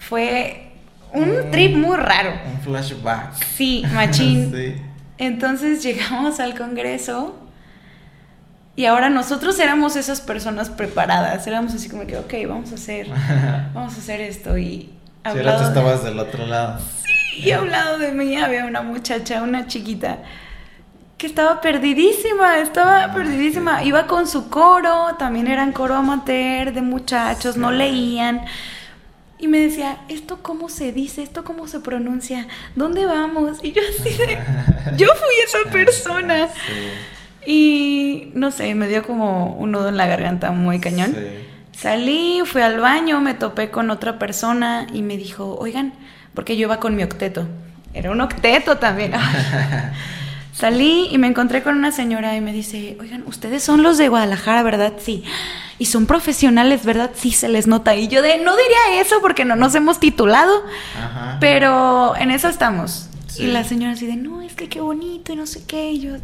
fue 0.00 0.72
un 1.12 1.50
trip 1.52 1.76
muy 1.76 1.96
raro. 1.96 2.32
Un 2.52 2.60
flashback. 2.60 3.32
Sí, 3.56 3.84
machín. 3.94 4.50
sí. 4.54 4.74
Entonces 5.18 5.82
llegamos 5.84 6.40
al 6.40 6.56
Congreso 6.58 7.36
y 8.76 8.86
ahora 8.86 9.10
nosotros 9.10 9.58
éramos 9.58 9.94
esas 9.96 10.20
personas 10.20 10.70
preparadas, 10.70 11.46
éramos 11.46 11.74
así 11.74 11.88
como 11.88 12.06
que, 12.06 12.16
ok, 12.16 12.32
vamos 12.48 12.72
a 12.72 12.76
hacer, 12.76 13.08
vamos 13.74 13.94
a 13.94 13.98
hacer 13.98 14.20
esto 14.20 14.56
y... 14.58 14.90
Sí, 15.22 15.28
ahora 15.38 15.58
tú 15.58 15.64
estabas 15.64 16.02
del 16.02 16.18
otro 16.18 16.46
lado. 16.46 16.80
Sí, 17.04 17.42
y 17.42 17.50
a 17.52 17.60
un 17.60 17.70
lado 17.70 17.98
de 17.98 18.12
mí 18.12 18.36
había 18.36 18.64
una 18.64 18.80
muchacha, 18.80 19.42
una 19.42 19.66
chiquita, 19.66 20.18
que 21.18 21.26
estaba 21.26 21.60
perdidísima, 21.60 22.56
estaba 22.60 23.04
Ah, 23.04 23.12
perdidísima. 23.12 23.84
Iba 23.84 24.06
con 24.06 24.26
su 24.26 24.48
coro, 24.48 25.16
también 25.18 25.46
eran 25.46 25.72
coro 25.72 25.94
amateur 25.96 26.72
de 26.72 26.80
muchachos, 26.80 27.58
no 27.58 27.68
Sí. 27.68 27.76
leían. 27.76 28.40
Y 29.40 29.48
me 29.48 29.58
decía, 29.58 29.98
¿esto 30.08 30.40
cómo 30.42 30.68
se 30.68 30.92
dice? 30.92 31.22
¿Esto 31.22 31.44
cómo 31.44 31.66
se 31.66 31.80
pronuncia? 31.80 32.46
¿Dónde 32.76 33.06
vamos? 33.06 33.58
Y 33.62 33.72
yo 33.72 33.80
así 33.88 34.10
de, 34.10 34.38
yo 34.96 35.06
fui 35.06 35.34
esa 35.44 35.70
persona. 35.72 36.48
Sí. 36.48 37.50
Y 37.50 38.30
no 38.34 38.50
sé, 38.50 38.74
me 38.74 38.86
dio 38.86 39.02
como 39.02 39.54
un 39.54 39.72
nudo 39.72 39.88
en 39.88 39.96
la 39.96 40.06
garganta 40.06 40.50
muy 40.50 40.78
cañón. 40.78 41.14
Sí. 41.14 41.48
Salí, 41.72 42.42
fui 42.44 42.60
al 42.60 42.78
baño, 42.78 43.22
me 43.22 43.32
topé 43.32 43.70
con 43.70 43.90
otra 43.90 44.18
persona 44.18 44.86
y 44.92 45.00
me 45.00 45.16
dijo, 45.16 45.56
oigan, 45.58 45.94
porque 46.34 46.58
yo 46.58 46.66
iba 46.66 46.78
con 46.78 46.94
mi 46.94 47.02
octeto. 47.02 47.48
Era 47.94 48.10
un 48.10 48.20
octeto 48.20 48.76
también. 48.76 49.12
Salí 50.60 51.08
y 51.10 51.16
me 51.16 51.26
encontré 51.26 51.62
con 51.62 51.78
una 51.78 51.90
señora 51.90 52.36
y 52.36 52.42
me 52.42 52.52
dice, 52.52 52.98
oigan, 53.00 53.24
ustedes 53.26 53.62
son 53.62 53.82
los 53.82 53.96
de 53.96 54.08
Guadalajara, 54.08 54.62
¿verdad? 54.62 54.92
Sí. 54.98 55.24
Y 55.78 55.86
son 55.86 56.04
profesionales, 56.04 56.84
¿verdad? 56.84 57.12
Sí, 57.14 57.32
se 57.32 57.48
les 57.48 57.66
nota. 57.66 57.96
Y 57.96 58.08
yo 58.08 58.20
de, 58.20 58.36
no 58.36 58.54
diría 58.54 59.00
eso 59.00 59.22
porque 59.22 59.46
no 59.46 59.56
nos 59.56 59.74
hemos 59.74 60.00
titulado, 60.00 60.52
Ajá. 60.98 61.38
pero 61.40 62.14
en 62.14 62.30
eso 62.30 62.48
estamos. 62.48 63.08
Sí. 63.26 63.44
Y 63.44 63.46
la 63.46 63.64
señora 63.64 63.94
así 63.94 64.04
de, 64.06 64.16
no, 64.16 64.42
es 64.42 64.52
que 64.52 64.68
qué 64.68 64.82
bonito 64.82 65.32
y 65.32 65.36
no 65.36 65.46
sé 65.46 65.64
qué. 65.66 65.92
Y 65.92 66.00
yo, 66.00 66.16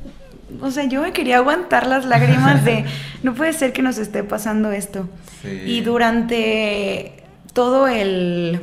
o 0.61 0.70
sea, 0.70 0.84
yo 0.84 1.01
me 1.01 1.14
quería 1.14 1.39
aguantar 1.39 1.87
las 1.87 2.05
lágrimas 2.05 2.62
de, 2.62 2.84
no 3.22 3.32
puede 3.34 3.55
ser 3.55 3.72
que 3.72 3.80
nos 3.80 3.97
esté 3.97 4.22
pasando 4.22 4.70
esto. 4.70 5.09
Sí. 5.41 5.49
Y 5.64 5.80
durante 5.80 7.24
todo 7.55 7.89
el 7.89 8.61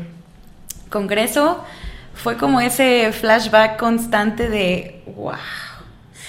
congreso 0.92 1.64
fue 2.14 2.38
como 2.38 2.62
ese 2.62 3.12
flashback 3.12 3.78
constante 3.78 4.50
de, 4.50 5.02
wow. 5.16 5.34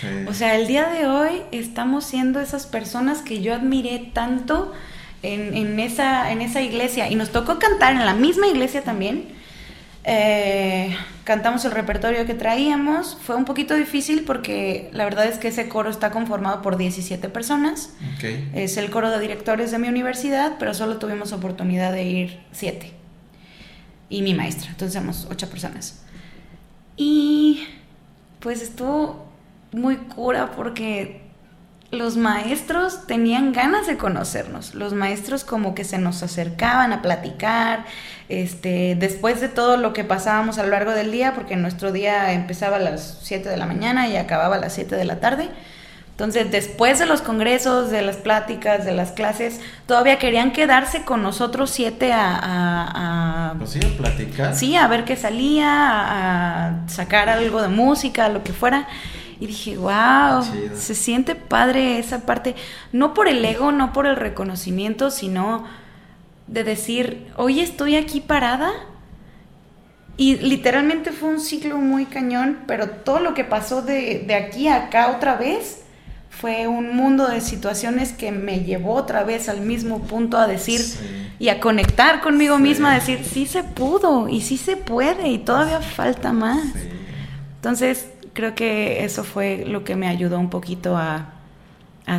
Sí. 0.00 0.06
O 0.26 0.34
sea, 0.34 0.56
el 0.56 0.66
día 0.66 0.88
de 0.88 1.06
hoy 1.06 1.42
estamos 1.52 2.04
siendo 2.04 2.40
esas 2.40 2.66
personas 2.66 3.22
que 3.22 3.40
yo 3.40 3.54
admiré 3.54 4.10
tanto 4.12 4.72
en, 5.22 5.54
en 5.56 5.80
esa, 5.80 6.30
en 6.32 6.42
esa 6.42 6.60
iglesia. 6.60 7.08
Y 7.10 7.14
nos 7.14 7.30
tocó 7.30 7.58
cantar 7.58 7.92
en 7.92 8.04
la 8.04 8.14
misma 8.14 8.46
iglesia 8.46 8.82
también. 8.82 9.28
Eh, 10.06 10.94
cantamos 11.24 11.64
el 11.64 11.72
repertorio 11.72 12.26
que 12.26 12.34
traíamos. 12.34 13.16
Fue 13.22 13.36
un 13.36 13.44
poquito 13.44 13.74
difícil 13.74 14.24
porque 14.24 14.90
la 14.92 15.04
verdad 15.04 15.26
es 15.26 15.38
que 15.38 15.48
ese 15.48 15.68
coro 15.68 15.90
está 15.90 16.10
conformado 16.10 16.60
por 16.62 16.76
17 16.76 17.28
personas. 17.30 17.94
Es 18.54 18.76
el 18.76 18.90
coro 18.90 19.10
de 19.10 19.18
directores 19.18 19.70
de 19.70 19.78
mi 19.78 19.88
universidad, 19.88 20.56
pero 20.58 20.74
solo 20.74 20.98
tuvimos 20.98 21.32
oportunidad 21.32 21.92
de 21.92 22.04
ir 22.04 22.40
7. 22.52 23.03
Y 24.08 24.22
mi 24.22 24.34
maestra, 24.34 24.70
entonces 24.70 24.94
somos 24.94 25.26
8 25.30 25.48
personas. 25.48 26.02
Y 26.96 27.66
pues 28.40 28.62
estuvo 28.62 29.26
muy 29.72 29.96
cura 29.96 30.52
porque 30.52 31.24
los 31.90 32.16
maestros 32.16 33.06
tenían 33.06 33.52
ganas 33.52 33.86
de 33.86 33.96
conocernos. 33.96 34.74
Los 34.74 34.92
maestros 34.92 35.44
como 35.44 35.74
que 35.74 35.84
se 35.84 35.98
nos 35.98 36.22
acercaban 36.22 36.92
a 36.92 37.02
platicar, 37.02 37.84
este, 38.28 38.96
después 38.98 39.40
de 39.40 39.48
todo 39.48 39.76
lo 39.76 39.92
que 39.92 40.04
pasábamos 40.04 40.58
a 40.58 40.64
lo 40.64 40.70
largo 40.70 40.92
del 40.92 41.12
día, 41.12 41.34
porque 41.34 41.56
nuestro 41.56 41.92
día 41.92 42.32
empezaba 42.32 42.76
a 42.76 42.80
las 42.80 43.20
7 43.22 43.48
de 43.48 43.56
la 43.56 43.66
mañana 43.66 44.08
y 44.08 44.16
acababa 44.16 44.56
a 44.56 44.58
las 44.58 44.74
7 44.74 44.96
de 44.96 45.04
la 45.04 45.20
tarde. 45.20 45.48
Entonces, 46.14 46.52
después 46.52 47.00
de 47.00 47.06
los 47.06 47.22
congresos, 47.22 47.90
de 47.90 48.00
las 48.00 48.14
pláticas, 48.18 48.84
de 48.84 48.92
las 48.92 49.10
clases, 49.10 49.60
todavía 49.88 50.16
querían 50.16 50.52
quedarse 50.52 51.04
con 51.04 51.24
nosotros 51.24 51.70
siete 51.70 52.12
a... 52.12 53.50
a, 53.50 53.54
pues 53.58 53.70
sí, 53.70 53.80
a 53.84 53.96
platicar. 53.96 54.54
Sí, 54.54 54.76
a 54.76 54.86
ver 54.86 55.04
qué 55.04 55.16
salía, 55.16 55.66
a 55.66 56.88
sacar 56.88 57.28
algo 57.28 57.60
de 57.60 57.66
música, 57.66 58.28
lo 58.28 58.44
que 58.44 58.52
fuera. 58.52 58.86
Y 59.40 59.48
dije, 59.48 59.76
wow, 59.76 60.44
se 60.76 60.94
siente 60.94 61.34
padre 61.34 61.98
esa 61.98 62.20
parte, 62.20 62.54
no 62.92 63.12
por 63.12 63.26
el 63.26 63.44
ego, 63.44 63.72
no 63.72 63.92
por 63.92 64.06
el 64.06 64.14
reconocimiento, 64.14 65.10
sino 65.10 65.64
de 66.46 66.62
decir, 66.62 67.32
hoy 67.36 67.58
estoy 67.58 67.96
aquí 67.96 68.20
parada. 68.20 68.70
Y 70.16 70.36
literalmente 70.36 71.10
fue 71.10 71.30
un 71.30 71.40
ciclo 71.40 71.76
muy 71.78 72.06
cañón, 72.06 72.60
pero 72.68 72.88
todo 72.88 73.18
lo 73.18 73.34
que 73.34 73.42
pasó 73.42 73.82
de, 73.82 74.22
de 74.24 74.36
aquí 74.36 74.68
a 74.68 74.76
acá 74.76 75.08
otra 75.08 75.34
vez 75.34 75.80
fue 76.40 76.66
un 76.66 76.94
mundo 76.96 77.28
de 77.28 77.40
situaciones 77.40 78.12
que 78.12 78.32
me 78.32 78.60
llevó 78.60 78.94
otra 78.94 79.24
vez 79.24 79.48
al 79.48 79.60
mismo 79.60 80.02
punto 80.02 80.36
a 80.36 80.46
decir 80.46 80.80
y 81.38 81.48
a 81.48 81.60
conectar 81.60 82.20
conmigo 82.20 82.58
misma, 82.58 82.92
a 82.92 82.94
decir, 82.96 83.24
sí 83.24 83.46
se 83.46 83.62
pudo 83.62 84.28
y 84.28 84.40
sí 84.40 84.56
se 84.56 84.76
puede 84.76 85.28
y 85.28 85.38
todavía 85.38 85.80
falta 85.80 86.32
más. 86.32 86.66
Entonces, 87.56 88.08
creo 88.32 88.54
que 88.54 89.04
eso 89.04 89.24
fue 89.24 89.64
lo 89.66 89.84
que 89.84 89.96
me 89.96 90.08
ayudó 90.08 90.38
un 90.38 90.50
poquito 90.50 90.96
a, 90.96 91.30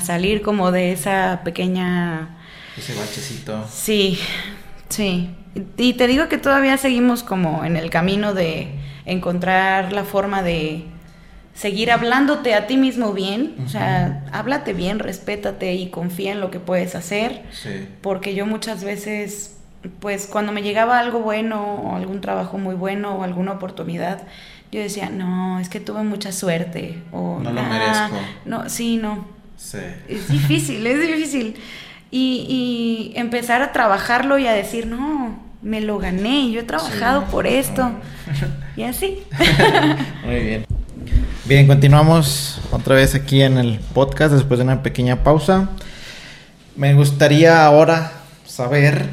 salir 0.02 0.42
como 0.42 0.72
de 0.72 0.92
esa 0.92 1.42
pequeña... 1.44 2.40
Ese 2.76 2.96
bachecito. 2.96 3.64
Sí, 3.72 4.18
sí. 4.90 5.30
Y 5.78 5.94
te 5.94 6.08
digo 6.08 6.28
que 6.28 6.40
todavía 6.40 6.78
seguimos 6.78 7.22
como 7.22 7.64
en 7.64 7.78
el 7.78 7.92
camino 7.92 8.34
de 8.34 8.70
encontrar 9.06 9.94
la 9.94 10.04
forma 10.04 10.42
de 10.42 10.86
seguir 11.56 11.90
hablándote 11.90 12.54
a 12.54 12.68
ti 12.68 12.78
mismo 12.78 13.14
bien, 13.14 13.56
o 13.66 13.70
sea, 13.70 14.24
háblate 14.32 14.74
bien, 14.74 15.00
respétate 15.00 15.74
y 15.74 15.90
confía 15.90 16.34
en 16.34 16.42
lo 16.42 16.52
que 16.52 16.60
puedes 16.60 16.96
hacer, 16.96 17.44
sí. 17.52 17.88
porque 18.02 18.36
yo 18.36 18.46
muchas 18.46 18.84
veces, 18.84 19.56
pues 20.02 20.28
cuando 20.28 20.52
me 20.52 20.62
llegaba 20.62 21.00
algo 21.00 21.22
bueno 21.22 21.76
o 21.76 21.96
algún 21.96 22.20
trabajo 22.20 22.58
muy 22.58 22.76
bueno 22.76 23.16
o 23.16 23.24
alguna 23.24 23.54
oportunidad, 23.54 24.24
yo 24.72 24.82
decía, 24.82 25.10
no, 25.10 25.60
es 25.62 25.70
que 25.70 25.80
tuve 25.80 26.04
mucha 26.04 26.34
suerte. 26.34 27.02
O, 27.14 27.40
no 27.42 27.54
lo 27.54 27.64
merezco. 27.64 28.18
No, 28.44 28.68
sí, 28.68 28.98
no. 28.98 29.26
Sí. 29.56 29.78
Es 30.10 30.28
difícil, 30.28 30.86
es 30.86 31.00
difícil. 31.00 31.56
Y, 32.12 33.14
y, 33.14 33.18
empezar 33.18 33.62
a 33.62 33.72
trabajarlo 33.72 34.38
y 34.38 34.48
a 34.48 34.52
decir, 34.52 34.88
no, 34.88 35.40
me 35.62 35.80
lo 35.80 35.98
gané, 35.98 36.52
yo 36.52 36.60
he 36.60 36.64
trabajado 36.64 37.24
por 37.26 37.48
esto. 37.48 37.92
Y 38.78 38.84
así. 38.84 39.24
Muy 40.26 40.36
bien. 40.36 40.66
Bien, 41.46 41.68
continuamos 41.68 42.60
otra 42.72 42.96
vez 42.96 43.16
aquí 43.16 43.42
en 43.42 43.58
el 43.58 43.80
podcast 43.94 44.34
después 44.34 44.58
de 44.58 44.66
una 44.66 44.84
pequeña 44.84 45.24
pausa. 45.24 45.70
Me 46.76 46.94
gustaría 46.94 47.66
ahora 47.66 48.12
saber 48.46 49.10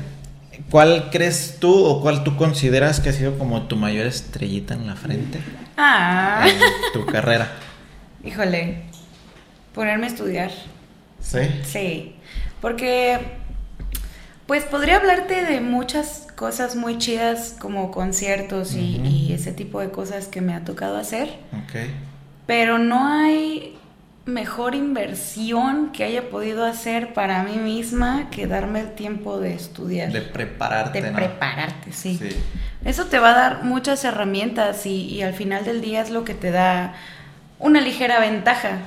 ¿Cuál 0.73 1.11
crees 1.11 1.59
tú 1.61 1.85
o 1.85 2.01
cuál 2.01 2.25
tú 2.25 2.37
consideras 2.39 2.99
que 2.99 3.11
ha 3.11 3.13
sido 3.13 3.39
como 3.39 3.65
tu 3.65 3.77
mayor 3.77 4.07
estrellita 4.07 4.73
en 4.73 4.87
la 4.87 4.97
frente? 4.97 5.39
Ah. 5.77 6.47
En 6.49 6.59
tu 6.95 7.05
carrera. 7.05 7.53
Híjole, 8.25 8.85
ponerme 9.75 10.07
a 10.07 10.09
estudiar. 10.09 10.51
¿Sí? 11.21 11.41
Sí, 11.63 12.17
porque 12.63 13.19
pues 14.47 14.65
podría 14.65 14.97
hablarte 14.97 15.45
de 15.45 15.61
muchas 15.61 16.27
cosas 16.37 16.75
muy 16.75 16.97
chidas 16.97 17.55
como 17.59 17.91
conciertos 17.91 18.75
y, 18.75 18.97
y, 19.05 19.35
ese 19.35 19.53
tipo 19.53 19.79
de 19.79 19.91
cosas 19.91 20.27
que 20.27 20.41
me 20.41 20.55
ha 20.55 20.65
tocado 20.65 20.97
hacer. 20.97 21.29
Ok. 21.53 21.77
Pero 22.47 22.79
no 22.79 23.07
hay 23.07 23.77
mejor 24.25 24.75
inversión 24.75 25.91
que 25.93 26.05
haya 26.05 26.31
podido 26.31 26.65
hacer 26.65 27.13
para 27.13 27.43
mí 27.43 27.57
misma 27.57 28.31
que 28.31 28.47
darme 28.47 28.81
el 28.81 28.93
tiempo 28.95 29.41
de 29.41 29.55
estudiar. 29.55 30.13
De 30.13 30.23
prepararte. 30.23 31.03
De 31.03 31.11
prepararte, 31.11 31.93
sí. 31.93 32.19
Eso 32.85 33.07
te 33.07 33.19
va 33.19 33.31
a 33.31 33.35
dar 33.35 33.65
muchas 33.65 34.05
herramientas 34.05 34.87
y, 34.87 35.23
al 35.23 35.35
final 35.35 35.65
del 35.65 35.81
día 35.81 36.03
es 36.03 36.11
lo 36.11 36.25
que 36.25 36.35
te 36.35 36.51
da 36.51 36.95
una 37.59 37.81
ligera 37.81 38.21
ventaja, 38.21 38.79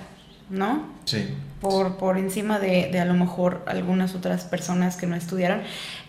¿no? 0.49 0.85
Sí. 1.05 1.33
Por, 1.61 1.97
por 1.97 2.17
encima 2.17 2.59
de, 2.59 2.89
de 2.91 2.99
a 2.99 3.05
lo 3.05 3.13
mejor 3.13 3.63
algunas 3.67 4.15
otras 4.15 4.45
personas 4.45 4.97
que 4.97 5.07
no 5.07 5.15
estudiaron. 5.15 5.61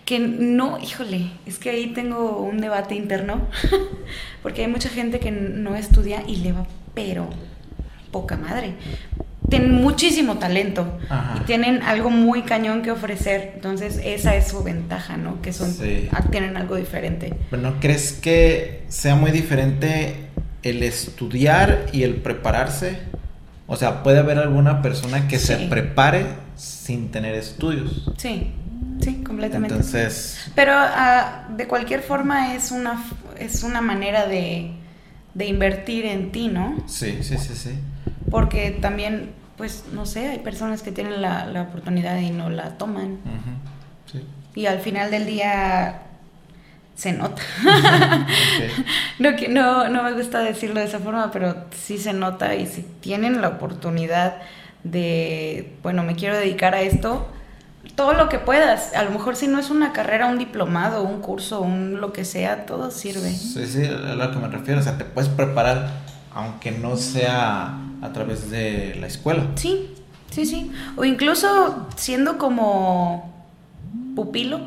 Que 0.05 0.21
no, 0.21 0.79
híjole, 0.79 1.31
es 1.47 1.59
que 1.59 1.71
ahí 1.71 1.89
tengo 1.93 2.39
un 2.39 2.61
debate 2.61 2.95
interno, 2.95 3.41
porque 4.43 4.63
hay 4.63 4.69
mucha 4.69 4.89
gente 4.89 5.19
que 5.19 5.33
no 5.33 5.75
estudia 5.75 6.23
y 6.27 6.37
le 6.37 6.53
va, 6.53 6.67
pero 6.97 7.29
poca 8.11 8.37
madre. 8.37 8.75
Tienen 9.51 9.75
muchísimo 9.75 10.39
talento 10.39 10.99
y 11.39 11.45
tienen 11.45 11.83
algo 11.83 12.11
muy 12.11 12.43
cañón 12.43 12.83
que 12.83 12.91
ofrecer. 12.91 13.53
Entonces, 13.55 14.01
esa 14.03 14.35
es 14.35 14.49
su 14.49 14.65
ventaja, 14.65 15.17
¿no? 15.17 15.41
Que 15.41 15.53
son, 15.53 15.73
ah, 16.11 16.25
tienen 16.33 16.57
algo 16.57 16.75
diferente. 16.75 17.33
Pero 17.51 17.63
¿no 17.63 17.79
crees 17.79 18.13
que 18.15 18.83
sea 18.89 19.15
muy 19.15 19.31
diferente 19.31 20.17
el 20.65 20.83
estudiar 20.83 21.87
y 21.93 22.03
el 22.03 22.17
prepararse? 22.17 22.99
O 23.69 23.77
sea, 23.77 24.03
puede 24.03 24.19
haber 24.19 24.39
alguna 24.39 24.83
persona 24.83 25.29
que 25.29 25.39
se 25.39 25.57
prepare 25.69 26.27
sin 26.57 27.11
tener 27.11 27.35
estudios. 27.35 28.11
Sí, 28.17 28.53
sí, 29.01 29.23
completamente. 29.23 29.75
Entonces. 29.75 30.51
Pero 30.57 30.73
ah, 30.75 31.47
de 31.57 31.69
cualquier 31.69 32.01
forma 32.01 32.55
es 32.55 32.73
una, 32.73 33.05
es 33.39 33.63
una 33.63 33.81
manera 33.81 34.27
de, 34.27 34.73
de 35.37 35.47
invertir 35.47 36.07
en 36.07 36.33
ti, 36.33 36.49
¿no? 36.49 36.77
Sí, 36.87 37.19
sí, 37.23 37.37
sí, 37.39 37.55
sí 37.55 37.79
porque 38.31 38.71
también, 38.71 39.31
pues, 39.57 39.85
no 39.93 40.07
sé, 40.07 40.29
hay 40.29 40.39
personas 40.39 40.83
que 40.83 40.93
tienen 40.93 41.23
la, 41.23 41.47
la 41.47 41.63
oportunidad 41.63 42.19
y 42.19 42.31
no 42.31 42.51
la 42.51 42.77
toman. 42.77 43.19
Y 44.55 44.67
al 44.67 44.81
final 44.81 45.11
del 45.11 45.27
día 45.27 46.03
se 46.95 47.13
nota. 47.13 47.43
no, 49.19 49.33
no, 49.51 49.89
no 49.89 50.03
me 50.03 50.13
gusta 50.15 50.41
decirlo 50.41 50.81
de 50.81 50.87
esa 50.87 50.99
forma, 50.99 51.31
pero 51.31 51.67
sí 51.73 51.99
se 51.99 52.15
nota 52.15 52.55
y 52.55 52.67
si 52.67 52.83
tienen 53.01 53.43
la 53.43 53.49
oportunidad 53.49 54.37
de, 54.83 55.75
bueno, 55.83 56.03
me 56.05 56.17
quiero 56.17 56.37
dedicar 56.37 56.75
a 56.75 56.81
esto, 56.81 57.29
todo 57.95 58.13
lo 58.13 58.29
que 58.29 58.39
puedas. 58.39 58.95
A 58.95 59.03
lo 59.05 59.11
mejor 59.11 59.37
si 59.37 59.47
no 59.49 59.59
es 59.59 59.71
una 59.71 59.93
carrera, 59.93 60.27
un 60.27 60.39
diplomado, 60.39 61.03
un 61.03 61.21
curso, 61.21 61.61
un 61.61 62.01
lo 62.01 62.13
que 62.13 62.25
sea, 62.25 62.67
todo 62.67 62.91
sirve. 62.91 63.31
Sí, 63.31 63.67
sí, 63.67 63.85
a 63.85 64.15
lo 64.15 64.31
que 64.31 64.39
me 64.39 64.49
refiero. 64.49 64.81
O 64.81 64.83
sea, 64.83 64.99
te 64.99 65.05
puedes 65.05 65.31
preparar, 65.31 65.91
aunque 66.35 66.73
no 66.73 66.97
sea 66.97 67.79
a 68.03 68.13
través 68.13 68.51
de 68.51 68.97
la 69.01 69.07
escuela. 69.07 69.47
Sí, 69.55 69.95
sí, 70.31 70.47
sí. 70.47 70.73
O 70.97 71.05
incluso 71.05 71.89
siendo 71.97 72.39
como 72.39 73.33
pupilo 74.15 74.63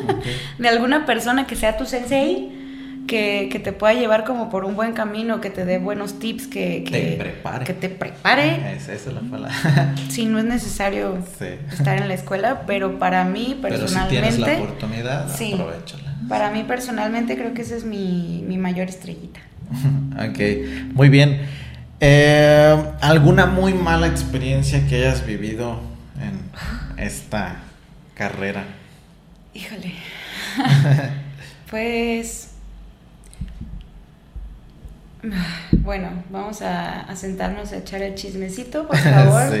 de 0.58 0.68
alguna 0.68 1.04
persona 1.04 1.46
que 1.46 1.56
sea 1.56 1.76
tu 1.76 1.84
sensei. 1.84 2.63
Que, 3.06 3.48
que, 3.52 3.58
te 3.58 3.72
pueda 3.72 3.92
llevar 3.92 4.24
como 4.24 4.48
por 4.48 4.64
un 4.64 4.76
buen 4.76 4.92
camino, 4.92 5.40
que 5.40 5.50
te 5.50 5.66
dé 5.66 5.78
buenos 5.78 6.18
tips, 6.18 6.46
que, 6.46 6.84
que 6.84 6.90
te 6.90 7.16
prepare. 7.16 7.64
Que 7.66 7.74
te 7.74 7.88
prepare. 7.90 8.74
Esa, 8.74 8.94
es 8.94 9.06
la 9.06 9.20
palabra. 9.20 9.94
sí, 10.08 10.24
no 10.24 10.38
es 10.38 10.46
necesario 10.46 11.18
estar 11.70 11.98
en 11.98 12.08
la 12.08 12.14
escuela, 12.14 12.62
pero 12.66 12.98
para 12.98 13.24
mí 13.24 13.58
personalmente... 13.60 14.20
Pero 14.20 14.32
si 14.32 14.36
tienes 14.36 14.38
la 14.38 14.64
oportunidad, 14.64 15.30
aprovechala. 15.30 16.14
Para 16.28 16.50
mí 16.50 16.64
personalmente 16.64 17.36
creo 17.36 17.52
que 17.52 17.62
esa 17.62 17.76
es 17.76 17.84
mi, 17.84 18.42
mi 18.46 18.56
mayor 18.56 18.88
estrellita. 18.88 19.40
ok, 20.16 20.94
muy 20.94 21.08
bien. 21.08 21.40
Eh, 22.00 22.84
¿Alguna 23.00 23.46
muy 23.46 23.74
mala 23.74 24.06
experiencia 24.06 24.86
que 24.86 24.96
hayas 24.96 25.24
vivido 25.24 25.80
en 26.20 27.02
esta 27.02 27.56
carrera? 28.14 28.64
Híjole. 29.54 29.94
pues... 31.70 32.53
Bueno, 35.72 36.08
vamos 36.30 36.62
a, 36.62 37.14
sentarnos 37.14 37.72
a 37.72 37.78
echar 37.78 38.02
el 38.02 38.14
chismecito, 38.14 38.88
por 38.88 38.96
favor. 38.96 39.42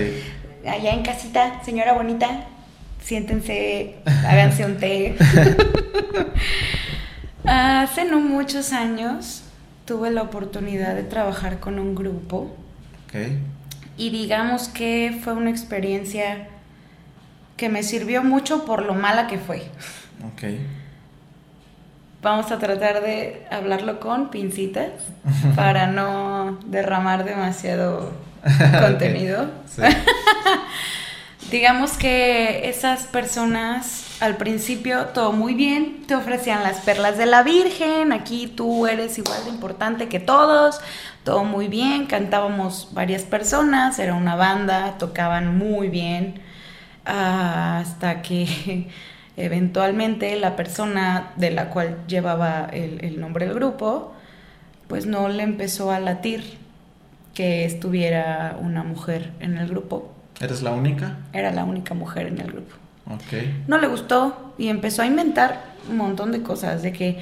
Allá 0.66 0.94
en 0.94 1.02
casita, 1.02 1.62
señora 1.62 1.92
bonita, 1.92 2.46
siéntense, 3.02 3.96
háganse 4.26 4.64
un 4.64 4.78
té. 4.78 5.16
Hace 7.44 8.06
no 8.06 8.20
muchos 8.20 8.72
años 8.72 9.42
tuve 9.84 10.10
la 10.10 10.22
oportunidad 10.22 10.94
de 10.94 11.02
trabajar 11.02 11.60
con 11.60 11.78
un 11.78 11.94
grupo. 11.94 12.56
Ok. 13.06 13.16
Y 13.98 14.08
digamos 14.08 14.68
que 14.68 15.20
fue 15.22 15.34
una 15.34 15.50
experiencia 15.50 16.48
que 17.58 17.68
me 17.68 17.82
sirvió 17.82 18.24
mucho 18.24 18.64
por 18.64 18.82
lo 18.82 18.94
mala 18.94 19.26
que 19.26 19.38
fue. 19.38 19.64
Ok. 20.32 20.44
Vamos 22.24 22.50
a 22.50 22.58
tratar 22.58 23.02
de 23.02 23.46
hablarlo 23.50 24.00
con 24.00 24.30
pincitas 24.30 24.92
para 25.56 25.88
no 25.88 26.58
derramar 26.64 27.26
demasiado 27.26 28.12
contenido. 28.80 29.50
Digamos 31.50 31.98
que 31.98 32.66
esas 32.70 33.02
personas 33.02 34.06
al 34.20 34.38
principio 34.38 35.08
todo 35.08 35.32
muy 35.32 35.52
bien, 35.52 36.06
te 36.06 36.14
ofrecían 36.14 36.62
las 36.62 36.78
perlas 36.78 37.18
de 37.18 37.26
la 37.26 37.42
Virgen, 37.42 38.10
aquí 38.12 38.46
tú 38.46 38.86
eres 38.86 39.18
igual 39.18 39.44
de 39.44 39.50
importante 39.50 40.08
que 40.08 40.18
todos, 40.18 40.80
todo 41.24 41.44
muy 41.44 41.68
bien, 41.68 42.06
cantábamos 42.06 42.88
varias 42.92 43.24
personas, 43.24 43.98
era 43.98 44.14
una 44.14 44.34
banda, 44.34 44.96
tocaban 44.96 45.58
muy 45.58 45.88
bien, 45.88 46.40
hasta 47.04 48.22
que 48.22 48.88
eventualmente 49.36 50.36
la 50.38 50.56
persona 50.56 51.32
de 51.36 51.50
la 51.50 51.70
cual 51.70 51.98
llevaba 52.06 52.68
el, 52.72 53.04
el 53.04 53.20
nombre 53.20 53.46
del 53.46 53.54
grupo, 53.54 54.12
pues 54.88 55.06
no 55.06 55.28
le 55.28 55.42
empezó 55.42 55.90
a 55.90 56.00
latir 56.00 56.58
que 57.34 57.64
estuviera 57.64 58.56
una 58.60 58.84
mujer 58.84 59.32
en 59.40 59.56
el 59.56 59.68
grupo 59.68 60.12
¿Eres 60.40 60.62
la 60.62 60.72
única? 60.72 61.16
era 61.32 61.50
la 61.52 61.64
única 61.64 61.94
mujer 61.94 62.26
en 62.26 62.40
el 62.40 62.48
grupo. 62.48 62.74
Ok. 63.06 63.42
No 63.68 63.78
le 63.78 63.86
gustó 63.86 64.54
y 64.58 64.68
empezó 64.68 65.02
a 65.02 65.06
inventar 65.06 65.60
un 65.90 65.96
montón 65.96 66.32
de 66.32 66.42
cosas, 66.42 66.82
de 66.82 66.92
que 66.92 67.18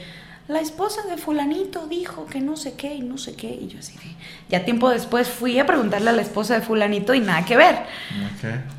la 0.49 0.61
esposa 0.61 1.03
de 1.09 1.17
fulanito 1.17 1.87
dijo 1.87 2.27
que 2.27 2.41
no 2.41 2.57
sé 2.57 2.75
qué 2.75 2.95
y 2.95 3.01
no 3.01 3.17
sé 3.17 3.35
qué, 3.35 3.49
y 3.49 3.69
yo 3.69 3.79
así 3.79 3.95
de... 3.95 4.17
Ya 4.49 4.65
tiempo 4.65 4.91
después 4.91 5.29
fui 5.29 5.59
a 5.59 5.67
preguntarle 5.67 6.11
a 6.11 6.13
la 6.13 6.23
esposa 6.23 6.55
de 6.55 6.63
fulanito 6.63 7.15
y 7.15 7.21
nada 7.21 7.45
que 7.45 7.57
ver. 7.57 7.77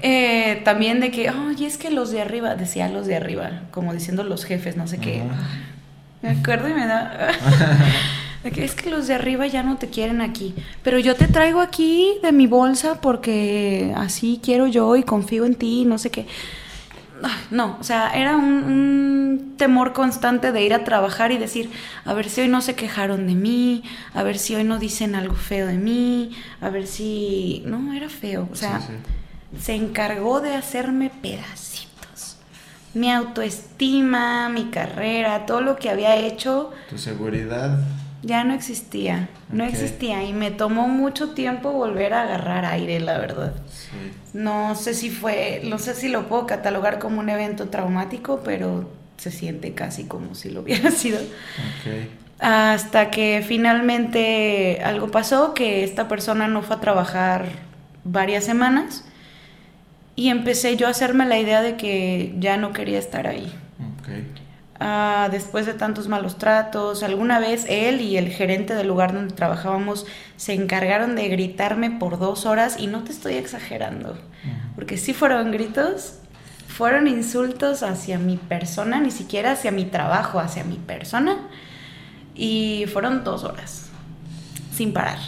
Eh, 0.01 0.61
también 0.65 0.99
de 0.99 1.09
que, 1.09 1.29
ay, 1.29 1.65
es 1.65 1.77
que 1.77 1.89
los 1.89 2.11
de 2.11 2.21
arriba, 2.21 2.55
decía 2.55 2.89
los 2.89 3.07
de 3.07 3.15
arriba, 3.15 3.61
como 3.71 3.93
diciendo 3.93 4.23
los 4.23 4.45
jefes, 4.45 4.75
no 4.75 4.87
sé 4.87 4.99
qué. 4.99 5.23
Me 6.21 6.29
acuerdo 6.31 6.67
y 6.67 6.73
me 6.73 6.85
da... 6.85 7.31
de 8.43 8.51
que 8.51 8.65
es 8.65 8.75
que 8.75 8.89
los 8.89 9.07
de 9.07 9.15
arriba 9.15 9.47
ya 9.47 9.63
no 9.63 9.77
te 9.77 9.87
quieren 9.87 10.21
aquí. 10.21 10.53
Pero 10.83 10.99
yo 10.99 11.15
te 11.15 11.27
traigo 11.27 11.61
aquí 11.61 12.13
de 12.21 12.33
mi 12.33 12.45
bolsa 12.45 12.99
porque 12.99 13.93
así 13.95 14.41
quiero 14.43 14.67
yo 14.67 14.97
y 14.97 15.03
confío 15.03 15.45
en 15.45 15.55
ti, 15.55 15.85
no 15.85 15.97
sé 15.97 16.11
qué. 16.11 16.27
No, 17.51 17.77
o 17.79 17.83
sea, 17.83 18.11
era 18.13 18.35
un, 18.35 18.45
un 18.45 19.53
temor 19.57 19.93
constante 19.93 20.51
de 20.51 20.63
ir 20.63 20.73
a 20.73 20.83
trabajar 20.83 21.31
y 21.31 21.37
decir, 21.37 21.69
a 22.05 22.13
ver 22.13 22.29
si 22.29 22.41
hoy 22.41 22.47
no 22.47 22.61
se 22.61 22.75
quejaron 22.75 23.27
de 23.27 23.35
mí, 23.35 23.83
a 24.13 24.23
ver 24.23 24.37
si 24.37 24.55
hoy 24.55 24.63
no 24.63 24.79
dicen 24.79 25.15
algo 25.15 25.35
feo 25.35 25.67
de 25.67 25.77
mí, 25.77 26.31
a 26.61 26.69
ver 26.69 26.85
si... 26.87 27.63
No, 27.65 27.93
era 27.93 28.09
feo, 28.09 28.49
o 28.51 28.55
sea, 28.55 28.79
Sí, 28.81 28.87
sí. 29.53 29.61
se 29.63 29.75
encargó 29.75 30.41
de 30.41 30.53
hacerme 30.55 31.09
pedacitos. 31.21 32.37
Mi 32.93 33.11
autoestima, 33.11 34.49
mi 34.49 34.65
carrera, 34.65 35.45
todo 35.45 35.61
lo 35.61 35.75
que 35.77 35.89
había 35.89 36.15
hecho 36.15 36.71
Tu 36.89 36.97
seguridad. 36.97 37.79
Ya 38.23 38.43
no 38.45 38.53
existía. 38.53 39.29
No 39.49 39.65
existía 39.65 40.23
y 40.23 40.33
me 40.33 40.49
tomó 40.49 40.87
mucho 40.87 41.31
tiempo 41.31 41.71
volver 41.71 42.13
a 42.13 42.23
agarrar 42.23 42.65
aire, 42.65 42.99
la 42.99 43.17
verdad. 43.17 43.53
Sí. 43.69 43.97
No 44.33 44.75
sé 44.75 44.93
si 44.93 45.09
fue, 45.09 45.61
no 45.65 45.77
sé 45.77 45.93
si 45.93 46.07
lo 46.07 46.27
puedo 46.27 46.47
catalogar 46.47 46.99
como 46.99 47.19
un 47.19 47.29
evento 47.29 47.67
traumático, 47.67 48.41
pero 48.43 48.89
se 49.17 49.29
siente 49.29 49.73
casi 49.73 50.05
como 50.05 50.35
si 50.35 50.49
lo 50.49 50.61
hubiera 50.61 50.89
sido. 50.91 51.19
Hasta 52.39 53.11
que 53.11 53.43
finalmente 53.45 54.81
algo 54.83 55.11
pasó, 55.11 55.53
que 55.53 55.83
esta 55.83 56.07
persona 56.07 56.47
no 56.47 56.61
fue 56.61 56.77
a 56.77 56.79
trabajar 56.79 57.45
varias 58.05 58.45
semanas 58.45 59.05
y 60.15 60.29
empecé 60.29 60.77
yo 60.77 60.87
a 60.87 60.91
hacerme 60.91 61.25
la 61.25 61.39
idea 61.39 61.61
de 61.61 61.75
que 61.75 62.35
ya 62.39 62.57
no 62.57 62.71
quería 62.71 62.99
estar 62.99 63.27
ahí. 63.27 63.51
Después 65.31 65.65
de 65.65 65.73
tantos 65.73 66.09
malos 66.09 66.37
tratos, 66.37 67.03
alguna 67.03 67.39
vez 67.39 67.65
él 67.69 68.01
y 68.01 68.17
el 68.17 68.27
gerente 68.29 68.75
del 68.75 68.87
lugar 68.87 69.13
donde 69.13 69.33
trabajábamos 69.33 70.05
se 70.35 70.53
encargaron 70.53 71.15
de 71.15 71.29
gritarme 71.29 71.89
por 71.89 72.19
dos 72.19 72.45
horas 72.45 72.75
y 72.77 72.87
no 72.87 73.03
te 73.03 73.11
estoy 73.11 73.35
exagerando, 73.35 74.17
porque 74.75 74.97
sí 74.97 75.13
fueron 75.13 75.51
gritos, 75.51 76.15
fueron 76.67 77.07
insultos 77.07 77.81
hacia 77.81 78.19
mi 78.19 78.35
persona, 78.35 78.99
ni 78.99 79.11
siquiera 79.11 79.53
hacia 79.53 79.71
mi 79.71 79.85
trabajo, 79.85 80.39
hacia 80.39 80.65
mi 80.65 80.75
persona, 80.75 81.37
y 82.35 82.85
fueron 82.91 83.23
dos 83.23 83.45
horas, 83.45 83.89
sin 84.73 84.91
parar. 84.91 85.19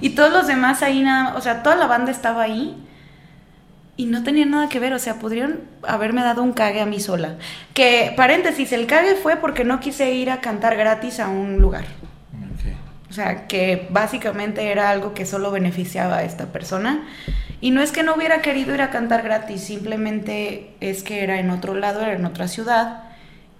Y 0.00 0.10
todos 0.10 0.32
los 0.32 0.46
demás 0.46 0.82
ahí 0.82 1.02
nada, 1.02 1.36
o 1.36 1.40
sea, 1.42 1.62
toda 1.62 1.76
la 1.76 1.86
banda 1.86 2.10
estaba 2.10 2.42
ahí 2.42 2.76
y 3.96 4.06
no 4.06 4.24
tenía 4.24 4.44
nada 4.44 4.68
que 4.68 4.80
ver, 4.80 4.92
o 4.92 4.98
sea, 4.98 5.20
podrían 5.20 5.60
haberme 5.82 6.22
dado 6.22 6.42
un 6.42 6.52
cague 6.52 6.80
a 6.80 6.86
mí 6.86 6.98
sola. 6.98 7.36
Que, 7.74 8.12
paréntesis, 8.16 8.72
el 8.72 8.86
cague 8.86 9.14
fue 9.14 9.36
porque 9.36 9.64
no 9.64 9.78
quise 9.78 10.12
ir 10.12 10.30
a 10.30 10.40
cantar 10.40 10.76
gratis 10.76 11.20
a 11.20 11.28
un 11.28 11.58
lugar. 11.58 11.84
Ok. 12.32 12.72
O 13.08 13.12
sea, 13.12 13.46
que 13.46 13.86
básicamente 13.90 14.72
era 14.72 14.90
algo 14.90 15.14
que 15.14 15.24
solo 15.26 15.52
beneficiaba 15.52 16.18
a 16.18 16.24
esta 16.24 16.46
persona. 16.46 17.06
Y 17.60 17.70
no 17.70 17.82
es 17.82 17.92
que 17.92 18.02
no 18.02 18.14
hubiera 18.14 18.42
querido 18.42 18.74
ir 18.74 18.82
a 18.82 18.90
cantar 18.90 19.22
gratis, 19.22 19.62
simplemente 19.62 20.74
es 20.80 21.04
que 21.04 21.22
era 21.22 21.38
en 21.38 21.50
otro 21.50 21.74
lado, 21.74 22.00
era 22.00 22.14
en 22.14 22.24
otra 22.24 22.48
ciudad. 22.48 23.04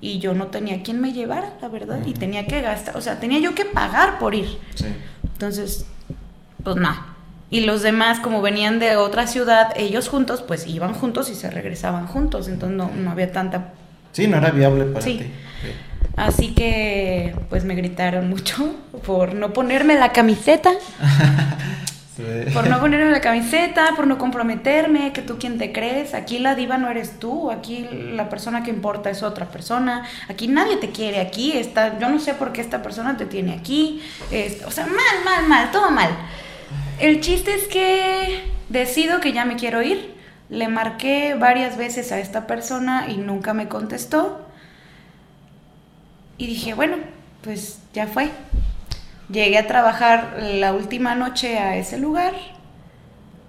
Y 0.00 0.18
yo 0.18 0.34
no 0.34 0.48
tenía 0.48 0.82
quien 0.82 1.00
me 1.00 1.12
llevara, 1.12 1.52
la 1.62 1.68
verdad. 1.68 2.00
Y 2.04 2.12
tenía 2.12 2.46
que 2.46 2.60
gastar, 2.60 2.96
o 2.96 3.00
sea, 3.00 3.20
tenía 3.20 3.38
yo 3.38 3.54
que 3.54 3.64
pagar 3.64 4.18
por 4.18 4.34
ir. 4.34 4.58
Sí. 4.74 4.86
Entonces, 5.22 5.86
pues 6.62 6.74
no. 6.74 7.13
Y 7.54 7.60
los 7.60 7.82
demás, 7.82 8.18
como 8.18 8.42
venían 8.42 8.80
de 8.80 8.96
otra 8.96 9.28
ciudad, 9.28 9.72
ellos 9.76 10.08
juntos, 10.08 10.42
pues 10.42 10.66
iban 10.66 10.92
juntos 10.92 11.30
y 11.30 11.36
se 11.36 11.50
regresaban 11.50 12.08
juntos. 12.08 12.48
Entonces 12.48 12.76
no, 12.76 12.90
no 12.90 13.10
había 13.12 13.30
tanta... 13.30 13.68
Sí, 14.10 14.26
no 14.26 14.38
era 14.38 14.50
viable 14.50 14.86
para 14.86 15.04
Sí. 15.04 15.18
ti. 15.18 15.32
Así 16.16 16.48
que, 16.54 17.34
pues 17.50 17.64
me 17.64 17.76
gritaron 17.76 18.28
mucho 18.28 18.74
por 19.06 19.34
no 19.34 19.52
ponerme 19.52 19.94
la 19.94 20.10
camiseta, 20.12 20.70
Sí. 22.16 22.22
por 22.52 22.68
no 22.68 22.78
ponerme 22.80 23.10
la 23.10 23.20
camiseta, 23.20 23.90
por 23.96 24.06
no 24.06 24.18
comprometerme, 24.18 25.12
que 25.12 25.20
tú 25.22 25.36
quién 25.38 25.58
te 25.58 25.72
crees. 25.72 26.14
Aquí 26.14 26.38
la 26.38 26.54
diva 26.54 26.78
no 26.78 26.88
eres 26.88 27.18
tú, 27.18 27.50
aquí 27.52 27.88
la 28.14 28.28
persona 28.28 28.62
que 28.64 28.70
importa 28.70 29.10
es 29.10 29.22
otra 29.24 29.46
persona. 29.46 30.04
Aquí 30.28 30.46
nadie 30.48 30.76
te 30.76 30.90
quiere, 30.90 31.20
aquí 31.20 31.52
está... 31.56 31.98
Yo 31.98 32.08
no 32.08 32.18
sé 32.20 32.34
por 32.34 32.52
qué 32.52 32.60
esta 32.60 32.82
persona 32.82 33.16
te 33.16 33.26
tiene 33.26 33.52
aquí. 33.52 34.00
Es- 34.30 34.64
o 34.64 34.70
sea, 34.70 34.86
mal, 34.86 34.96
mal, 35.24 35.48
mal, 35.48 35.70
todo 35.72 35.90
mal. 35.90 36.10
El 37.00 37.20
chiste 37.20 37.52
es 37.54 37.66
que 37.66 38.44
decido 38.68 39.20
que 39.20 39.32
ya 39.32 39.44
me 39.44 39.56
quiero 39.56 39.82
ir. 39.82 40.14
Le 40.48 40.68
marqué 40.68 41.34
varias 41.34 41.76
veces 41.76 42.12
a 42.12 42.20
esta 42.20 42.46
persona 42.46 43.06
y 43.08 43.16
nunca 43.16 43.52
me 43.52 43.68
contestó. 43.68 44.46
Y 46.38 46.46
dije, 46.46 46.74
bueno, 46.74 46.96
pues 47.42 47.80
ya 47.92 48.06
fue. 48.06 48.30
Llegué 49.28 49.58
a 49.58 49.66
trabajar 49.66 50.36
la 50.40 50.72
última 50.72 51.16
noche 51.16 51.58
a 51.58 51.76
ese 51.76 51.98
lugar. 51.98 52.32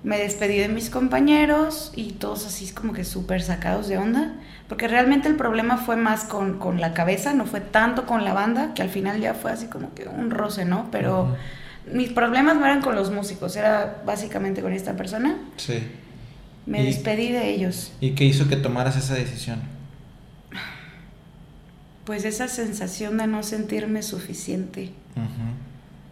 Me 0.03 0.17
despedí 0.17 0.57
de 0.57 0.69
mis 0.69 0.89
compañeros 0.89 1.91
y 1.95 2.13
todos 2.13 2.45
así 2.47 2.73
como 2.73 2.93
que 2.93 3.03
súper 3.03 3.43
sacados 3.43 3.87
de 3.87 3.97
onda. 3.97 4.33
Porque 4.67 4.87
realmente 4.87 5.27
el 5.27 5.35
problema 5.35 5.77
fue 5.77 5.95
más 5.95 6.23
con, 6.23 6.57
con 6.57 6.81
la 6.81 6.93
cabeza, 6.93 7.33
no 7.33 7.45
fue 7.45 7.61
tanto 7.61 8.07
con 8.07 8.25
la 8.25 8.33
banda, 8.33 8.73
que 8.73 8.81
al 8.81 8.89
final 8.89 9.19
ya 9.19 9.35
fue 9.35 9.51
así 9.51 9.67
como 9.67 9.93
que 9.93 10.07
un 10.07 10.31
roce, 10.31 10.65
¿no? 10.65 10.87
Pero. 10.91 11.35
Mis 11.91 12.11
problemas 12.11 12.55
no 12.55 12.65
eran 12.65 12.81
con 12.81 12.95
los 12.95 13.11
músicos, 13.11 13.55
era 13.55 14.01
básicamente 14.05 14.61
con 14.61 14.73
esta 14.73 14.95
persona. 14.95 15.37
Sí. 15.57 15.79
Me 16.65 16.81
Y- 16.81 16.85
despedí 16.87 17.31
de 17.31 17.49
ellos. 17.49 17.91
¿Y 18.01 18.11
qué 18.11 18.23
hizo 18.25 18.47
que 18.47 18.55
tomaras 18.55 18.95
esa 18.97 19.13
decisión? 19.13 19.59
Pues 22.05 22.23
esa 22.25 22.47
sensación 22.47 23.17
de 23.17 23.27
no 23.27 23.41
sentirme 23.43 24.03
suficiente. 24.03 24.91
Ujú. 25.15 25.25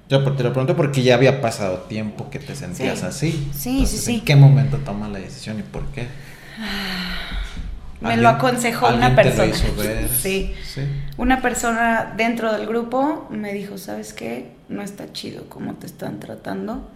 Yo 0.10 0.24
por- 0.24 0.36
te 0.36 0.44
lo 0.44 0.52
pregunto 0.52 0.76
porque 0.76 1.04
ya 1.04 1.16
había 1.16 1.40
pasado 1.42 1.80
tiempo 1.84 2.30
que 2.30 2.40
te 2.40 2.56
sentías 2.56 3.00
Sí. 3.00 3.06
así. 3.06 3.50
Sí, 3.54 3.86
sí, 3.86 3.98
sí. 3.98 4.16
¿En 4.16 4.26
qué 4.26 4.36
momento 4.36 4.78
tomas 4.78 5.12
la 5.12 5.20
decisión 5.20 5.60
y 5.60 5.64
por 5.64 5.86
qué? 5.92 6.08
Me 8.04 8.10
¿Alguien- 8.10 8.24
lo 8.24 8.30
aconsejó 8.30 8.90
una 8.90 9.10
te 9.16 9.24
persona. 9.24 9.46
lo 9.46 9.56
hizo 9.56 9.76
ver? 9.76 10.10
Sí. 10.10 10.54
Sí. 10.66 10.82
Una 11.18 11.42
persona 11.42 12.14
dentro 12.18 12.52
del 12.54 12.68
grupo 12.68 13.28
me 13.30 13.54
dijo, 13.54 13.78
¿sabes 13.78 14.14
qué? 14.14 14.52
No 14.70 14.82
está 14.82 15.12
chido 15.14 15.48
cómo 15.50 15.76
te 15.76 15.86
están 15.86 16.20
tratando, 16.20 16.90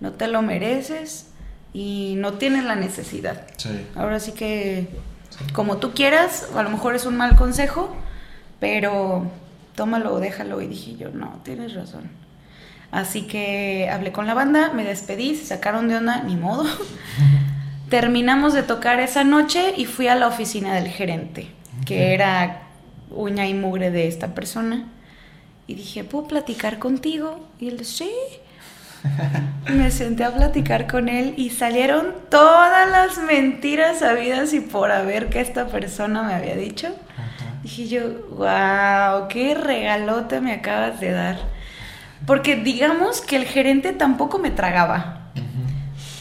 no 0.00 0.12
te 0.12 0.26
lo 0.28 0.42
mereces 0.42 1.26
y 1.72 2.14
no 2.18 2.34
tienes 2.34 2.64
la 2.64 2.76
necesidad. 2.76 3.46
Sí. 3.56 3.86
Ahora 3.94 4.20
sí 4.20 4.32
que, 4.32 4.88
Sí. 5.30 5.44
como 5.52 5.78
tú 5.78 5.92
quieras, 5.92 6.48
a 6.56 6.62
lo 6.62 6.70
mejor 6.70 6.94
es 6.94 7.06
un 7.06 7.16
mal 7.16 7.36
consejo, 7.36 7.94
pero 8.58 9.30
tómalo 9.76 10.18
déjalo. 10.20 10.60
Y 10.60 10.66
dije 10.66 10.96
yo, 10.96 11.10
no, 11.10 11.40
tienes 11.44 11.74
razón. 11.74 12.10
Así 12.90 13.22
que 13.28 13.88
hablé 13.90 14.10
con 14.10 14.26
la 14.26 14.34
banda, 14.34 14.72
me 14.74 14.84
despedí, 14.84 15.36
se 15.36 15.46
sacaron 15.46 15.86
de 15.88 15.96
onda, 15.96 16.22
ni 16.24 16.36
modo. 16.36 16.64
Terminamos 17.90 18.54
de 18.54 18.62
tocar 18.62 19.00
esa 19.00 19.24
noche 19.24 19.74
y 19.76 19.84
fui 19.84 20.06
a 20.06 20.14
la 20.14 20.28
oficina 20.28 20.74
del 20.74 20.88
gerente, 20.88 21.50
que 21.84 22.14
era 22.14 22.62
uña 23.10 23.48
y 23.48 23.54
mugre 23.54 23.90
de 23.90 24.06
esta 24.06 24.28
persona. 24.28 24.86
Y 25.66 25.74
dije, 25.74 26.04
¿puedo 26.04 26.28
platicar 26.28 26.78
contigo? 26.78 27.48
Y 27.58 27.66
él, 27.66 27.84
sí. 27.84 28.10
Me 29.68 29.90
senté 29.90 30.22
a 30.22 30.32
platicar 30.32 30.86
con 30.86 31.08
él 31.08 31.34
y 31.36 31.50
salieron 31.50 32.14
todas 32.30 32.88
las 32.88 33.18
mentiras 33.18 33.98
sabidas 33.98 34.52
y 34.52 34.60
por 34.60 34.92
haber 34.92 35.28
que 35.28 35.40
esta 35.40 35.66
persona 35.66 36.22
me 36.22 36.34
había 36.34 36.54
dicho. 36.54 36.94
Dije 37.64 37.88
yo, 37.88 38.02
wow, 38.36 39.26
qué 39.28 39.54
regalote 39.54 40.40
me 40.40 40.52
acabas 40.52 41.00
de 41.00 41.10
dar. 41.10 41.38
Porque 42.24 42.54
digamos 42.54 43.20
que 43.20 43.34
el 43.34 43.46
gerente 43.46 43.92
tampoco 43.92 44.38
me 44.38 44.50
tragaba. 44.50 45.19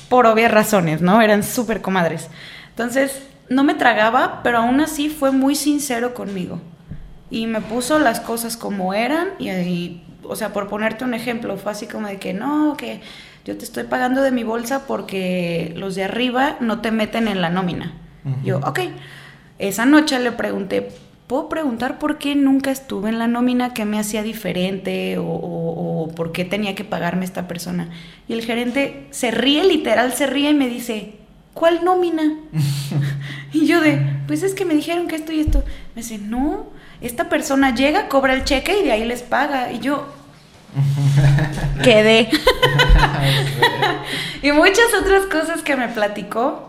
Por 0.09 0.25
obvias 0.25 0.51
razones, 0.51 1.01
¿no? 1.01 1.21
Eran 1.21 1.43
súper 1.43 1.81
comadres. 1.81 2.27
Entonces, 2.69 3.23
no 3.49 3.63
me 3.63 3.75
tragaba, 3.75 4.41
pero 4.43 4.59
aún 4.59 4.79
así 4.81 5.09
fue 5.09 5.31
muy 5.31 5.55
sincero 5.55 6.13
conmigo. 6.13 6.59
Y 7.29 7.47
me 7.47 7.61
puso 7.61 7.99
las 7.99 8.19
cosas 8.19 8.57
como 8.57 8.93
eran 8.93 9.29
y, 9.37 9.49
y 9.49 10.03
o 10.23 10.35
sea, 10.35 10.53
por 10.53 10.67
ponerte 10.67 11.03
un 11.03 11.13
ejemplo, 11.13 11.57
fue 11.57 11.71
así 11.71 11.87
como 11.87 12.07
de 12.07 12.17
que 12.17 12.33
no, 12.33 12.75
que 12.77 13.01
yo 13.45 13.57
te 13.57 13.65
estoy 13.65 13.83
pagando 13.83 14.21
de 14.21 14.31
mi 14.31 14.43
bolsa 14.43 14.85
porque 14.85 15.73
los 15.75 15.95
de 15.95 16.03
arriba 16.03 16.57
no 16.59 16.81
te 16.81 16.91
meten 16.91 17.27
en 17.27 17.41
la 17.41 17.49
nómina. 17.49 17.93
Yo, 18.43 18.59
ok. 18.59 18.79
Esa 19.57 19.85
noche 19.85 20.19
le 20.19 20.31
pregunté, 20.31 20.89
¿puedo 21.29 21.47
preguntar 21.47 21.99
por 21.99 22.17
qué 22.17 22.33
nunca 22.33 22.71
estuve 22.71 23.09
en 23.09 23.19
la 23.19 23.27
nómina? 23.27 23.75
¿Qué 23.75 23.85
me 23.85 23.99
hacía 23.99 24.23
diferente? 24.23 25.19
O, 25.19 25.23
o, 25.23 26.07
por 26.15 26.31
qué 26.31 26.43
tenía 26.43 26.73
que 26.73 26.83
pagarme 26.83 27.23
esta 27.23 27.47
persona? 27.47 27.91
Y 28.27 28.33
el 28.33 28.43
gerente 28.43 29.05
se 29.11 29.29
ríe, 29.29 29.63
literal, 29.63 30.11
se 30.13 30.25
ríe 30.25 30.49
y 30.49 30.53
me 30.55 30.67
dice, 30.67 31.13
¿cuál 31.53 31.85
nómina? 31.85 32.23
y 33.53 33.67
yo 33.67 33.79
de, 33.79 34.01
pues 34.25 34.41
es 34.41 34.55
que 34.55 34.65
me 34.65 34.73
dijeron 34.73 35.07
que 35.07 35.17
esto 35.17 35.31
y 35.31 35.39
esto. 35.39 35.63
Me 35.93 36.01
dice, 36.01 36.17
no, 36.17 36.65
esta 36.99 37.29
persona 37.29 37.75
llega, 37.75 38.07
cobra 38.07 38.33
el 38.33 38.43
cheque 38.43 38.79
y 38.79 38.85
de 38.85 38.91
ahí 38.91 39.05
les 39.05 39.21
paga. 39.21 39.71
Y 39.71 39.77
yo, 39.81 40.07
quedé. 41.83 42.27
y 44.41 44.51
muchas 44.51 44.87
otras 44.99 45.27
cosas 45.27 45.61
que 45.61 45.75
me 45.75 45.89
platicó, 45.89 46.68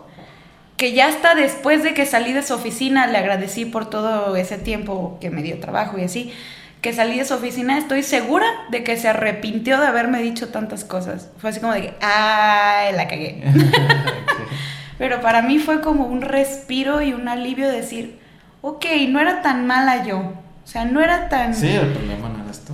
que 0.80 0.94
ya 0.94 1.08
hasta 1.08 1.34
después 1.34 1.82
de 1.82 1.92
que 1.92 2.06
salí 2.06 2.32
de 2.32 2.42
su 2.42 2.54
oficina, 2.54 3.06
le 3.06 3.18
agradecí 3.18 3.66
por 3.66 3.90
todo 3.90 4.34
ese 4.34 4.56
tiempo 4.56 5.18
que 5.20 5.28
me 5.28 5.42
dio 5.42 5.60
trabajo 5.60 5.98
y 5.98 6.04
así, 6.04 6.32
que 6.80 6.94
salí 6.94 7.18
de 7.18 7.26
su 7.26 7.34
oficina, 7.34 7.76
estoy 7.76 8.02
segura 8.02 8.46
de 8.70 8.82
que 8.82 8.96
se 8.96 9.06
arrepintió 9.10 9.78
de 9.78 9.86
haberme 9.86 10.22
dicho 10.22 10.48
tantas 10.48 10.84
cosas. 10.84 11.28
Fue 11.36 11.50
así 11.50 11.60
como 11.60 11.74
de 11.74 11.82
que, 11.82 11.94
¡ay, 12.00 12.94
la 12.94 13.06
cagué! 13.08 13.42
Pero 14.98 15.20
para 15.20 15.42
mí 15.42 15.58
fue 15.58 15.82
como 15.82 16.06
un 16.06 16.22
respiro 16.22 17.02
y 17.02 17.12
un 17.12 17.28
alivio 17.28 17.68
decir, 17.68 18.18
ok, 18.62 18.86
no 19.10 19.20
era 19.20 19.42
tan 19.42 19.66
mala 19.66 20.06
yo. 20.06 20.16
O 20.18 20.66
sea, 20.66 20.86
no 20.86 21.02
era 21.02 21.28
tan... 21.28 21.54
Sí, 21.54 21.68
el 21.68 21.88
problema 21.88 22.30
no 22.30 22.42
eras 22.42 22.62
tú. 22.64 22.72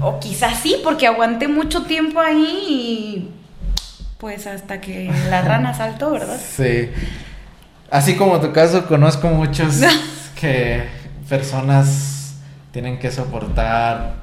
O 0.00 0.20
quizás 0.20 0.60
sí, 0.60 0.76
porque 0.84 1.08
aguanté 1.08 1.48
mucho 1.48 1.82
tiempo 1.86 2.20
ahí 2.20 2.66
y 2.68 3.30
pues 4.20 4.46
hasta 4.46 4.80
que 4.80 5.10
la 5.30 5.40
rana 5.42 5.72
saltó, 5.72 6.10
¿verdad? 6.10 6.38
Sí. 6.38 6.90
Así 7.90 8.14
como 8.16 8.38
tu 8.38 8.52
caso, 8.52 8.86
conozco 8.86 9.28
muchos 9.28 9.80
que 10.38 10.84
personas 11.28 12.34
tienen 12.70 12.98
que 12.98 13.10
soportar 13.10 14.14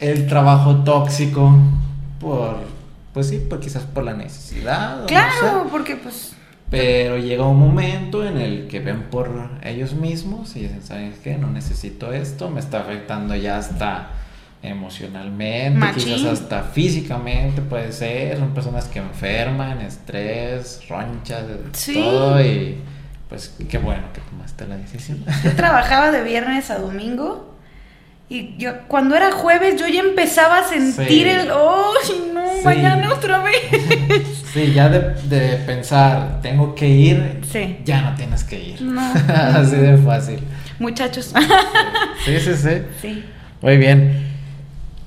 el 0.00 0.26
trabajo 0.26 0.82
tóxico 0.82 1.54
por, 2.20 2.56
pues 3.14 3.28
sí, 3.28 3.38
por 3.38 3.60
quizás 3.60 3.84
por 3.84 4.04
la 4.04 4.14
necesidad. 4.14 5.06
Claro, 5.06 5.68
porque 5.70 5.96
pues... 5.96 6.32
Pero 6.70 7.18
llega 7.18 7.46
un 7.46 7.58
momento 7.58 8.26
en 8.26 8.36
el 8.36 8.66
que 8.66 8.80
ven 8.80 9.04
por 9.04 9.30
ellos 9.62 9.94
mismos 9.94 10.56
y 10.56 10.60
dicen, 10.60 10.82
¿sabes 10.82 11.14
qué? 11.22 11.38
No 11.38 11.48
necesito 11.48 12.12
esto, 12.12 12.50
me 12.50 12.58
está 12.58 12.80
afectando 12.80 13.36
ya 13.36 13.58
hasta 13.58 14.08
emocionalmente, 14.64 15.86
quizás 15.96 16.24
hasta 16.24 16.62
físicamente 16.62 17.60
puede 17.60 17.92
ser, 17.92 18.38
son 18.38 18.54
personas 18.54 18.86
que 18.86 18.98
enferman, 18.98 19.80
estrés, 19.80 20.80
ronchas, 20.88 21.44
todo 21.92 22.42
y 22.42 22.78
pues 23.28 23.54
qué 23.68 23.78
bueno 23.78 24.04
que 24.12 24.20
tomaste 24.20 24.66
la 24.66 24.76
decisión. 24.76 25.24
Yo 25.44 25.54
trabajaba 25.54 26.10
de 26.10 26.22
viernes 26.22 26.70
a 26.70 26.78
domingo 26.78 27.54
y 28.28 28.56
yo 28.56 28.72
cuando 28.88 29.14
era 29.16 29.32
jueves 29.32 29.78
yo 29.78 29.86
ya 29.86 30.00
empezaba 30.00 30.60
a 30.60 30.64
sentir 30.64 31.26
el, 31.28 31.50
¡ay 31.50 32.30
no! 32.32 32.62
Mañana 32.64 33.12
otra 33.12 33.40
vez. 33.40 33.60
sí, 34.54 34.72
ya 34.72 34.88
de, 34.88 35.56
pensar, 35.66 36.40
tengo 36.40 36.74
que 36.74 36.88
ir, 36.88 37.40
ya 37.84 38.00
no 38.00 38.14
tienes 38.14 38.44
que 38.44 38.62
ir. 38.70 38.82
No. 38.82 39.02
Así 39.28 39.76
de 39.76 39.98
fácil. 39.98 40.40
Muchachos. 40.78 41.34
sí, 42.24 42.40
sí, 42.40 42.54
sí. 42.56 42.82
Sí. 43.02 43.24
Muy 43.60 43.76
bien. 43.76 44.23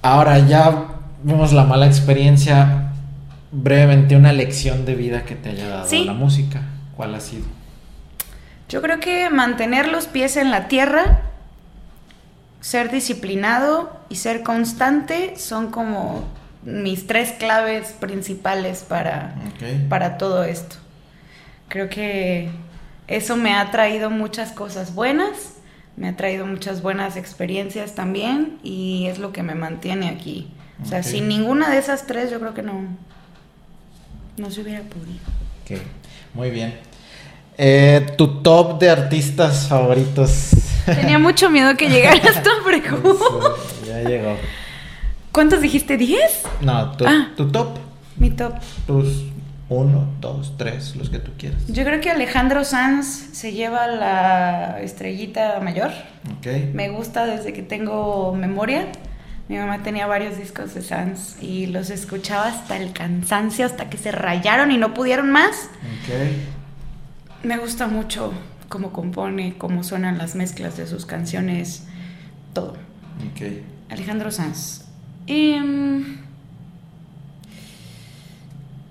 Ahora 0.01 0.39
ya 0.39 0.87
vemos 1.23 1.53
la 1.53 1.63
mala 1.63 1.85
experiencia. 1.85 2.91
Brevemente, 3.51 4.15
una 4.15 4.33
lección 4.33 4.85
de 4.85 4.95
vida 4.95 5.23
que 5.23 5.35
te 5.35 5.49
haya 5.49 5.67
dado 5.67 6.05
la 6.05 6.13
música. 6.13 6.61
¿Cuál 6.95 7.15
ha 7.15 7.19
sido? 7.19 7.45
Yo 8.69 8.81
creo 8.81 8.99
que 8.99 9.29
mantener 9.29 9.87
los 9.87 10.07
pies 10.07 10.35
en 10.35 10.51
la 10.51 10.67
tierra, 10.67 11.21
ser 12.59 12.91
disciplinado 12.91 13.97
y 14.09 14.17
ser 14.17 14.43
constante 14.43 15.37
son 15.37 15.71
como 15.71 16.25
mis 16.63 17.07
tres 17.07 17.31
claves 17.31 17.93
principales 17.99 18.83
para, 18.87 19.35
para 19.87 20.17
todo 20.17 20.43
esto. 20.43 20.75
Creo 21.69 21.87
que 21.87 22.49
eso 23.07 23.37
me 23.37 23.53
ha 23.53 23.71
traído 23.71 24.09
muchas 24.09 24.51
cosas 24.51 24.93
buenas 24.93 25.56
me 25.97 26.07
ha 26.09 26.15
traído 26.15 26.45
muchas 26.45 26.81
buenas 26.81 27.17
experiencias 27.17 27.95
también 27.95 28.59
y 28.63 29.07
es 29.07 29.17
lo 29.17 29.33
que 29.33 29.43
me 29.43 29.55
mantiene 29.55 30.07
aquí. 30.09 30.47
O 30.81 30.85
sea, 30.85 31.01
sin 31.01 31.27
ninguna 31.27 31.69
de 31.71 31.79
esas 31.79 32.05
tres 32.05 32.29
yo 32.29 32.39
creo 32.39 32.53
que 32.53 32.61
no, 32.61 32.73
no 34.37 34.51
se 34.51 34.61
hubiera 34.61 34.81
podido. 34.81 35.19
Ok, 35.63 35.81
muy 36.35 36.51
bien. 36.51 36.75
Eh, 37.57 38.05
tu 38.15 38.41
top 38.43 38.79
de 38.79 38.91
artistas 38.91 39.67
favoritos. 39.67 40.51
Tenía 40.85 41.17
mucho 41.19 41.49
miedo 41.49 41.75
que 41.75 41.89
llegara 41.89 42.17
esta 42.29 42.51
pregunta. 42.63 43.25
ya 43.87 44.03
llegó. 44.03 44.37
¿Cuántos 45.31 45.61
dijiste? 45.61 45.97
¿10? 45.97 46.15
No, 46.61 46.91
tu, 46.95 47.05
ah, 47.07 47.31
tu 47.35 47.51
top. 47.51 47.79
Mi 48.17 48.29
top. 48.29 48.53
Tus 48.85 49.23
uno, 49.69 50.07
dos, 50.21 50.53
tres, 50.57 50.95
los 50.95 51.09
que 51.09 51.19
tú 51.19 51.31
quieras. 51.37 51.67
Yo 51.67 51.83
creo 51.83 51.99
que 51.99 52.09
Alejandro 52.09 52.63
Sanz 52.63 53.29
se 53.33 53.51
lleva 53.51 53.87
la 53.87 54.79
estrellita 54.81 55.59
mayor. 55.59 55.91
Okay. 56.39 56.71
Me 56.73 56.89
gusta 56.89 57.25
desde 57.25 57.51
que 57.51 57.63
tengo 57.63 58.33
memoria. 58.33 58.87
Mi 59.49 59.57
mamá 59.57 59.83
tenía 59.83 60.07
varios 60.07 60.37
discos 60.37 60.73
de 60.73 60.81
Sanz 60.81 61.41
y 61.41 61.67
los 61.67 61.89
escuchaba 61.89 62.47
hasta 62.47 62.77
el 62.77 62.93
cansancio, 62.93 63.65
hasta 63.65 63.89
que 63.89 63.97
se 63.97 64.11
rayaron 64.11 64.71
y 64.71 64.77
no 64.77 64.93
pudieron 64.93 65.31
más. 65.31 65.69
Okay. 66.03 66.47
Me 67.43 67.57
gusta 67.57 67.87
mucho 67.87 68.33
cómo 68.69 68.91
compone, 68.91 69.55
cómo 69.57 69.83
suenan 69.83 70.17
las 70.17 70.35
mezclas 70.35 70.77
de 70.77 70.87
sus 70.87 71.05
canciones, 71.05 71.87
todo. 72.53 72.75
Okay. 73.33 73.63
Alejandro 73.89 74.31
Sanz. 74.31 74.85
Em, 75.27 76.26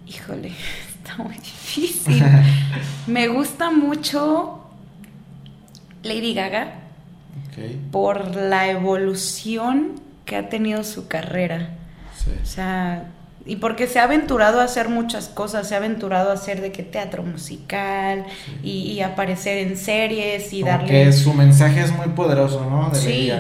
Híjole, 0.07 0.52
está 1.02 1.22
muy 1.22 1.34
difícil. 1.34 2.22
Me 3.07 3.28
gusta 3.28 3.70
mucho 3.70 4.61
Lady 6.02 6.34
Gaga 6.34 6.74
por 7.90 8.36
la 8.36 8.68
evolución 8.68 9.92
que 10.24 10.36
ha 10.36 10.48
tenido 10.48 10.84
su 10.84 11.09
carrera. 11.09 11.70
O 12.42 12.46
sea, 12.46 13.04
y 13.46 13.57
porque 13.57 13.86
se 13.86 14.00
ha 14.00 14.04
aventurado 14.04 14.61
a 14.61 14.64
hacer 14.64 14.88
muchas 14.88 15.28
cosas, 15.28 15.68
se 15.68 15.74
ha 15.74 15.78
aventurado 15.78 16.30
a 16.30 16.34
hacer 16.34 16.61
de 16.61 16.72
que 16.72 16.82
teatro 16.82 17.22
musical 17.22 18.26
y, 18.62 19.00
aparecer 19.00 19.59
en 19.59 19.76
series 19.76 20.52
y 20.52 20.62
darle... 20.64 20.88
Que 20.88 21.12
su 21.12 21.32
mensaje 21.32 21.80
es 21.80 21.92
muy 21.92 22.09
poderoso, 22.09 22.68
¿no? 22.68 22.90
De 22.90 22.98
sí, 22.98 23.32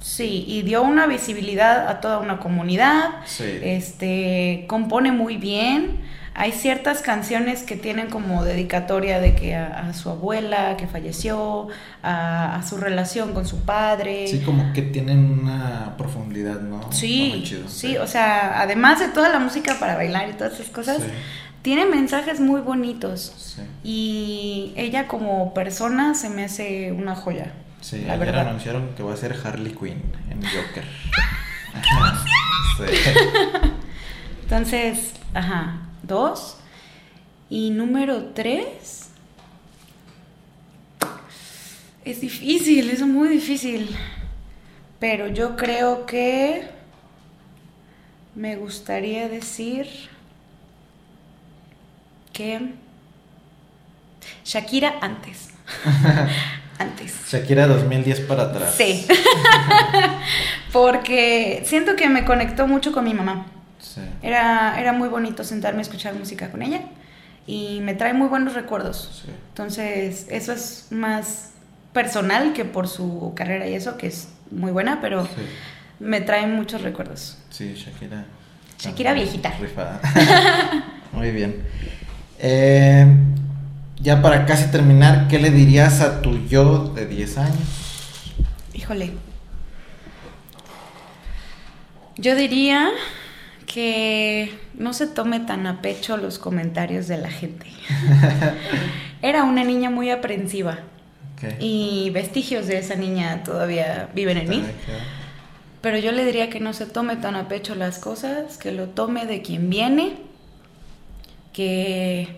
sí, 0.00 0.44
y 0.46 0.62
dio 0.62 0.82
una 0.82 1.06
visibilidad 1.06 1.88
a 1.88 2.00
toda 2.00 2.18
una 2.18 2.38
comunidad. 2.38 3.10
Sí. 3.26 3.44
Este, 3.62 4.64
compone 4.68 5.12
muy 5.12 5.36
bien. 5.36 5.98
Hay 6.32 6.52
ciertas 6.52 7.02
canciones 7.02 7.64
que 7.64 7.76
tienen 7.76 8.08
como 8.08 8.44
dedicatoria 8.44 9.20
de 9.20 9.34
que 9.34 9.56
a, 9.56 9.92
su 9.92 10.10
abuela 10.10 10.76
que 10.76 10.86
falleció, 10.86 11.68
a, 12.02 12.62
su 12.66 12.76
relación 12.76 13.34
con 13.34 13.46
su 13.46 13.64
padre. 13.64 14.28
Sí, 14.28 14.40
como 14.40 14.72
que 14.72 14.82
tienen 14.82 15.40
una 15.42 15.96
profundidad, 15.98 16.60
¿no? 16.60 16.92
Sí, 16.92 17.44
sí, 17.66 17.96
o 17.96 18.06
sea, 18.06 18.60
además 18.60 19.00
de 19.00 19.08
toda 19.08 19.28
la 19.28 19.38
música 19.40 19.76
para 19.80 19.96
bailar 19.96 20.30
y 20.30 20.32
todas 20.34 20.54
esas 20.54 20.68
cosas, 20.68 21.02
tiene 21.62 21.84
mensajes 21.84 22.40
muy 22.40 22.60
bonitos. 22.60 23.56
Y 23.82 24.72
ella 24.76 25.08
como 25.08 25.52
persona 25.52 26.14
se 26.14 26.30
me 26.30 26.44
hace 26.44 26.92
una 26.92 27.16
joya. 27.16 27.52
Sí, 27.80 28.06
ayer 28.08 28.36
anunciaron 28.36 28.94
que 28.94 29.02
va 29.02 29.14
a 29.14 29.16
ser 29.16 29.34
Harley 29.42 29.74
Quinn 29.74 30.02
en 30.30 30.42
Joker. 30.42 30.84
Entonces, 34.42 35.12
ajá, 35.34 35.80
dos. 36.02 36.56
Y 37.48 37.70
número 37.70 38.26
tres. 38.26 39.10
Es 42.04 42.20
difícil, 42.20 42.90
es 42.90 43.02
muy 43.02 43.28
difícil. 43.28 43.96
Pero 44.98 45.28
yo 45.28 45.56
creo 45.56 46.06
que 46.06 46.68
me 48.34 48.56
gustaría 48.56 49.28
decir 49.28 49.86
que 52.32 52.74
Shakira 54.44 54.94
antes. 55.00 55.50
antes. 56.80 57.14
Shakira 57.30 57.66
2010 57.66 58.20
para 58.20 58.44
atrás. 58.44 58.74
Sí. 58.76 59.06
Porque 60.72 61.62
siento 61.66 61.96
que 61.96 62.08
me 62.08 62.24
conectó 62.24 62.66
mucho 62.66 62.92
con 62.92 63.04
mi 63.04 63.14
mamá. 63.14 63.46
Sí. 63.78 64.00
Era, 64.22 64.80
era 64.80 64.92
muy 64.92 65.08
bonito 65.08 65.42
sentarme 65.44 65.80
a 65.80 65.82
escuchar 65.82 66.14
música 66.14 66.50
con 66.50 66.62
ella 66.62 66.82
y 67.46 67.80
me 67.80 67.94
trae 67.94 68.12
muy 68.14 68.28
buenos 68.28 68.54
recuerdos. 68.54 69.22
Sí. 69.24 69.30
Entonces, 69.48 70.26
eso 70.30 70.52
es 70.52 70.86
más 70.90 71.50
personal 71.92 72.52
que 72.52 72.64
por 72.64 72.86
su 72.88 73.32
carrera 73.34 73.66
y 73.66 73.74
eso, 73.74 73.96
que 73.96 74.06
es 74.06 74.28
muy 74.50 74.70
buena, 74.70 75.00
pero 75.00 75.24
Sí. 75.24 75.30
me 75.98 76.20
trae 76.20 76.46
muchos 76.46 76.82
recuerdos. 76.82 77.38
Sí, 77.50 77.74
Shakira. 77.74 78.24
Shakira 78.78 79.12
viejita. 79.12 79.50
Rifada. 79.60 80.00
Muy 81.12 81.32
bien. 81.32 81.62
Eh, 82.38 83.04
ya 84.00 84.22
para 84.22 84.46
casi 84.46 84.70
terminar, 84.70 85.28
¿qué 85.28 85.38
le 85.38 85.50
dirías 85.50 86.00
a 86.00 86.22
tu 86.22 86.46
yo 86.46 86.88
de 86.94 87.06
10 87.06 87.38
años? 87.38 88.34
Híjole. 88.72 89.12
Yo 92.16 92.34
diría 92.34 92.90
que 93.66 94.58
no 94.74 94.92
se 94.92 95.06
tome 95.06 95.40
tan 95.40 95.66
a 95.66 95.80
pecho 95.80 96.16
los 96.16 96.38
comentarios 96.38 97.08
de 97.08 97.18
la 97.18 97.30
gente. 97.30 97.66
Era 99.22 99.44
una 99.44 99.64
niña 99.64 99.90
muy 99.90 100.10
aprensiva 100.10 100.80
y 101.58 102.10
vestigios 102.10 102.66
de 102.66 102.78
esa 102.78 102.96
niña 102.96 103.42
todavía 103.44 104.08
viven 104.14 104.38
en 104.38 104.48
mí. 104.48 104.64
Pero 105.80 105.98
yo 105.98 106.12
le 106.12 106.24
diría 106.24 106.50
que 106.50 106.60
no 106.60 106.72
se 106.72 106.84
tome 106.84 107.16
tan 107.16 107.36
a 107.36 107.48
pecho 107.48 107.74
las 107.74 107.98
cosas, 107.98 108.58
que 108.58 108.72
lo 108.72 108.88
tome 108.88 109.24
de 109.24 109.40
quien 109.40 109.70
viene, 109.70 110.16
que 111.52 112.28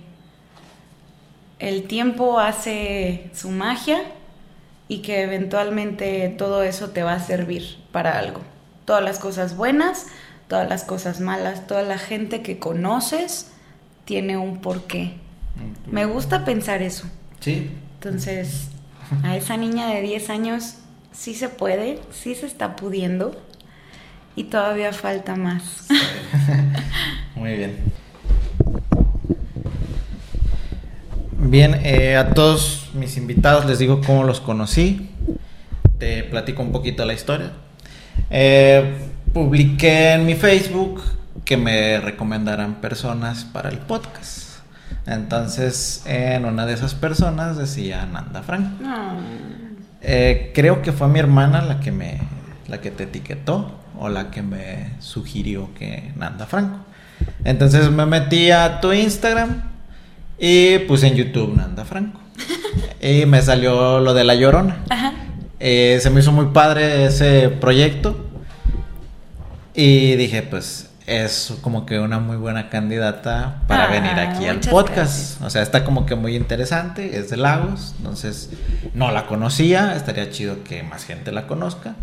el 1.62 1.84
tiempo 1.84 2.40
hace 2.40 3.30
su 3.32 3.50
magia 3.50 4.02
y 4.88 4.98
que 4.98 5.22
eventualmente 5.22 6.28
todo 6.36 6.64
eso 6.64 6.90
te 6.90 7.04
va 7.04 7.12
a 7.12 7.20
servir 7.20 7.78
para 7.92 8.18
algo. 8.18 8.40
Todas 8.84 9.04
las 9.04 9.20
cosas 9.20 9.56
buenas, 9.56 10.08
todas 10.48 10.68
las 10.68 10.82
cosas 10.82 11.20
malas, 11.20 11.68
toda 11.68 11.84
la 11.84 11.98
gente 11.98 12.42
que 12.42 12.58
conoces 12.58 13.52
tiene 14.04 14.36
un 14.36 14.60
porqué. 14.60 15.14
Me 15.86 16.04
gusta 16.04 16.44
pensar 16.44 16.82
eso. 16.82 17.06
Sí. 17.38 17.70
Entonces, 17.94 18.66
a 19.22 19.36
esa 19.36 19.56
niña 19.56 19.86
de 19.86 20.00
10 20.00 20.30
años 20.30 20.78
sí 21.12 21.36
se 21.36 21.48
puede, 21.48 22.00
sí 22.10 22.34
se 22.34 22.46
está 22.46 22.74
pudiendo 22.74 23.40
y 24.34 24.44
todavía 24.44 24.92
falta 24.92 25.36
más. 25.36 25.86
Muy 27.36 27.54
bien. 27.54 27.91
Bien, 31.44 31.80
eh, 31.82 32.16
a 32.16 32.30
todos 32.30 32.88
mis 32.94 33.16
invitados 33.16 33.66
les 33.66 33.80
digo 33.80 34.00
cómo 34.00 34.22
los 34.22 34.40
conocí. 34.40 35.10
Te 35.98 36.22
platico 36.22 36.62
un 36.62 36.70
poquito 36.70 37.04
la 37.04 37.14
historia. 37.14 37.50
Eh, 38.30 38.94
publiqué 39.32 40.12
en 40.12 40.24
mi 40.24 40.34
Facebook 40.36 41.02
que 41.44 41.56
me 41.56 41.98
recomendaran 41.98 42.76
personas 42.76 43.44
para 43.44 43.70
el 43.70 43.78
podcast. 43.78 44.60
Entonces, 45.04 46.04
en 46.06 46.44
una 46.44 46.64
de 46.64 46.74
esas 46.74 46.94
personas 46.94 47.58
decía 47.58 48.06
Nanda 48.06 48.44
Frank. 48.44 48.80
No. 48.80 49.16
Eh, 50.00 50.52
creo 50.54 50.80
que 50.80 50.92
fue 50.92 51.08
mi 51.08 51.18
hermana 51.18 51.60
la 51.60 51.80
que 51.80 51.90
me 51.90 52.20
la 52.68 52.80
que 52.80 52.92
te 52.92 53.02
etiquetó 53.02 53.80
o 53.98 54.08
la 54.08 54.30
que 54.30 54.42
me 54.42 54.92
sugirió 55.00 55.74
que 55.74 56.12
Nanda 56.14 56.46
Franco. 56.46 56.78
Entonces 57.44 57.90
me 57.90 58.06
metí 58.06 58.52
a 58.52 58.80
tu 58.80 58.92
Instagram 58.92 59.71
y 60.44 60.78
puse 60.80 61.06
en 61.06 61.14
YouTube 61.14 61.56
Nanda 61.56 61.84
Franco. 61.84 62.18
y 63.00 63.26
me 63.26 63.40
salió 63.42 64.00
lo 64.00 64.12
de 64.12 64.24
la 64.24 64.34
Llorona. 64.34 64.82
Ajá. 64.90 65.12
Eh, 65.60 66.00
se 66.02 66.10
me 66.10 66.18
hizo 66.18 66.32
muy 66.32 66.46
padre 66.46 67.04
ese 67.06 67.48
proyecto. 67.48 68.16
Y 69.74 70.16
dije, 70.16 70.42
pues 70.42 70.90
es 71.06 71.54
como 71.62 71.86
que 71.86 71.98
una 72.00 72.18
muy 72.18 72.36
buena 72.36 72.68
candidata 72.68 73.62
para 73.68 73.84
Ah, 73.84 73.90
venir 73.90 74.12
aquí 74.12 74.46
al 74.46 74.58
podcast. 74.60 74.94
gracias. 74.96 75.38
O 75.42 75.50
sea, 75.50 75.62
está 75.62 75.84
como 75.84 76.06
que 76.06 76.14
muy 76.16 76.34
interesante, 76.36 77.18
es 77.18 77.30
de 77.30 77.36
Lagos, 77.36 77.94
entonces 77.98 78.50
no 78.94 79.10
la 79.10 79.26
conocía, 79.26 79.94
estaría 79.96 80.30
chido 80.30 80.62
que 80.64 80.82
más 80.82 81.04
gente 81.04 81.30
la 81.32 81.46
conozca. 81.46 81.94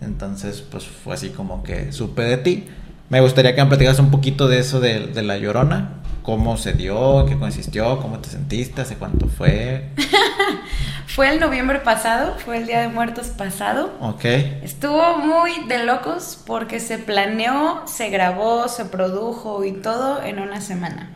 Entonces, 0.00 0.62
pues 0.68 0.84
fue 0.84 1.14
así 1.14 1.30
como 1.30 1.62
que 1.62 1.90
supe 1.92 2.22
de 2.22 2.36
ti. 2.36 2.64
Me 3.08 3.20
gustaría 3.20 3.54
que 3.54 3.62
me 3.62 3.68
platicaras 3.68 3.98
un 4.00 4.10
poquito 4.10 4.46
de 4.48 4.58
eso 4.58 4.78
de, 4.80 5.06
de 5.06 5.22
la 5.22 5.38
llorona, 5.38 5.90
cómo 6.26 6.56
se 6.56 6.72
dio, 6.72 7.24
qué 7.24 7.38
consistió, 7.38 8.00
cómo 8.00 8.18
te 8.18 8.28
sentiste, 8.28 8.80
hace 8.82 8.96
cuánto 8.96 9.28
fue. 9.28 9.90
Fue 11.06 11.30
el 11.30 11.40
noviembre 11.40 11.78
pasado, 11.78 12.36
fue 12.44 12.58
el 12.58 12.66
Día 12.66 12.80
de 12.80 12.88
Muertos 12.88 13.28
pasado. 13.28 13.94
Ok, 14.00 14.24
Estuvo 14.24 15.16
muy 15.18 15.66
de 15.66 15.84
locos 15.84 16.42
porque 16.44 16.78
se 16.78 16.98
planeó, 16.98 17.82
se 17.86 18.10
grabó, 18.10 18.68
se 18.68 18.84
produjo 18.84 19.64
y 19.64 19.72
todo 19.72 20.22
en 20.22 20.40
una 20.40 20.60
semana. 20.60 21.12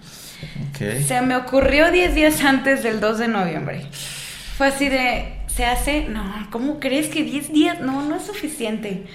ok. 0.71 1.03
Se 1.07 1.21
me 1.21 1.37
ocurrió 1.37 1.91
10 1.91 2.15
días 2.15 2.43
antes 2.45 2.83
del 2.83 3.01
2 3.01 3.19
de 3.19 3.29
noviembre. 3.29 3.87
Fue 4.57 4.69
así 4.69 4.89
de, 4.89 5.41
¿se 5.49 5.67
hace? 5.67 6.07
No, 6.09 6.47
¿cómo 6.51 6.79
crees 6.81 7.09
que 7.09 7.25
10 7.25 7.53
días? 7.53 7.81
No, 7.81 8.01
no 8.01 8.17
es 8.17 8.23
suficiente. 8.23 9.07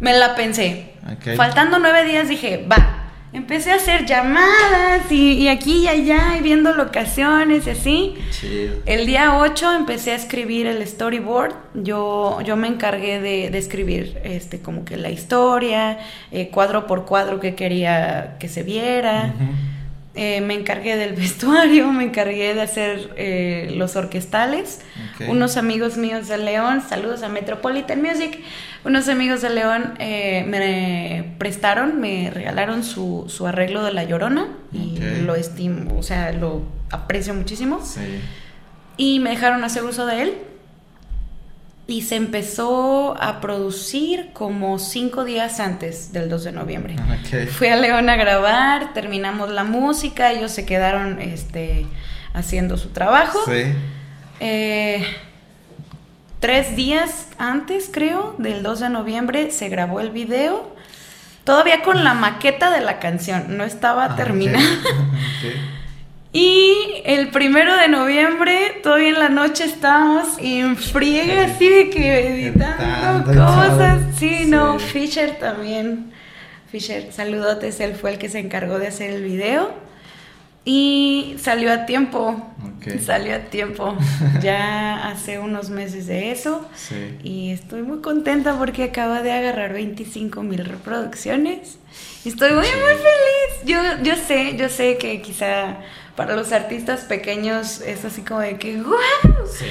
Me 0.00 0.12
la 0.12 0.34
pensé. 0.34 0.92
Ok. 1.10 1.36
Faltando 1.36 1.78
9 1.78 2.04
días 2.04 2.28
dije, 2.28 2.66
va. 2.70 2.97
Empecé 3.32 3.72
a 3.72 3.74
hacer 3.74 4.06
llamadas 4.06 5.10
y, 5.10 5.34
y 5.34 5.48
aquí 5.48 5.84
y 5.84 5.88
allá 5.88 6.36
y 6.38 6.42
viendo 6.42 6.72
locaciones 6.72 7.66
y 7.66 7.70
así. 7.70 8.14
Chido. 8.30 8.76
El 8.86 9.06
día 9.06 9.38
8 9.38 9.74
empecé 9.74 10.12
a 10.12 10.14
escribir 10.14 10.66
el 10.66 10.86
storyboard. 10.86 11.54
Yo, 11.74 12.40
yo 12.42 12.56
me 12.56 12.68
encargué 12.68 13.20
de, 13.20 13.50
de 13.50 13.58
escribir 13.58 14.18
este, 14.24 14.60
como 14.60 14.84
que 14.84 14.96
la 14.96 15.10
historia, 15.10 15.98
eh, 16.32 16.48
cuadro 16.48 16.86
por 16.86 17.04
cuadro 17.04 17.38
que 17.38 17.54
quería 17.54 18.36
que 18.38 18.48
se 18.48 18.62
viera. 18.62 19.34
Eh, 20.20 20.40
me 20.40 20.54
encargué 20.54 20.96
del 20.96 21.12
vestuario, 21.16 21.92
me 21.92 22.02
encargué 22.02 22.52
de 22.52 22.60
hacer 22.60 23.12
eh, 23.16 23.72
los 23.76 23.94
orquestales. 23.94 24.80
Unos 25.28 25.56
amigos 25.56 25.96
míos 25.96 26.26
de 26.26 26.38
León, 26.38 26.82
saludos 26.88 27.22
a 27.22 27.28
Metropolitan 27.28 28.02
Music, 28.02 28.40
unos 28.84 29.08
amigos 29.08 29.42
de 29.42 29.50
León 29.50 29.94
eh, 30.00 30.44
me 30.46 31.36
prestaron, 31.38 32.00
me 32.00 32.30
regalaron 32.30 32.82
su, 32.82 33.26
su 33.28 33.46
arreglo 33.46 33.84
de 33.84 33.92
La 33.92 34.02
Llorona 34.02 34.48
y 34.72 34.98
lo 35.24 35.36
estimo, 35.36 35.96
o 35.96 36.02
sea, 36.02 36.32
lo 36.32 36.62
aprecio 36.90 37.32
muchísimo. 37.34 37.80
Sí. 37.84 38.20
Y 38.96 39.20
me 39.20 39.30
dejaron 39.30 39.62
hacer 39.62 39.84
uso 39.84 40.04
de 40.06 40.22
él. 40.22 40.34
Y 41.88 42.02
se 42.02 42.16
empezó 42.16 43.16
a 43.18 43.40
producir 43.40 44.28
como 44.34 44.78
cinco 44.78 45.24
días 45.24 45.58
antes 45.58 46.12
del 46.12 46.28
2 46.28 46.44
de 46.44 46.52
noviembre. 46.52 46.94
Ok. 46.96 47.48
Fui 47.48 47.68
a 47.68 47.76
León 47.76 48.10
a 48.10 48.16
grabar, 48.16 48.92
terminamos 48.92 49.48
la 49.50 49.64
música, 49.64 50.30
ellos 50.30 50.52
se 50.52 50.66
quedaron 50.66 51.18
este, 51.18 51.86
haciendo 52.34 52.76
su 52.76 52.90
trabajo. 52.90 53.38
Sí. 53.46 53.72
Eh, 54.40 55.02
tres 56.40 56.76
días 56.76 57.28
antes, 57.38 57.88
creo, 57.90 58.34
del 58.36 58.62
2 58.62 58.80
de 58.80 58.90
noviembre, 58.90 59.50
se 59.50 59.70
grabó 59.70 60.00
el 60.00 60.10
video. 60.10 60.76
Todavía 61.44 61.80
con 61.82 62.04
la 62.04 62.12
maqueta 62.12 62.70
de 62.70 62.82
la 62.82 62.98
canción, 62.98 63.56
no 63.56 63.64
estaba 63.64 64.04
Ah, 64.04 64.14
terminada. 64.16 64.60
Ok. 64.68 65.77
Y 66.32 67.02
el 67.04 67.28
primero 67.28 67.74
de 67.76 67.88
noviembre, 67.88 68.80
todavía 68.82 69.08
en 69.08 69.18
la 69.18 69.28
noche 69.30 69.64
estábamos 69.64 70.36
en 70.38 70.76
friega, 70.76 71.46
así 71.46 71.68
de 71.68 71.90
que 71.90 72.28
editando 72.28 73.32
cosas. 73.32 74.02
Sí, 74.16 74.44
no. 74.46 74.78
Fisher 74.78 75.38
también. 75.38 76.12
Fisher, 76.70 77.12
saludotes, 77.12 77.80
él 77.80 77.94
fue 77.94 78.12
el 78.12 78.18
que 78.18 78.28
se 78.28 78.40
encargó 78.40 78.78
de 78.78 78.88
hacer 78.88 79.10
el 79.10 79.22
video. 79.22 79.70
Y 80.66 81.36
salió 81.38 81.72
a 81.72 81.86
tiempo. 81.86 82.46
Salió 83.02 83.36
a 83.36 83.38
tiempo. 83.38 83.96
Ya 84.42 85.08
hace 85.08 85.38
unos 85.38 85.70
meses 85.70 86.06
de 86.06 86.30
eso. 86.30 86.68
Sí. 86.74 87.16
Y 87.22 87.50
estoy 87.52 87.80
muy 87.80 88.00
contenta 88.02 88.58
porque 88.58 88.84
acaba 88.84 89.22
de 89.22 89.32
agarrar 89.32 89.72
25 89.72 90.42
mil 90.42 90.62
reproducciones. 90.66 91.78
Estoy 92.26 92.50
muy, 92.50 92.66
muy 92.66 92.66
feliz. 92.66 93.64
Yo, 93.64 93.80
yo 94.02 94.14
sé, 94.14 94.56
yo 94.58 94.68
sé 94.68 94.98
que 94.98 95.22
quizá 95.22 95.78
para 96.18 96.34
los 96.34 96.50
artistas 96.50 97.02
pequeños 97.02 97.80
es 97.80 98.04
así 98.04 98.22
como 98.22 98.40
de 98.40 98.56
que 98.56 98.82
¡guau! 98.82 98.98
Sí. 99.56 99.66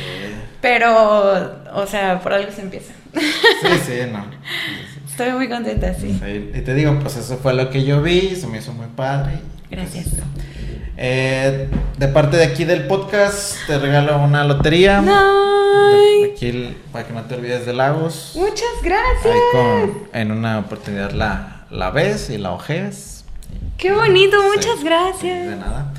Pero, 0.62 1.62
o 1.74 1.86
sea, 1.86 2.22
por 2.22 2.32
algo 2.32 2.50
se 2.54 2.62
empieza. 2.62 2.94
Sí, 3.14 3.68
sí, 3.86 3.94
no. 4.10 4.26
Estoy 5.10 5.34
muy 5.34 5.50
contenta, 5.50 5.94
sí. 5.94 6.18
Y 6.56 6.62
te 6.62 6.74
digo, 6.74 6.98
pues 7.02 7.18
eso 7.18 7.36
fue 7.36 7.54
lo 7.54 7.70
que 7.70 7.84
yo 7.84 8.02
vi, 8.02 8.34
se 8.38 8.48
me 8.48 8.60
hizo 8.60 8.72
muy 8.72 8.88
padre. 8.88 9.40
pues, 9.68 9.72
Gracias. 9.72 10.06
este, 10.08 10.24
eh, 10.96 11.68
de 11.98 12.08
parte 12.08 12.38
de 12.38 12.46
aquí 12.46 12.64
del 12.64 12.88
podcast, 12.88 13.58
te 13.68 13.78
regalo 13.78 14.18
una 14.18 14.46
lotería. 14.46 15.02
No. 15.02 16.32
Aquí, 16.32 16.78
para 16.94 17.06
que 17.06 17.14
no 17.14 17.24
te 17.24 17.36
olvides 17.36 17.66
de 17.66 17.74
Lagos. 17.74 18.32
Muchas 18.36 18.82
gracias. 18.82 19.26
Ahí 19.26 19.42
con, 19.52 20.08
en 20.14 20.32
una 20.32 20.60
oportunidad 20.60 21.12
la, 21.12 21.66
la 21.72 21.90
ves 21.90 22.30
y 22.30 22.38
la 22.38 22.52
ojeas. 22.52 23.26
Qué 23.78 23.92
bonito, 23.92 24.38
Sí, 24.42 24.48
muchas 24.56 24.84
gracias. 24.84 25.50
De 25.50 25.56
nada. 25.56 25.94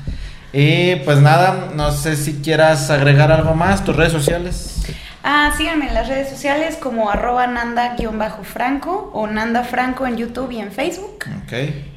Y 0.51 0.95
pues 0.97 1.19
nada, 1.19 1.69
no 1.75 1.91
sé 1.91 2.15
si 2.15 2.41
quieras 2.41 2.89
agregar 2.89 3.31
algo 3.31 3.53
más, 3.53 3.83
tus 3.83 3.95
redes 3.95 4.11
sociales. 4.11 4.81
Ah, 5.23 5.53
síganme 5.55 5.87
en 5.87 5.93
las 5.93 6.07
redes 6.07 6.29
sociales 6.29 6.77
como 6.77 7.09
arroba 7.09 7.45
nanda-franco 7.45 9.11
o 9.13 9.27
Nanda 9.27 9.63
Franco 9.63 10.07
en 10.07 10.17
YouTube 10.17 10.51
y 10.51 10.59
en 10.59 10.71
Facebook. 10.71 11.25
Ok. 11.43 11.53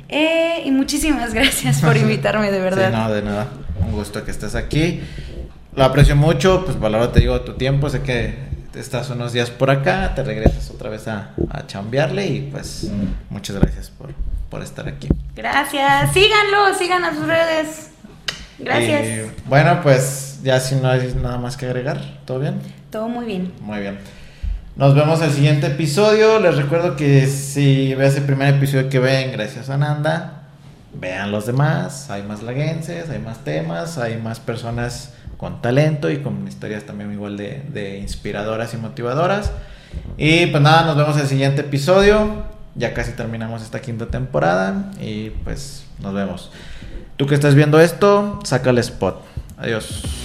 Eh, 0.09 0.63
y 0.65 0.71
muchísimas 0.71 1.33
gracias 1.35 1.81
por 1.81 1.97
invitarme, 1.97 2.51
de 2.51 2.61
verdad. 2.61 2.91
Sí, 2.91 2.97
no, 2.97 3.13
de 3.13 3.23
nada. 3.23 3.49
Un 3.81 3.93
gusto 3.93 4.25
que 4.25 4.31
estés 4.31 4.55
aquí. 4.55 5.03
Lo 5.75 5.85
aprecio 5.85 6.17
mucho, 6.17 6.65
pues 6.65 6.79
valoro, 6.79 7.09
te 7.11 7.21
digo, 7.21 7.41
tu 7.41 7.55
tiempo. 7.55 7.89
Sé 7.89 8.03
que 8.03 8.37
estás 8.75 9.09
unos 9.11 9.33
días 9.33 9.51
por 9.51 9.71
acá, 9.71 10.15
te 10.15 10.23
regresas 10.23 10.71
otra 10.71 10.91
vez 10.91 11.09
a, 11.09 11.31
a 11.49 11.67
chambearle 11.67 12.27
y 12.27 12.41
pues 12.51 12.91
muchas 13.31 13.57
gracias 13.57 13.91
por, 13.91 14.13
por 14.51 14.63
estar 14.63 14.87
aquí. 14.89 15.09
Gracias. 15.35 16.13
Síganlo, 16.13 16.75
sigan 16.75 17.05
a 17.05 17.15
sus 17.15 17.27
redes. 17.27 17.92
Gracias. 18.63 19.07
Y, 19.07 19.49
bueno, 19.49 19.81
pues 19.83 20.41
ya 20.43 20.61
si 20.61 20.77
no 20.77 20.89
hay 20.89 21.13
nada 21.21 21.39
más 21.39 21.57
que 21.57 21.67
agregar, 21.67 22.01
¿todo 22.25 22.41
bien? 22.41 22.61
Todo 22.91 23.09
muy 23.09 23.27
bien. 23.27 23.53
Muy 23.61 23.81
bien. 23.81 23.99
Nos 24.77 24.95
vemos 24.95 25.21
el 25.23 25.31
siguiente 25.31 25.67
episodio. 25.67 26.41
Les 26.41 26.57
recuerdo 26.57 26.97
que 26.97 27.27
si 27.27 27.95
ves 27.95 28.17
el 28.17 28.25
primer 28.25 28.55
episodio 28.55 28.89
que 28.89 28.99
ven, 28.99 29.33
gracias 29.33 29.69
a 29.69 29.77
Nanda, 29.77 30.45
vean 30.95 31.31
los 31.31 31.47
demás. 31.47 32.11
Hay 32.11 32.23
más 32.23 32.43
laguenses, 32.43 33.11
hay 33.11 33.19
más 33.19 33.45
temas, 33.45 33.99
hay 33.99 34.17
más 34.17 34.41
personas 34.41 35.13
con 35.37 35.61
talento 35.61 36.11
y 36.11 36.19
con 36.19 36.47
historias 36.47 36.85
también 36.85 37.13
igual 37.13 37.37
de, 37.37 37.63
de 37.69 37.99
inspiradoras 37.99 38.73
y 38.75 38.77
motivadoras. 38.79 39.53
Y 40.17 40.47
pues 40.47 40.63
nada, 40.63 40.87
nos 40.87 40.97
vemos 40.97 41.19
el 41.19 41.27
siguiente 41.27 41.63
episodio. 41.63 42.45
Ya 42.75 42.95
casi 42.95 43.13
terminamos 43.13 43.63
esta 43.63 43.81
quinta 43.81 44.07
temporada 44.07 44.91
y 45.01 45.31
pues 45.31 45.85
nos 46.01 46.15
vemos. 46.15 46.51
Tú 47.17 47.27
que 47.27 47.35
estás 47.35 47.55
viendo 47.55 47.81
esto, 47.81 48.41
saca 48.45 48.71
el 48.71 48.79
spot. 48.79 49.21
Adiós. 49.59 50.22